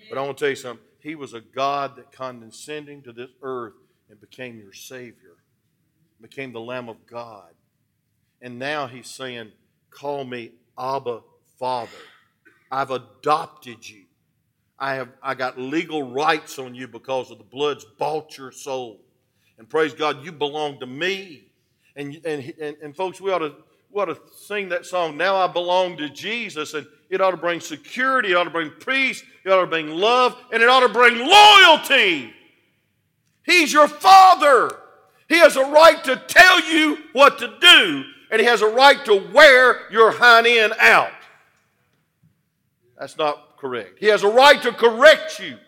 But 0.09 0.17
I 0.17 0.23
want 0.25 0.39
to 0.39 0.43
tell 0.45 0.51
you 0.51 0.57
something. 0.57 0.87
He 1.01 1.15
was 1.17 1.35
a 1.35 1.43
God 1.43 1.97
that 1.97 2.13
condescending 2.13 3.03
to 3.03 3.13
this 3.13 3.29
earth 3.43 3.75
and 4.09 4.19
became 4.23 4.59
your 4.59 4.73
Savior, 4.73 5.37
became 6.23 6.55
the 6.55 6.61
Lamb 6.61 6.89
of 6.89 7.07
God. 7.07 7.53
And 8.41 8.59
now 8.59 8.87
he's 8.87 9.07
saying, 9.09 9.53
Call 9.91 10.25
me 10.25 10.53
Abba 10.79 11.21
Father. 11.59 11.91
I've 12.71 12.91
adopted 12.91 13.87
you. 13.87 14.05
I 14.79 14.95
have 14.95 15.09
I 15.23 15.35
got 15.35 15.59
legal 15.59 16.11
rights 16.15 16.59
on 16.59 16.75
you 16.75 16.89
because 16.89 17.31
of 17.31 17.37
the 17.37 17.45
blood's 17.45 17.85
bought 17.99 18.39
your 18.39 18.51
soul. 18.51 19.01
And 19.59 19.69
praise 19.69 19.93
God, 19.93 20.25
you 20.25 20.33
belong 20.33 20.79
to 20.81 20.87
me. 20.87 21.45
And, 21.97 22.15
and, 22.25 22.53
and, 22.61 22.77
and 22.83 22.97
folks, 22.97 23.21
we 23.21 23.33
ought, 23.33 23.41
to, 23.41 23.55
we 23.91 24.01
ought 24.01 24.05
to 24.07 24.19
sing 24.33 24.69
that 24.69 24.87
song, 24.87 25.17
Now 25.17 25.35
I 25.37 25.49
Belong 25.49 25.97
to 25.97 26.09
Jesus. 26.09 26.75
And 26.75 26.87
it 27.11 27.21
ought 27.21 27.33
to 27.33 27.37
bring 27.37 27.59
security, 27.61 28.33
it 28.33 28.37
ought 28.37 28.45
to 28.45 28.51
bring 28.51 28.71
peace, 28.71 29.23
it 29.45 29.51
ought 29.51 29.63
to 29.63 29.67
bring 29.67 29.89
love, 29.91 30.37
and 30.53 30.63
it 30.63 30.69
ought 30.69 30.87
to 30.87 30.89
bring 30.91 31.19
loyalty. 31.19 32.33
He's 33.43 33.73
your 33.73 33.89
father. 33.89 34.77
He 35.29 35.39
has 35.39 35.57
a 35.57 35.65
right 35.65 36.03
to 36.05 36.17
tell 36.29 36.65
you 36.73 36.99
what 37.13 37.39
to 37.41 37.53
do, 37.61 38.05
and 38.31 38.41
he 38.41 38.47
has 38.47 38.63
a 38.63 38.67
right 38.69 39.03
to 39.07 39.15
wear 39.35 39.91
your 39.91 40.11
hind 40.13 40.47
end 40.47 40.73
out. 40.81 41.11
That's 42.99 43.17
not 43.19 43.57
correct. 43.59 43.99
He 43.99 44.07
has 44.07 44.23
a 44.23 44.29
right 44.29 44.61
to 44.63 44.73
correct 44.73 45.39
you 45.41 45.59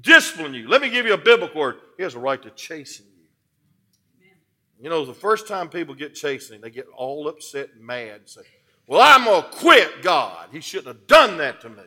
discipline 0.00 0.54
you. 0.54 0.68
Let 0.68 0.82
me 0.82 0.90
give 0.90 1.06
you 1.06 1.14
a 1.14 1.18
biblical 1.18 1.60
word. 1.60 1.76
He 1.96 2.02
has 2.02 2.14
a 2.14 2.18
right 2.18 2.42
to 2.42 2.50
chasten 2.50 3.06
you. 3.06 4.22
Amen. 4.26 4.36
You 4.80 4.90
know, 4.90 5.04
the 5.04 5.14
first 5.14 5.48
time 5.48 5.68
people 5.68 5.94
get 5.94 6.14
chastening, 6.14 6.60
they 6.60 6.70
get 6.70 6.86
all 6.94 7.28
upset 7.28 7.70
and 7.74 7.84
mad 7.84 8.16
and 8.20 8.28
say, 8.28 8.40
Well, 8.86 9.00
I'm 9.02 9.24
going 9.24 9.42
to 9.42 9.48
quit 9.50 10.02
God. 10.02 10.48
He 10.52 10.60
shouldn't 10.60 10.88
have 10.88 11.06
done 11.06 11.38
that 11.38 11.60
to 11.62 11.68
me. 11.70 11.82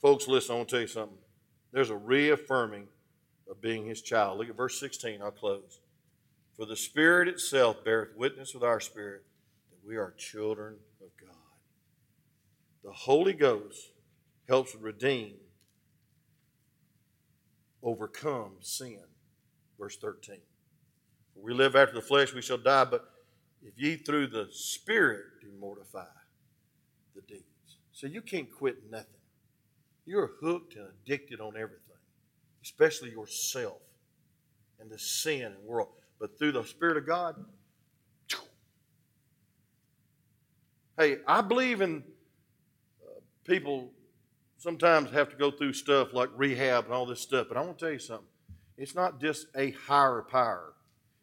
Folks, 0.00 0.26
listen, 0.26 0.54
I 0.54 0.56
want 0.58 0.68
to 0.68 0.74
tell 0.74 0.80
you 0.82 0.88
something. 0.88 1.18
There's 1.72 1.90
a 1.90 1.96
reaffirming 1.96 2.88
of 3.48 3.60
being 3.60 3.86
his 3.86 4.02
child. 4.02 4.38
Look 4.38 4.48
at 4.48 4.56
verse 4.56 4.78
16. 4.80 5.22
I'll 5.22 5.30
close. 5.30 5.78
For 6.56 6.66
the 6.66 6.76
Spirit 6.76 7.28
itself 7.28 7.76
beareth 7.84 8.10
witness 8.16 8.52
with 8.52 8.62
our 8.62 8.80
spirit 8.80 9.22
that 9.70 9.86
we 9.88 9.96
are 9.96 10.12
children 10.18 10.76
of 11.00 11.08
God. 11.20 11.28
The 12.84 12.90
Holy 12.92 13.32
Ghost 13.32 13.90
helps 14.48 14.74
redeem 14.74 15.34
overcome 17.82 18.52
sin. 18.60 19.00
Verse 19.78 19.96
13. 19.96 20.36
we 21.34 21.52
live 21.52 21.74
after 21.76 21.94
the 21.94 22.00
flesh, 22.00 22.32
we 22.32 22.42
shall 22.42 22.58
die, 22.58 22.84
but 22.84 23.04
if 23.62 23.74
ye 23.76 23.96
through 23.96 24.28
the 24.28 24.48
Spirit 24.52 25.22
do 25.40 25.48
mortify 25.58 26.04
the 27.14 27.22
deeds. 27.22 27.42
So 27.92 28.06
you 28.06 28.22
can't 28.22 28.50
quit 28.50 28.90
nothing. 28.90 29.06
You're 30.06 30.32
hooked 30.42 30.76
and 30.76 30.86
addicted 30.88 31.40
on 31.40 31.56
everything, 31.56 32.00
especially 32.62 33.10
yourself 33.10 33.78
and 34.80 34.90
the 34.90 34.98
sin 34.98 35.42
and 35.52 35.64
world. 35.64 35.88
But 36.20 36.38
through 36.38 36.52
the 36.52 36.64
Spirit 36.64 36.96
of 36.96 37.06
God, 37.06 37.36
hey, 40.98 41.18
I 41.26 41.40
believe 41.40 41.80
in 41.80 42.02
uh, 43.04 43.12
people 43.44 43.90
sometimes 44.62 45.10
have 45.10 45.28
to 45.30 45.36
go 45.36 45.50
through 45.50 45.72
stuff 45.72 46.12
like 46.14 46.28
rehab 46.36 46.84
and 46.84 46.94
all 46.94 47.04
this 47.04 47.20
stuff, 47.20 47.48
but 47.48 47.56
I 47.56 47.62
want 47.62 47.78
to 47.78 47.84
tell 47.84 47.92
you 47.92 47.98
something. 47.98 48.26
It's 48.78 48.94
not 48.94 49.20
just 49.20 49.46
a 49.56 49.72
higher 49.72 50.22
power, 50.22 50.72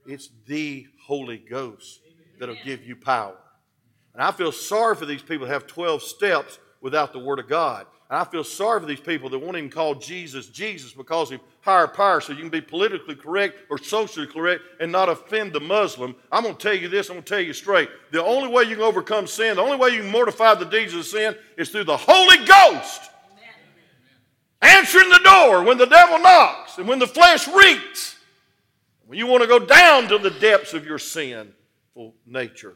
it's 0.05 0.29
the 0.45 0.85
Holy 1.05 1.37
Ghost 1.37 2.01
that'll 2.37 2.55
give 2.65 2.83
you 2.83 2.95
power. 2.97 3.37
And 4.13 4.21
I 4.21 4.31
feel 4.31 4.51
sorry 4.51 4.95
for 4.95 5.05
these 5.05 5.21
people 5.21 5.47
that 5.47 5.53
have 5.53 5.67
12 5.67 6.03
steps 6.03 6.59
without 6.81 7.13
the 7.13 7.19
Word 7.19 7.39
of 7.39 7.47
God. 7.47 7.85
And 8.09 8.17
I 8.17 8.23
feel 8.23 8.43
sorry 8.43 8.79
for 8.79 8.87
these 8.87 8.99
people 8.99 9.29
that 9.29 9.37
won't 9.39 9.55
even 9.55 9.69
call 9.69 9.95
Jesus 9.95 10.49
Jesus 10.49 10.91
because 10.93 11.31
of 11.31 11.39
higher 11.61 11.87
power, 11.87 12.19
so 12.19 12.33
you 12.33 12.39
can 12.39 12.49
be 12.49 12.61
politically 12.61 13.15
correct 13.15 13.59
or 13.69 13.77
socially 13.77 14.27
correct 14.27 14.63
and 14.81 14.91
not 14.91 15.07
offend 15.07 15.53
the 15.53 15.59
Muslim. 15.59 16.13
I'm 16.31 16.43
going 16.43 16.55
to 16.55 16.61
tell 16.61 16.75
you 16.75 16.89
this, 16.89 17.07
I'm 17.09 17.13
going 17.15 17.23
to 17.23 17.29
tell 17.29 17.39
you 17.41 17.53
straight. 17.53 17.87
The 18.11 18.23
only 18.23 18.49
way 18.49 18.63
you 18.63 18.75
can 18.75 18.83
overcome 18.85 19.27
sin, 19.27 19.55
the 19.55 19.61
only 19.61 19.77
way 19.77 19.89
you 19.91 20.01
can 20.01 20.11
mortify 20.11 20.55
the 20.55 20.65
deeds 20.65 20.93
of 20.93 21.05
sin 21.05 21.35
is 21.57 21.69
through 21.69 21.85
the 21.85 21.95
Holy 21.97 22.43
Ghost. 22.45 23.03
Answering 24.61 25.09
the 25.09 25.19
door 25.23 25.63
when 25.63 25.77
the 25.77 25.85
devil 25.85 26.19
knocks 26.19 26.77
and 26.77 26.87
when 26.87 26.99
the 26.99 27.07
flesh 27.07 27.47
reeks. 27.47 28.17
When 29.05 29.17
you 29.17 29.25
want 29.25 29.41
to 29.41 29.47
go 29.47 29.59
down 29.59 30.07
to 30.09 30.17
the 30.17 30.29
depths 30.31 30.73
of 30.73 30.85
your 30.85 30.99
sinful 30.99 32.15
nature. 32.25 32.75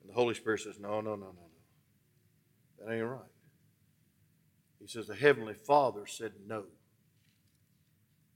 And 0.00 0.08
the 0.08 0.14
Holy 0.14 0.34
Spirit 0.34 0.60
says, 0.62 0.78
No, 0.80 1.00
no, 1.00 1.14
no, 1.16 1.16
no, 1.16 1.26
no. 1.26 2.86
That 2.86 2.94
ain't 2.96 3.04
right. 3.06 3.20
He 4.80 4.86
says, 4.86 5.06
The 5.06 5.14
Heavenly 5.14 5.54
Father 5.54 6.06
said 6.06 6.32
no. 6.46 6.64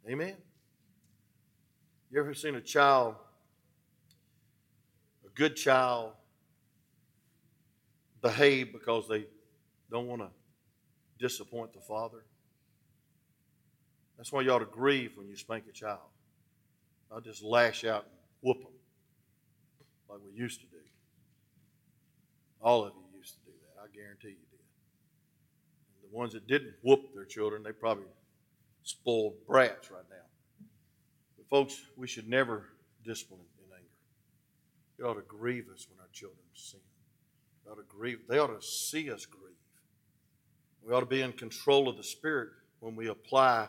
Amen. 0.08 0.36
You 2.10 2.20
ever 2.20 2.34
seen 2.34 2.56
a 2.56 2.60
child, 2.60 3.14
a 5.24 5.30
good 5.30 5.56
child, 5.56 6.12
behave 8.20 8.70
because 8.72 9.08
they 9.08 9.24
don't 9.90 10.06
want 10.06 10.20
to 10.20 10.28
disappoint 11.18 11.72
the 11.72 11.80
father? 11.80 12.24
That's 14.22 14.30
why 14.30 14.42
you 14.42 14.52
ought 14.52 14.60
to 14.60 14.66
grieve 14.66 15.16
when 15.16 15.26
you 15.26 15.34
spank 15.36 15.64
a 15.68 15.72
child. 15.72 15.98
Not 17.10 17.24
just 17.24 17.42
lash 17.42 17.82
out 17.84 18.04
and 18.04 18.12
whoop 18.40 18.60
them 18.62 18.70
like 20.08 20.20
we 20.24 20.30
used 20.40 20.60
to 20.60 20.66
do. 20.68 20.76
All 22.60 22.84
of 22.84 22.92
you 22.94 23.18
used 23.18 23.34
to 23.34 23.40
do 23.40 23.50
that. 23.62 23.82
I 23.82 23.86
guarantee 23.92 24.28
you 24.28 24.34
did. 24.48 24.60
And 25.90 26.08
the 26.12 26.16
ones 26.16 26.34
that 26.34 26.46
didn't 26.46 26.72
whoop 26.84 27.12
their 27.16 27.24
children, 27.24 27.64
they 27.64 27.72
probably 27.72 28.04
spoiled 28.84 29.32
brats 29.44 29.90
right 29.90 30.04
now. 30.08 30.66
But 31.36 31.48
folks, 31.48 31.82
we 31.96 32.06
should 32.06 32.28
never 32.28 32.66
discipline 33.04 33.40
in 33.66 33.72
anger. 33.76 35.00
It 35.00 35.02
ought 35.02 35.20
to 35.20 35.26
grieve 35.26 35.64
us 35.74 35.88
when 35.90 35.98
our 35.98 36.06
children 36.12 36.38
sin. 36.54 36.78
It 37.66 37.70
ought 37.70 37.74
to 37.78 37.84
grieve. 37.88 38.18
They 38.28 38.38
ought 38.38 38.56
to 38.56 38.64
see 38.64 39.10
us 39.10 39.26
grieve. 39.26 39.56
We 40.80 40.92
ought 40.92 41.00
to 41.00 41.06
be 41.06 41.22
in 41.22 41.32
control 41.32 41.88
of 41.88 41.96
the 41.96 42.04
Spirit 42.04 42.50
when 42.78 42.94
we 42.94 43.08
apply 43.08 43.66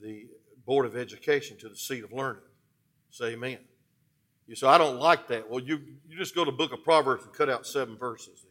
the 0.00 0.26
Board 0.66 0.86
of 0.86 0.96
Education 0.96 1.56
to 1.58 1.68
the 1.68 1.76
seat 1.76 2.04
of 2.04 2.12
learning. 2.12 2.42
Say 3.10 3.32
amen. 3.32 3.58
You 4.46 4.54
say, 4.54 4.66
I 4.66 4.78
don't 4.78 4.98
like 4.98 5.28
that. 5.28 5.50
Well, 5.50 5.60
you, 5.60 5.80
you 6.08 6.16
just 6.16 6.34
go 6.34 6.44
to 6.44 6.50
the 6.50 6.56
book 6.56 6.72
of 6.72 6.82
Proverbs 6.82 7.24
and 7.24 7.32
cut 7.32 7.50
out 7.50 7.66
seven 7.66 7.96
verses. 7.96 8.44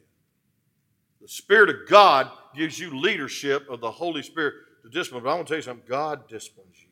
The 1.22 1.28
Spirit 1.28 1.70
of 1.70 1.76
God 1.88 2.30
gives 2.56 2.78
you 2.80 3.00
leadership 3.00 3.68
of 3.70 3.80
the 3.82 3.90
Holy 3.90 4.22
Spirit 4.22 4.54
to 4.84 4.90
discipline. 4.90 5.24
But 5.24 5.32
I 5.32 5.36
want 5.36 5.48
to 5.48 5.52
tell 5.54 5.58
you 5.60 5.64
something 5.64 5.86
God 5.88 6.28
disciplines 6.28 6.76
you. 6.84 6.90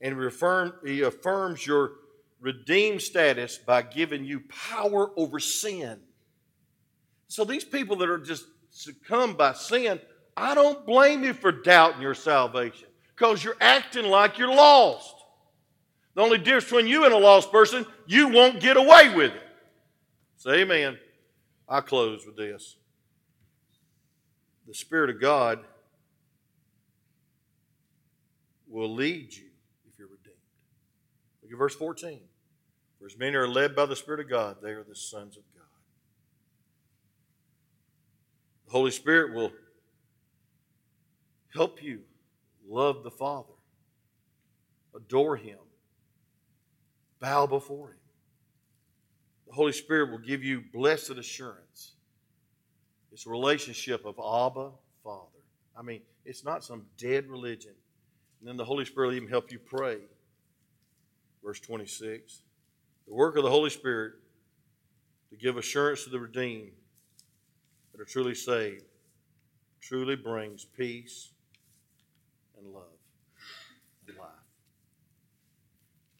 And 0.00 0.72
he, 0.84 0.92
he 0.96 1.02
affirms 1.02 1.66
your 1.66 1.92
redeemed 2.40 3.00
status 3.00 3.58
by 3.58 3.82
giving 3.82 4.24
you 4.24 4.40
power 4.48 5.10
over 5.16 5.38
sin. 5.38 5.98
So 7.28 7.44
these 7.44 7.64
people 7.64 7.96
that 7.96 8.08
are 8.08 8.18
just 8.18 8.44
succumbed 8.70 9.38
by 9.38 9.52
sin, 9.54 10.00
I 10.36 10.54
don't 10.54 10.84
blame 10.84 11.22
you 11.22 11.32
for 11.32 11.52
doubting 11.52 12.02
your 12.02 12.14
salvation 12.14 12.88
because 13.14 13.44
you're 13.44 13.56
acting 13.60 14.06
like 14.06 14.38
you're 14.38 14.52
lost. 14.54 15.12
The 16.14 16.22
only 16.22 16.38
difference 16.38 16.64
between 16.64 16.86
you 16.86 17.04
and 17.04 17.12
a 17.12 17.16
lost 17.18 17.50
person, 17.50 17.86
you 18.06 18.28
won't 18.28 18.60
get 18.60 18.76
away 18.76 19.14
with 19.14 19.32
it. 19.32 19.42
Say 20.36 20.60
amen. 20.62 20.98
I 21.68 21.80
close 21.80 22.24
with 22.26 22.36
this. 22.36 22.76
The 24.66 24.74
Spirit 24.74 25.10
of 25.10 25.20
God 25.20 25.60
will 28.68 28.92
lead 28.92 29.34
you 29.34 29.48
if 29.88 29.98
you're 29.98 30.08
redeemed. 30.08 30.36
Look 31.42 31.52
at 31.52 31.58
verse 31.58 31.74
14. 31.74 32.20
For 33.00 33.06
as 33.06 33.18
many 33.18 33.36
are 33.36 33.48
led 33.48 33.74
by 33.76 33.86
the 33.86 33.96
Spirit 33.96 34.20
of 34.20 34.28
God, 34.30 34.58
they 34.62 34.70
are 34.70 34.84
the 34.84 34.94
sons 34.94 35.36
of 35.36 35.42
God. 35.54 35.64
The 38.66 38.72
Holy 38.72 38.90
Spirit 38.90 39.34
will 39.34 39.52
help 41.54 41.82
you 41.82 42.00
love 42.68 43.02
the 43.02 43.10
Father, 43.10 43.52
adore 44.94 45.36
Him, 45.36 45.58
bow 47.20 47.46
before 47.46 47.88
Him. 47.90 47.98
The 49.48 49.54
Holy 49.54 49.72
Spirit 49.72 50.10
will 50.10 50.18
give 50.18 50.42
you 50.42 50.62
blessed 50.72 51.10
assurance. 51.10 51.92
It's 53.12 53.26
a 53.26 53.30
relationship 53.30 54.04
of 54.04 54.14
Abba, 54.18 54.70
Father. 55.02 55.28
I 55.76 55.82
mean, 55.82 56.00
it's 56.24 56.44
not 56.44 56.64
some 56.64 56.86
dead 56.98 57.28
religion. 57.28 57.72
And 58.40 58.48
then 58.48 58.56
the 58.56 58.64
Holy 58.64 58.84
Spirit 58.84 59.08
will 59.08 59.14
even 59.14 59.28
help 59.28 59.52
you 59.52 59.58
pray. 59.58 59.98
Verse 61.44 61.60
26 61.60 62.40
The 63.06 63.14
work 63.14 63.36
of 63.36 63.44
the 63.44 63.50
Holy 63.50 63.70
Spirit 63.70 64.14
to 65.30 65.36
give 65.36 65.56
assurance 65.58 66.04
to 66.04 66.10
the 66.10 66.18
redeemed 66.18 66.72
that 67.92 68.00
are 68.00 68.04
truly 68.06 68.34
saved 68.34 68.84
truly 69.80 70.16
brings 70.16 70.64
peace 70.64 71.33
and 72.64 72.72
love 72.74 72.84
and 74.08 74.16
life. 74.18 74.28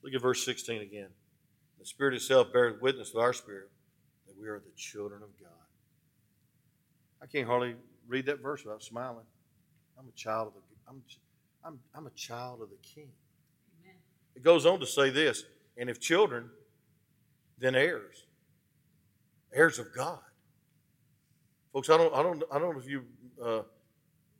Look 0.02 0.14
at 0.14 0.20
verse 0.22 0.44
16 0.44 0.82
again. 0.82 1.08
The 1.78 1.86
Spirit 1.86 2.14
itself 2.14 2.48
bears 2.52 2.80
witness 2.80 3.12
with 3.14 3.22
our 3.22 3.32
spirit 3.32 3.70
that 4.26 4.38
we 4.40 4.48
are 4.48 4.58
the 4.58 4.70
children 4.76 5.22
of 5.22 5.30
God. 5.40 5.48
I 7.22 7.26
can't 7.26 7.46
hardly 7.46 7.74
read 8.06 8.26
that 8.26 8.40
verse 8.42 8.64
without 8.64 8.82
smiling. 8.82 9.24
I'm 9.98 10.06
a 10.08 10.12
child 10.12 10.48
of 10.48 10.54
the 10.54 10.60
I'm 10.86 11.02
I'm, 11.64 11.78
I'm 11.94 12.06
a 12.06 12.10
child 12.10 12.60
of 12.60 12.68
the 12.68 12.76
King. 12.82 13.08
Amen. 13.82 13.96
It 14.36 14.42
goes 14.42 14.66
on 14.66 14.80
to 14.80 14.86
say 14.86 15.08
this, 15.08 15.44
and 15.78 15.88
if 15.88 15.98
children, 15.98 16.50
then 17.58 17.74
heirs, 17.74 18.26
heirs 19.54 19.78
of 19.78 19.86
God. 19.94 20.18
Folks, 21.72 21.88
I 21.88 21.96
don't 21.96 22.14
I 22.14 22.22
don't 22.22 22.42
I 22.52 22.58
don't 22.58 22.74
know 22.74 22.80
if 22.82 22.88
you 22.88 23.04
uh, 23.42 23.62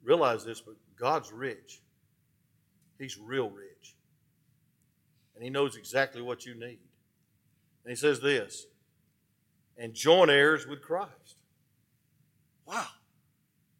realize 0.03 0.45
this, 0.45 0.61
but 0.61 0.75
God's 0.99 1.33
rich. 1.33 1.81
He's 2.99 3.19
real 3.19 3.51
rich. 3.51 3.95
And 5.35 5.43
he 5.43 5.51
knows 5.51 5.77
exactly 5.77 6.23
what 6.23 6.47
you 6.47 6.55
need. 6.55 6.79
And 7.85 7.91
he 7.91 7.97
says 7.97 8.21
this 8.21 8.67
and 9.77 9.93
joint 9.95 10.31
heirs 10.31 10.67
with 10.67 10.81
Christ. 10.81 11.37
Wow. 12.67 12.87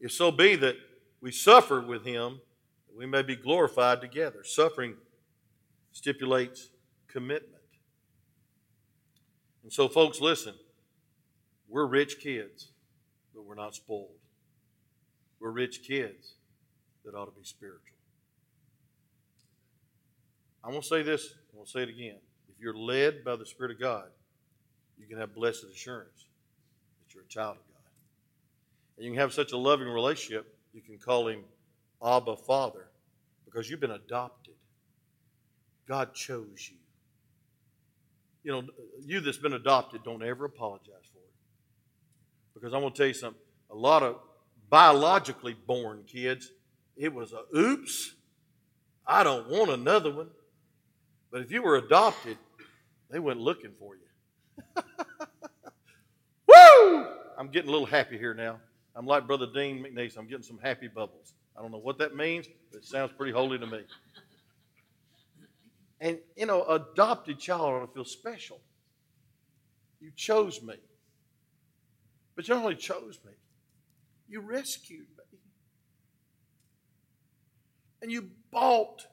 If 0.01 0.11
so 0.13 0.31
be 0.33 0.57
that 0.57 0.75
we 1.21 1.31
suffer 1.31 1.81
with 1.81 2.05
him, 2.05 2.41
that 2.89 2.97
we 2.99 3.07
may 3.07 3.23
be 3.23 3.37
glorified 3.37 4.01
together. 4.01 4.43
Suffering 4.45 4.97
stipulates 5.93 6.71
commitment. 7.09 7.53
And 9.63 9.73
so, 9.73 9.89
folks, 9.89 10.21
listen 10.21 10.55
we're 11.69 11.87
rich 11.87 12.19
kids, 12.21 12.69
but 13.35 13.45
we're 13.45 13.55
not 13.55 13.75
spoiled. 13.75 14.11
We're 15.41 15.51
rich 15.51 15.83
kids 15.87 16.35
that 17.05 17.15
ought 17.15 17.25
to 17.25 17.33
be 17.33 17.43
spiritual. 17.45 17.94
I 20.65 20.71
want 20.71 20.83
to 20.83 20.89
say 20.89 21.03
this, 21.03 21.35
I 21.53 21.57
want 21.57 21.67
to 21.69 21.73
say 21.73 21.83
it 21.83 21.91
again. 21.91 22.17
If 22.49 22.59
you're 22.59 22.77
led 22.77 23.23
by 23.23 23.37
the 23.37 23.45
Spirit 23.45 23.73
of 23.73 23.81
God, 23.81 24.07
you 24.99 25.07
can 25.07 25.19
have 25.19 25.35
blessed 25.35 25.65
assurance 25.65 26.27
that 27.05 27.15
you're 27.15 27.25
a 27.25 27.29
child 27.29 27.57
of 27.57 27.63
God. 27.75 27.85
And 28.97 29.05
you 29.05 29.11
can 29.13 29.21
have 29.21 29.35
such 29.35 29.53
a 29.53 29.59
loving 29.59 29.89
relationship, 29.89 30.57
you 30.73 30.81
can 30.81 30.97
call 30.97 31.29
him 31.29 31.41
Abba 32.03 32.37
Father 32.37 32.87
because 33.45 33.69
you've 33.69 33.81
been 33.81 33.91
adopted. 33.91 34.55
God 35.87 36.15
chose 36.15 36.71
you. 36.71 36.79
You 38.43 38.53
know, 38.63 38.69
you 39.05 39.21
that's 39.21 39.37
been 39.37 39.53
adopted, 39.53 40.03
don't 40.03 40.23
ever 40.23 40.47
apologize 40.47 40.89
for 41.13 41.19
it. 41.19 41.35
Because 42.55 42.73
I'm 42.73 42.81
going 42.81 42.93
to 42.93 42.97
tell 42.97 43.07
you 43.09 43.13
something 43.15 43.41
a 43.71 43.75
lot 43.75 44.03
of 44.03 44.17
biologically 44.71 45.57
born 45.67 46.05
kids, 46.07 46.53
it 46.97 47.13
was 47.13 47.35
a 47.35 47.43
oops, 47.59 48.15
I 49.07 49.23
don't 49.23 49.47
want 49.51 49.71
another 49.71 50.11
one. 50.11 50.29
But 51.35 51.43
if 51.43 51.51
you 51.51 51.63
were 51.63 51.75
adopted, 51.79 52.39
they 53.11 53.19
went 53.19 53.41
looking 53.41 53.73
for 53.77 53.97
you. 53.97 54.83
Woo! 56.47 57.09
I'm 57.37 57.49
getting 57.49 57.69
a 57.69 57.73
little 57.73 57.89
happy 57.89 58.17
here 58.17 58.35
now. 58.35 58.61
I'm 58.95 59.05
like 59.05 59.27
Brother 59.27 59.47
Dean 59.53 59.85
McNeese. 59.85 60.17
I'm 60.17 60.29
getting 60.29 60.45
some 60.45 60.61
happy 60.63 60.87
bubbles. 60.87 61.35
I 61.59 61.61
don't 61.63 61.73
know 61.73 61.81
what 61.81 61.99
that 61.99 62.15
means, 62.15 62.47
but 62.71 62.79
it 62.79 62.85
sounds 62.85 63.11
pretty 63.19 63.33
holy 63.33 63.59
to 63.59 63.67
me. 63.67 63.81
And, 66.01 66.19
you 66.37 66.47
know, 66.47 66.63
adopted 66.69 67.41
child 67.41 67.63
ought 67.63 67.87
to 67.89 67.93
feel 67.93 68.05
special. 68.05 68.61
You 70.01 70.13
chose 70.15 70.63
me. 70.63 70.77
But 72.37 72.47
you 72.47 72.55
not 72.55 72.63
only 72.63 72.77
chose 72.77 73.19
me, 73.27 73.33
you 74.29 74.39
rescued 74.41 75.01
me. 75.17 75.39
And 78.03 78.13
you 78.13 78.31
bought 78.53 79.05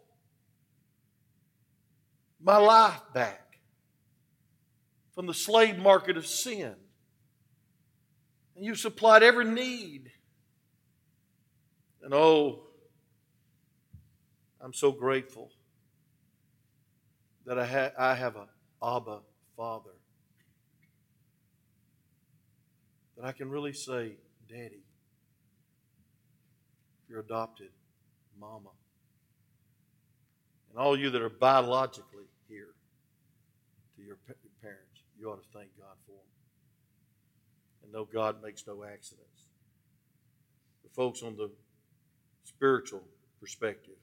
my 2.43 2.57
life 2.57 3.01
back 3.13 3.57
from 5.13 5.27
the 5.27 5.33
slave 5.33 5.77
market 5.77 6.17
of 6.17 6.25
sin. 6.25 6.75
And 8.55 8.65
you 8.65 8.75
supplied 8.75 9.23
every 9.23 9.45
need. 9.45 10.11
And 12.03 12.13
oh, 12.13 12.63
I'm 14.59 14.73
so 14.73 14.91
grateful 14.91 15.51
that 17.45 17.59
I, 17.59 17.65
ha- 17.65 17.91
I 17.97 18.15
have 18.15 18.35
a 18.35 18.47
Abba 18.83 19.19
Father. 19.55 19.89
That 23.17 23.25
I 23.25 23.31
can 23.31 23.49
really 23.49 23.73
say, 23.73 24.13
Daddy, 24.49 24.83
you're 27.07 27.19
adopted, 27.19 27.69
Mama. 28.39 28.69
And 30.71 30.79
all 30.79 30.97
you 30.97 31.09
that 31.11 31.21
are 31.21 31.29
biological 31.29 32.10
your 34.27 34.35
parents. 34.61 35.01
You 35.17 35.29
ought 35.31 35.41
to 35.41 35.57
thank 35.57 35.69
God 35.77 35.95
for 36.05 36.11
them. 36.11 36.35
And 37.83 37.91
know 37.91 38.05
God 38.11 38.43
makes 38.43 38.65
no 38.67 38.83
accidents. 38.83 39.47
The 40.83 40.89
folks 40.89 41.23
on 41.23 41.35
the 41.37 41.49
spiritual 42.43 43.01
perspective, 43.39 43.95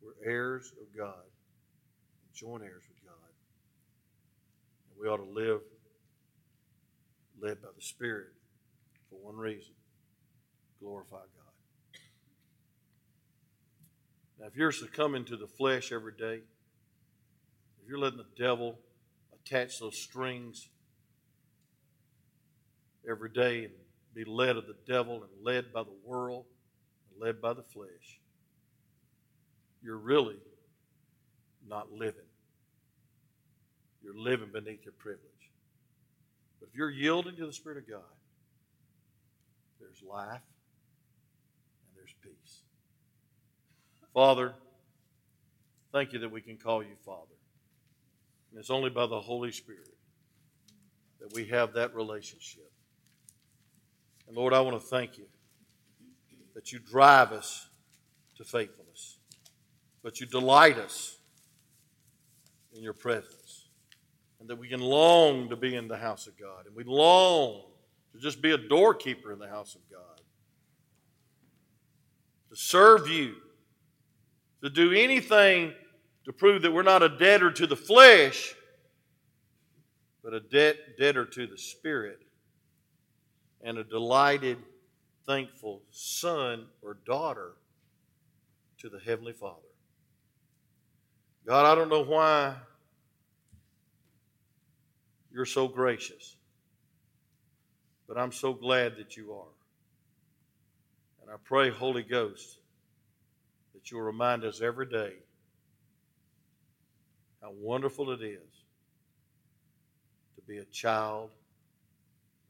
we're 0.00 0.18
heirs 0.30 0.72
of 0.80 0.96
God 0.96 1.14
and 1.22 2.34
joint 2.34 2.62
heirs 2.62 2.84
with 2.88 3.04
God. 3.04 3.16
And 4.90 5.00
we 5.00 5.06
ought 5.08 5.24
to 5.24 5.30
live 5.48 5.60
led 7.40 7.60
by 7.60 7.68
the 7.74 7.82
Spirit 7.82 8.28
for 9.10 9.16
one 9.16 9.36
reason 9.36 9.74
glorify 10.80 11.18
God. 11.18 12.00
Now, 14.40 14.46
if 14.46 14.56
you're 14.56 14.72
succumbing 14.72 15.24
to 15.26 15.36
the 15.36 15.46
flesh 15.46 15.92
every 15.92 16.12
day, 16.18 16.40
if 17.82 17.88
you're 17.88 17.98
letting 18.00 18.18
the 18.18 18.42
devil 18.42 18.78
attach 19.44 19.78
those 19.78 19.98
strings 19.98 20.68
every 23.08 23.30
day 23.30 23.64
and 23.64 23.72
be 24.14 24.24
led 24.24 24.56
of 24.56 24.66
the 24.66 24.76
devil 24.86 25.14
and 25.16 25.30
led 25.44 25.72
by 25.72 25.82
the 25.82 25.94
world 26.04 26.44
and 27.10 27.20
led 27.22 27.40
by 27.40 27.52
the 27.52 27.62
flesh, 27.62 28.20
you're 29.82 29.96
really 29.98 30.36
not 31.66 31.90
living. 31.92 32.22
You're 34.02 34.16
living 34.18 34.50
beneath 34.52 34.84
your 34.84 34.92
privilege. 34.98 35.28
But 36.60 36.68
if 36.68 36.74
you're 36.74 36.90
yielding 36.90 37.36
to 37.36 37.46
the 37.46 37.52
Spirit 37.52 37.78
of 37.78 37.88
God, 37.88 38.02
there's 39.80 40.02
life 40.08 40.28
and 40.30 41.96
there's 41.96 42.14
peace. 42.22 42.62
Father, 44.14 44.52
thank 45.92 46.12
you 46.12 46.18
that 46.20 46.30
we 46.30 46.40
can 46.40 46.58
call 46.58 46.82
you 46.82 46.94
Father. 47.04 47.26
And 48.52 48.60
it's 48.60 48.70
only 48.70 48.90
by 48.90 49.06
the 49.06 49.18
Holy 49.20 49.50
Spirit 49.50 49.96
that 51.20 51.32
we 51.32 51.46
have 51.46 51.72
that 51.72 51.94
relationship. 51.94 52.70
And 54.28 54.36
Lord, 54.36 54.52
I 54.52 54.60
want 54.60 54.78
to 54.78 54.86
thank 54.86 55.16
you 55.16 55.24
that 56.54 56.70
you 56.70 56.78
drive 56.78 57.32
us 57.32 57.68
to 58.36 58.44
faithfulness, 58.44 59.16
but 60.02 60.20
you 60.20 60.26
delight 60.26 60.76
us 60.76 61.16
in 62.74 62.82
your 62.82 62.92
presence, 62.92 63.68
and 64.40 64.48
that 64.48 64.56
we 64.56 64.68
can 64.68 64.80
long 64.80 65.48
to 65.50 65.56
be 65.56 65.74
in 65.74 65.88
the 65.88 65.96
house 65.96 66.26
of 66.26 66.38
God, 66.38 66.66
and 66.66 66.74
we 66.76 66.84
long 66.84 67.62
to 68.12 68.18
just 68.18 68.40
be 68.42 68.52
a 68.52 68.58
doorkeeper 68.58 69.32
in 69.32 69.38
the 69.38 69.48
house 69.48 69.74
of 69.74 69.80
God, 69.90 70.20
to 72.50 72.56
serve 72.56 73.08
you, 73.08 73.34
to 74.62 74.70
do 74.70 74.92
anything 74.92 75.72
to 76.24 76.32
prove 76.32 76.62
that 76.62 76.72
we're 76.72 76.82
not 76.82 77.02
a 77.02 77.08
debtor 77.08 77.50
to 77.50 77.66
the 77.66 77.76
flesh, 77.76 78.54
but 80.22 80.32
a 80.32 80.40
debt, 80.40 80.76
debtor 80.98 81.24
to 81.24 81.46
the 81.46 81.58
Spirit 81.58 82.20
and 83.62 83.78
a 83.78 83.84
delighted, 83.84 84.58
thankful 85.26 85.82
son 85.90 86.66
or 86.80 86.94
daughter 87.06 87.52
to 88.78 88.88
the 88.88 89.00
Heavenly 89.00 89.32
Father. 89.32 89.60
God, 91.46 91.66
I 91.70 91.74
don't 91.74 91.88
know 91.88 92.04
why 92.04 92.54
you're 95.32 95.44
so 95.44 95.66
gracious, 95.66 96.36
but 98.06 98.16
I'm 98.16 98.30
so 98.32 98.52
glad 98.52 98.96
that 98.98 99.16
you 99.16 99.32
are. 99.32 99.44
And 101.22 101.30
I 101.30 101.34
pray, 101.44 101.70
Holy 101.70 102.02
Ghost, 102.04 102.58
that 103.74 103.90
you'll 103.90 104.02
remind 104.02 104.44
us 104.44 104.60
every 104.60 104.86
day 104.86 105.14
how 107.42 107.50
wonderful 107.60 108.12
it 108.12 108.22
is 108.22 108.52
to 110.36 110.42
be 110.46 110.58
a 110.58 110.64
child 110.66 111.30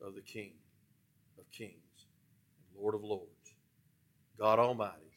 of 0.05 0.15
the 0.15 0.21
King 0.21 0.53
of 1.39 1.51
Kings 1.51 1.73
and 1.99 2.83
Lord 2.83 2.95
of 2.95 3.03
Lords, 3.03 3.29
God 4.39 4.59
Almighty, 4.59 5.17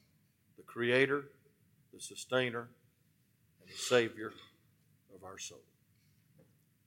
the 0.55 0.63
Creator, 0.63 1.25
the 1.93 1.99
Sustainer, 1.99 2.61
and 3.59 3.69
the 3.69 3.73
Savior 3.75 4.31
of 5.13 5.25
our 5.25 5.37
soul. 5.37 5.59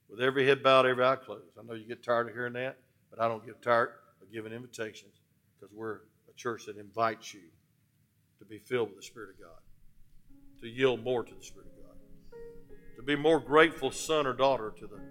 With 0.09 0.19
every 0.19 0.47
head 0.47 0.63
bowed, 0.63 0.87
every 0.87 1.03
eye 1.05 1.15
closed. 1.17 1.51
I 1.59 1.63
know 1.63 1.75
you 1.75 1.85
get 1.87 2.01
tired 2.03 2.27
of 2.29 2.33
hearing 2.33 2.53
that, 2.53 2.79
but 3.11 3.21
I 3.21 3.27
don't 3.27 3.45
get 3.45 3.61
tired 3.61 3.89
of 4.19 4.31
giving 4.33 4.51
invitations 4.51 5.13
because 5.59 5.71
we're 5.75 5.95
a 5.97 6.33
church 6.35 6.65
that 6.65 6.77
invites 6.77 7.35
you 7.35 7.41
to 8.39 8.45
be 8.45 8.57
filled 8.57 8.87
with 8.89 8.97
the 8.97 9.03
Spirit 9.03 9.29
of 9.35 9.39
God, 9.41 9.61
to 10.61 10.67
yield 10.67 11.03
more 11.03 11.23
to 11.23 11.35
the 11.35 11.43
Spirit 11.43 11.67
of 11.67 11.73
God 11.73 11.78
be 13.09 13.15
more 13.15 13.39
grateful 13.39 13.89
son 13.89 14.27
or 14.27 14.33
daughter 14.33 14.71
to 14.77 14.85
the 14.85 15.01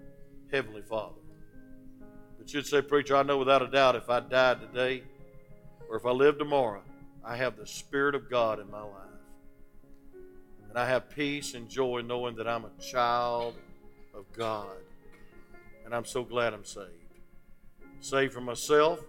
Heavenly 0.55 0.81
Father. 0.83 1.19
But 2.37 2.53
you'd 2.53 2.65
say, 2.65 2.81
Preacher, 2.81 3.13
I 3.17 3.23
know 3.23 3.37
without 3.37 3.61
a 3.61 3.67
doubt 3.67 3.97
if 3.97 4.09
I 4.09 4.21
died 4.21 4.61
today 4.61 5.03
or 5.89 5.97
if 5.97 6.05
I 6.05 6.11
live 6.11 6.37
tomorrow, 6.37 6.81
I 7.25 7.35
have 7.35 7.57
the 7.57 7.67
Spirit 7.67 8.15
of 8.15 8.29
God 8.29 8.61
in 8.61 8.71
my 8.71 8.81
life. 8.81 8.93
And 10.69 10.79
I 10.79 10.87
have 10.87 11.09
peace 11.09 11.55
and 11.55 11.67
joy 11.67 11.99
knowing 12.05 12.37
that 12.37 12.47
I'm 12.47 12.63
a 12.63 12.81
child 12.81 13.55
of 14.15 14.23
God. 14.31 14.77
And 15.83 15.93
I'm 15.93 16.05
so 16.05 16.23
glad 16.23 16.53
I'm 16.53 16.63
saved. 16.63 16.87
Saved 17.99 18.31
from 18.33 18.45
myself, 18.45 19.01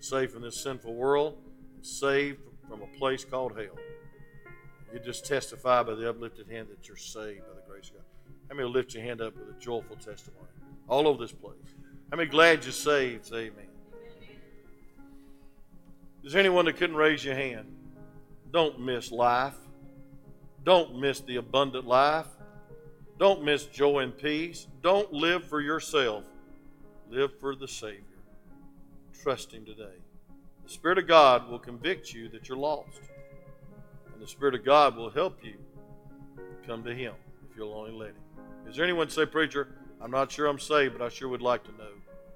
saved 0.00 0.32
from 0.32 0.40
this 0.40 0.62
sinful 0.62 0.94
world, 0.94 1.36
saved 1.82 2.38
from 2.66 2.80
a 2.80 2.86
place 2.98 3.26
called 3.26 3.58
hell. 3.58 3.76
You 4.94 5.00
just 5.00 5.26
testify 5.26 5.82
by 5.82 5.96
the 5.96 6.08
uplifted 6.08 6.48
hand 6.48 6.68
that 6.70 6.88
you're 6.88 6.96
saved 6.96 7.42
how 8.48 8.54
many 8.54 8.68
lift 8.68 8.94
your 8.94 9.02
hand 9.02 9.20
up 9.20 9.34
with 9.36 9.56
a 9.56 9.60
joyful 9.60 9.96
testimony 9.96 10.46
all 10.88 11.06
over 11.06 11.22
this 11.22 11.32
place? 11.32 11.52
How 12.10 12.16
many 12.16 12.30
glad 12.30 12.62
you're 12.64 12.72
saved? 12.72 13.26
Say 13.26 13.48
amen. 13.50 13.66
Is 16.24 16.32
there 16.32 16.40
anyone 16.40 16.64
that 16.64 16.76
couldn't 16.76 16.96
raise 16.96 17.24
your 17.24 17.34
hand? 17.34 17.66
Don't 18.52 18.80
miss 18.80 19.12
life. 19.12 19.54
Don't 20.64 20.98
miss 20.98 21.20
the 21.20 21.36
abundant 21.36 21.86
life. 21.86 22.26
Don't 23.18 23.44
miss 23.44 23.66
joy 23.66 24.00
and 24.00 24.16
peace. 24.16 24.66
Don't 24.82 25.12
live 25.12 25.44
for 25.44 25.60
yourself. 25.60 26.24
Live 27.10 27.38
for 27.38 27.54
the 27.54 27.68
Savior. 27.68 28.02
Trust 29.22 29.52
Him 29.52 29.64
today. 29.64 29.96
The 30.64 30.70
Spirit 30.70 30.98
of 30.98 31.06
God 31.06 31.50
will 31.50 31.58
convict 31.58 32.12
you 32.14 32.28
that 32.30 32.48
you're 32.48 32.58
lost. 32.58 33.00
And 34.12 34.22
the 34.22 34.26
Spirit 34.28 34.54
of 34.54 34.64
God 34.64 34.96
will 34.96 35.10
help 35.10 35.38
you 35.44 35.54
come 36.66 36.82
to 36.84 36.94
Him 36.94 37.14
if 37.50 37.56
you'll 37.56 37.74
only 37.74 37.92
let 37.92 38.10
Him. 38.10 38.14
Is 38.68 38.76
there 38.76 38.84
anyone 38.84 39.08
say, 39.08 39.26
Preacher, 39.26 39.68
I'm 40.00 40.10
not 40.10 40.30
sure 40.30 40.46
I'm 40.46 40.58
saved, 40.58 40.96
but 40.98 41.04
I 41.04 41.08
sure 41.08 41.28
would 41.28 41.42
like 41.42 41.64
to 41.64 41.72
know? 41.72 41.90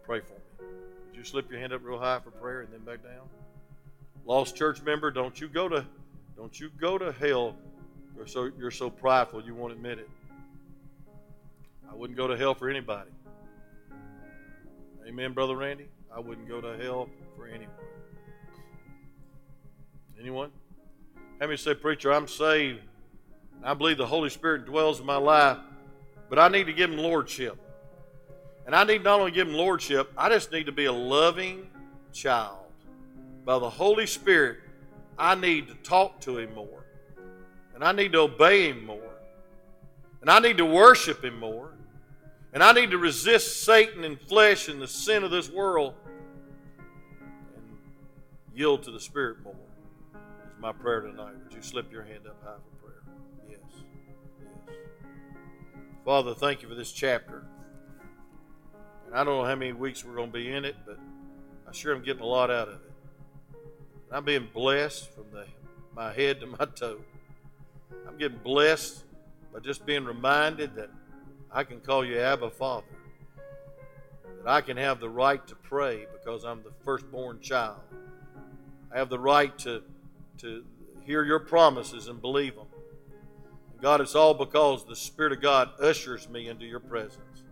Pray 0.04 0.20
for 0.20 0.32
me. 0.34 0.68
Would 1.10 1.16
you 1.16 1.24
slip 1.24 1.50
your 1.50 1.60
hand 1.60 1.72
up 1.72 1.82
real 1.84 1.98
high 1.98 2.18
for 2.20 2.30
prayer 2.30 2.62
and 2.62 2.72
then 2.72 2.80
back 2.80 3.02
down? 3.02 3.22
Lost 4.24 4.56
church 4.56 4.82
member, 4.82 5.10
don't 5.10 5.40
you 5.40 5.48
go 5.48 5.68
to 5.68 5.84
don't 6.36 6.58
you 6.58 6.70
go 6.80 6.96
to 6.98 7.12
hell. 7.12 7.56
You're 8.16 8.26
so 8.26 8.50
you're 8.58 8.70
so 8.70 8.88
prideful 8.88 9.42
you 9.42 9.54
won't 9.54 9.72
admit 9.72 9.98
it. 9.98 10.08
I 11.90 11.94
wouldn't 11.94 12.16
go 12.16 12.26
to 12.26 12.36
hell 12.36 12.54
for 12.54 12.70
anybody. 12.70 13.10
Amen, 15.06 15.32
Brother 15.32 15.56
Randy. 15.56 15.86
I 16.14 16.20
wouldn't 16.20 16.48
go 16.48 16.60
to 16.60 16.76
hell 16.82 17.08
for 17.36 17.46
anyone. 17.48 17.74
Anyone? 20.20 20.50
How 21.40 21.46
many 21.46 21.56
say, 21.56 21.74
Preacher, 21.74 22.12
I'm 22.12 22.28
saved. 22.28 22.78
I 23.64 23.74
believe 23.74 23.98
the 23.98 24.06
Holy 24.06 24.30
Spirit 24.30 24.64
dwells 24.66 25.00
in 25.00 25.06
my 25.06 25.16
life 25.16 25.58
but 26.34 26.38
I 26.38 26.48
need 26.48 26.64
to 26.64 26.72
give 26.72 26.90
him 26.90 26.96
lordship. 26.96 27.58
And 28.64 28.74
I 28.74 28.84
need 28.84 29.04
not 29.04 29.20
only 29.20 29.32
give 29.32 29.46
him 29.48 29.52
lordship, 29.52 30.10
I 30.16 30.30
just 30.30 30.50
need 30.50 30.64
to 30.64 30.72
be 30.72 30.86
a 30.86 30.92
loving 30.92 31.68
child. 32.14 32.64
By 33.44 33.58
the 33.58 33.68
Holy 33.68 34.06
Spirit, 34.06 34.56
I 35.18 35.34
need 35.34 35.68
to 35.68 35.74
talk 35.82 36.20
to 36.22 36.38
him 36.38 36.54
more. 36.54 36.86
And 37.74 37.84
I 37.84 37.92
need 37.92 38.12
to 38.12 38.20
obey 38.20 38.70
him 38.70 38.86
more. 38.86 39.12
And 40.22 40.30
I 40.30 40.38
need 40.38 40.56
to 40.56 40.64
worship 40.64 41.22
him 41.22 41.38
more. 41.38 41.74
And 42.54 42.62
I 42.64 42.72
need 42.72 42.92
to 42.92 42.98
resist 42.98 43.64
Satan 43.64 44.02
and 44.02 44.18
flesh 44.18 44.68
and 44.70 44.80
the 44.80 44.88
sin 44.88 45.24
of 45.24 45.30
this 45.30 45.50
world 45.50 45.92
and 46.78 48.58
yield 48.58 48.84
to 48.84 48.90
the 48.90 49.00
Spirit 49.00 49.42
more. 49.44 49.54
It's 50.48 50.54
my 50.58 50.72
prayer 50.72 51.02
tonight. 51.02 51.34
Would 51.44 51.52
you 51.52 51.60
slip 51.60 51.92
your 51.92 52.04
hand 52.04 52.26
up 52.26 52.38
high 52.42 52.56
Father, 56.04 56.34
thank 56.34 56.62
you 56.62 56.68
for 56.68 56.74
this 56.74 56.90
chapter. 56.90 57.44
And 59.06 59.14
I 59.14 59.18
don't 59.22 59.38
know 59.38 59.44
how 59.44 59.54
many 59.54 59.72
weeks 59.72 60.04
we're 60.04 60.16
going 60.16 60.30
to 60.32 60.36
be 60.36 60.50
in 60.52 60.64
it, 60.64 60.74
but 60.84 60.98
I 61.68 61.72
sure 61.72 61.94
am 61.94 62.02
getting 62.02 62.22
a 62.22 62.26
lot 62.26 62.50
out 62.50 62.66
of 62.66 62.74
it. 62.74 62.90
And 63.52 64.16
I'm 64.16 64.24
being 64.24 64.48
blessed 64.52 65.12
from 65.14 65.26
the, 65.32 65.46
my 65.94 66.12
head 66.12 66.40
to 66.40 66.46
my 66.48 66.66
toe. 66.74 66.98
I'm 68.08 68.18
getting 68.18 68.38
blessed 68.38 69.04
by 69.54 69.60
just 69.60 69.86
being 69.86 70.04
reminded 70.04 70.74
that 70.74 70.90
I 71.52 71.62
can 71.62 71.78
call 71.78 72.04
you 72.04 72.18
Abba 72.18 72.50
Father, 72.50 72.86
that 74.42 74.50
I 74.50 74.60
can 74.60 74.76
have 74.78 74.98
the 74.98 75.08
right 75.08 75.46
to 75.46 75.54
pray 75.54 76.06
because 76.12 76.42
I'm 76.42 76.64
the 76.64 76.72
firstborn 76.84 77.38
child. 77.40 77.78
I 78.92 78.98
have 78.98 79.08
the 79.08 79.20
right 79.20 79.56
to, 79.60 79.84
to 80.38 80.64
hear 81.04 81.22
your 81.22 81.38
promises 81.38 82.08
and 82.08 82.20
believe 82.20 82.56
them. 82.56 82.66
God, 83.82 84.00
it's 84.00 84.14
all 84.14 84.32
because 84.32 84.86
the 84.86 84.94
Spirit 84.94 85.32
of 85.32 85.40
God 85.42 85.70
ushers 85.80 86.28
me 86.28 86.46
into 86.48 86.64
your 86.64 86.78
presence 86.78 87.42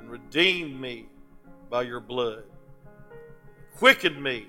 and 0.00 0.10
redeemed 0.10 0.78
me 0.80 1.06
by 1.70 1.82
your 1.82 2.00
blood, 2.00 2.42
quickened 3.76 4.20
me 4.20 4.48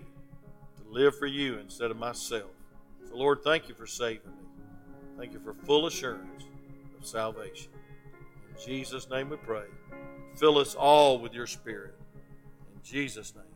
to 0.77 0.91
live 0.91 1.15
for 1.15 1.27
you 1.27 1.59
instead 1.59 1.91
of 1.91 1.97
myself. 1.97 2.49
So, 3.07 3.15
Lord, 3.15 3.43
thank 3.43 3.69
you 3.69 3.75
for 3.75 3.85
saving 3.85 4.31
me. 4.31 4.63
Thank 5.15 5.33
you 5.33 5.39
for 5.39 5.53
full 5.53 5.85
assurance 5.85 6.43
of 6.99 7.05
salvation. 7.05 7.71
In 8.57 8.65
Jesus' 8.65 9.07
name 9.07 9.29
we 9.29 9.37
pray. 9.37 9.67
Fill 10.37 10.57
us 10.57 10.73
all 10.73 11.19
with 11.19 11.35
your 11.35 11.45
Spirit. 11.47 11.93
In 12.73 12.81
Jesus' 12.81 13.35
name. 13.35 13.54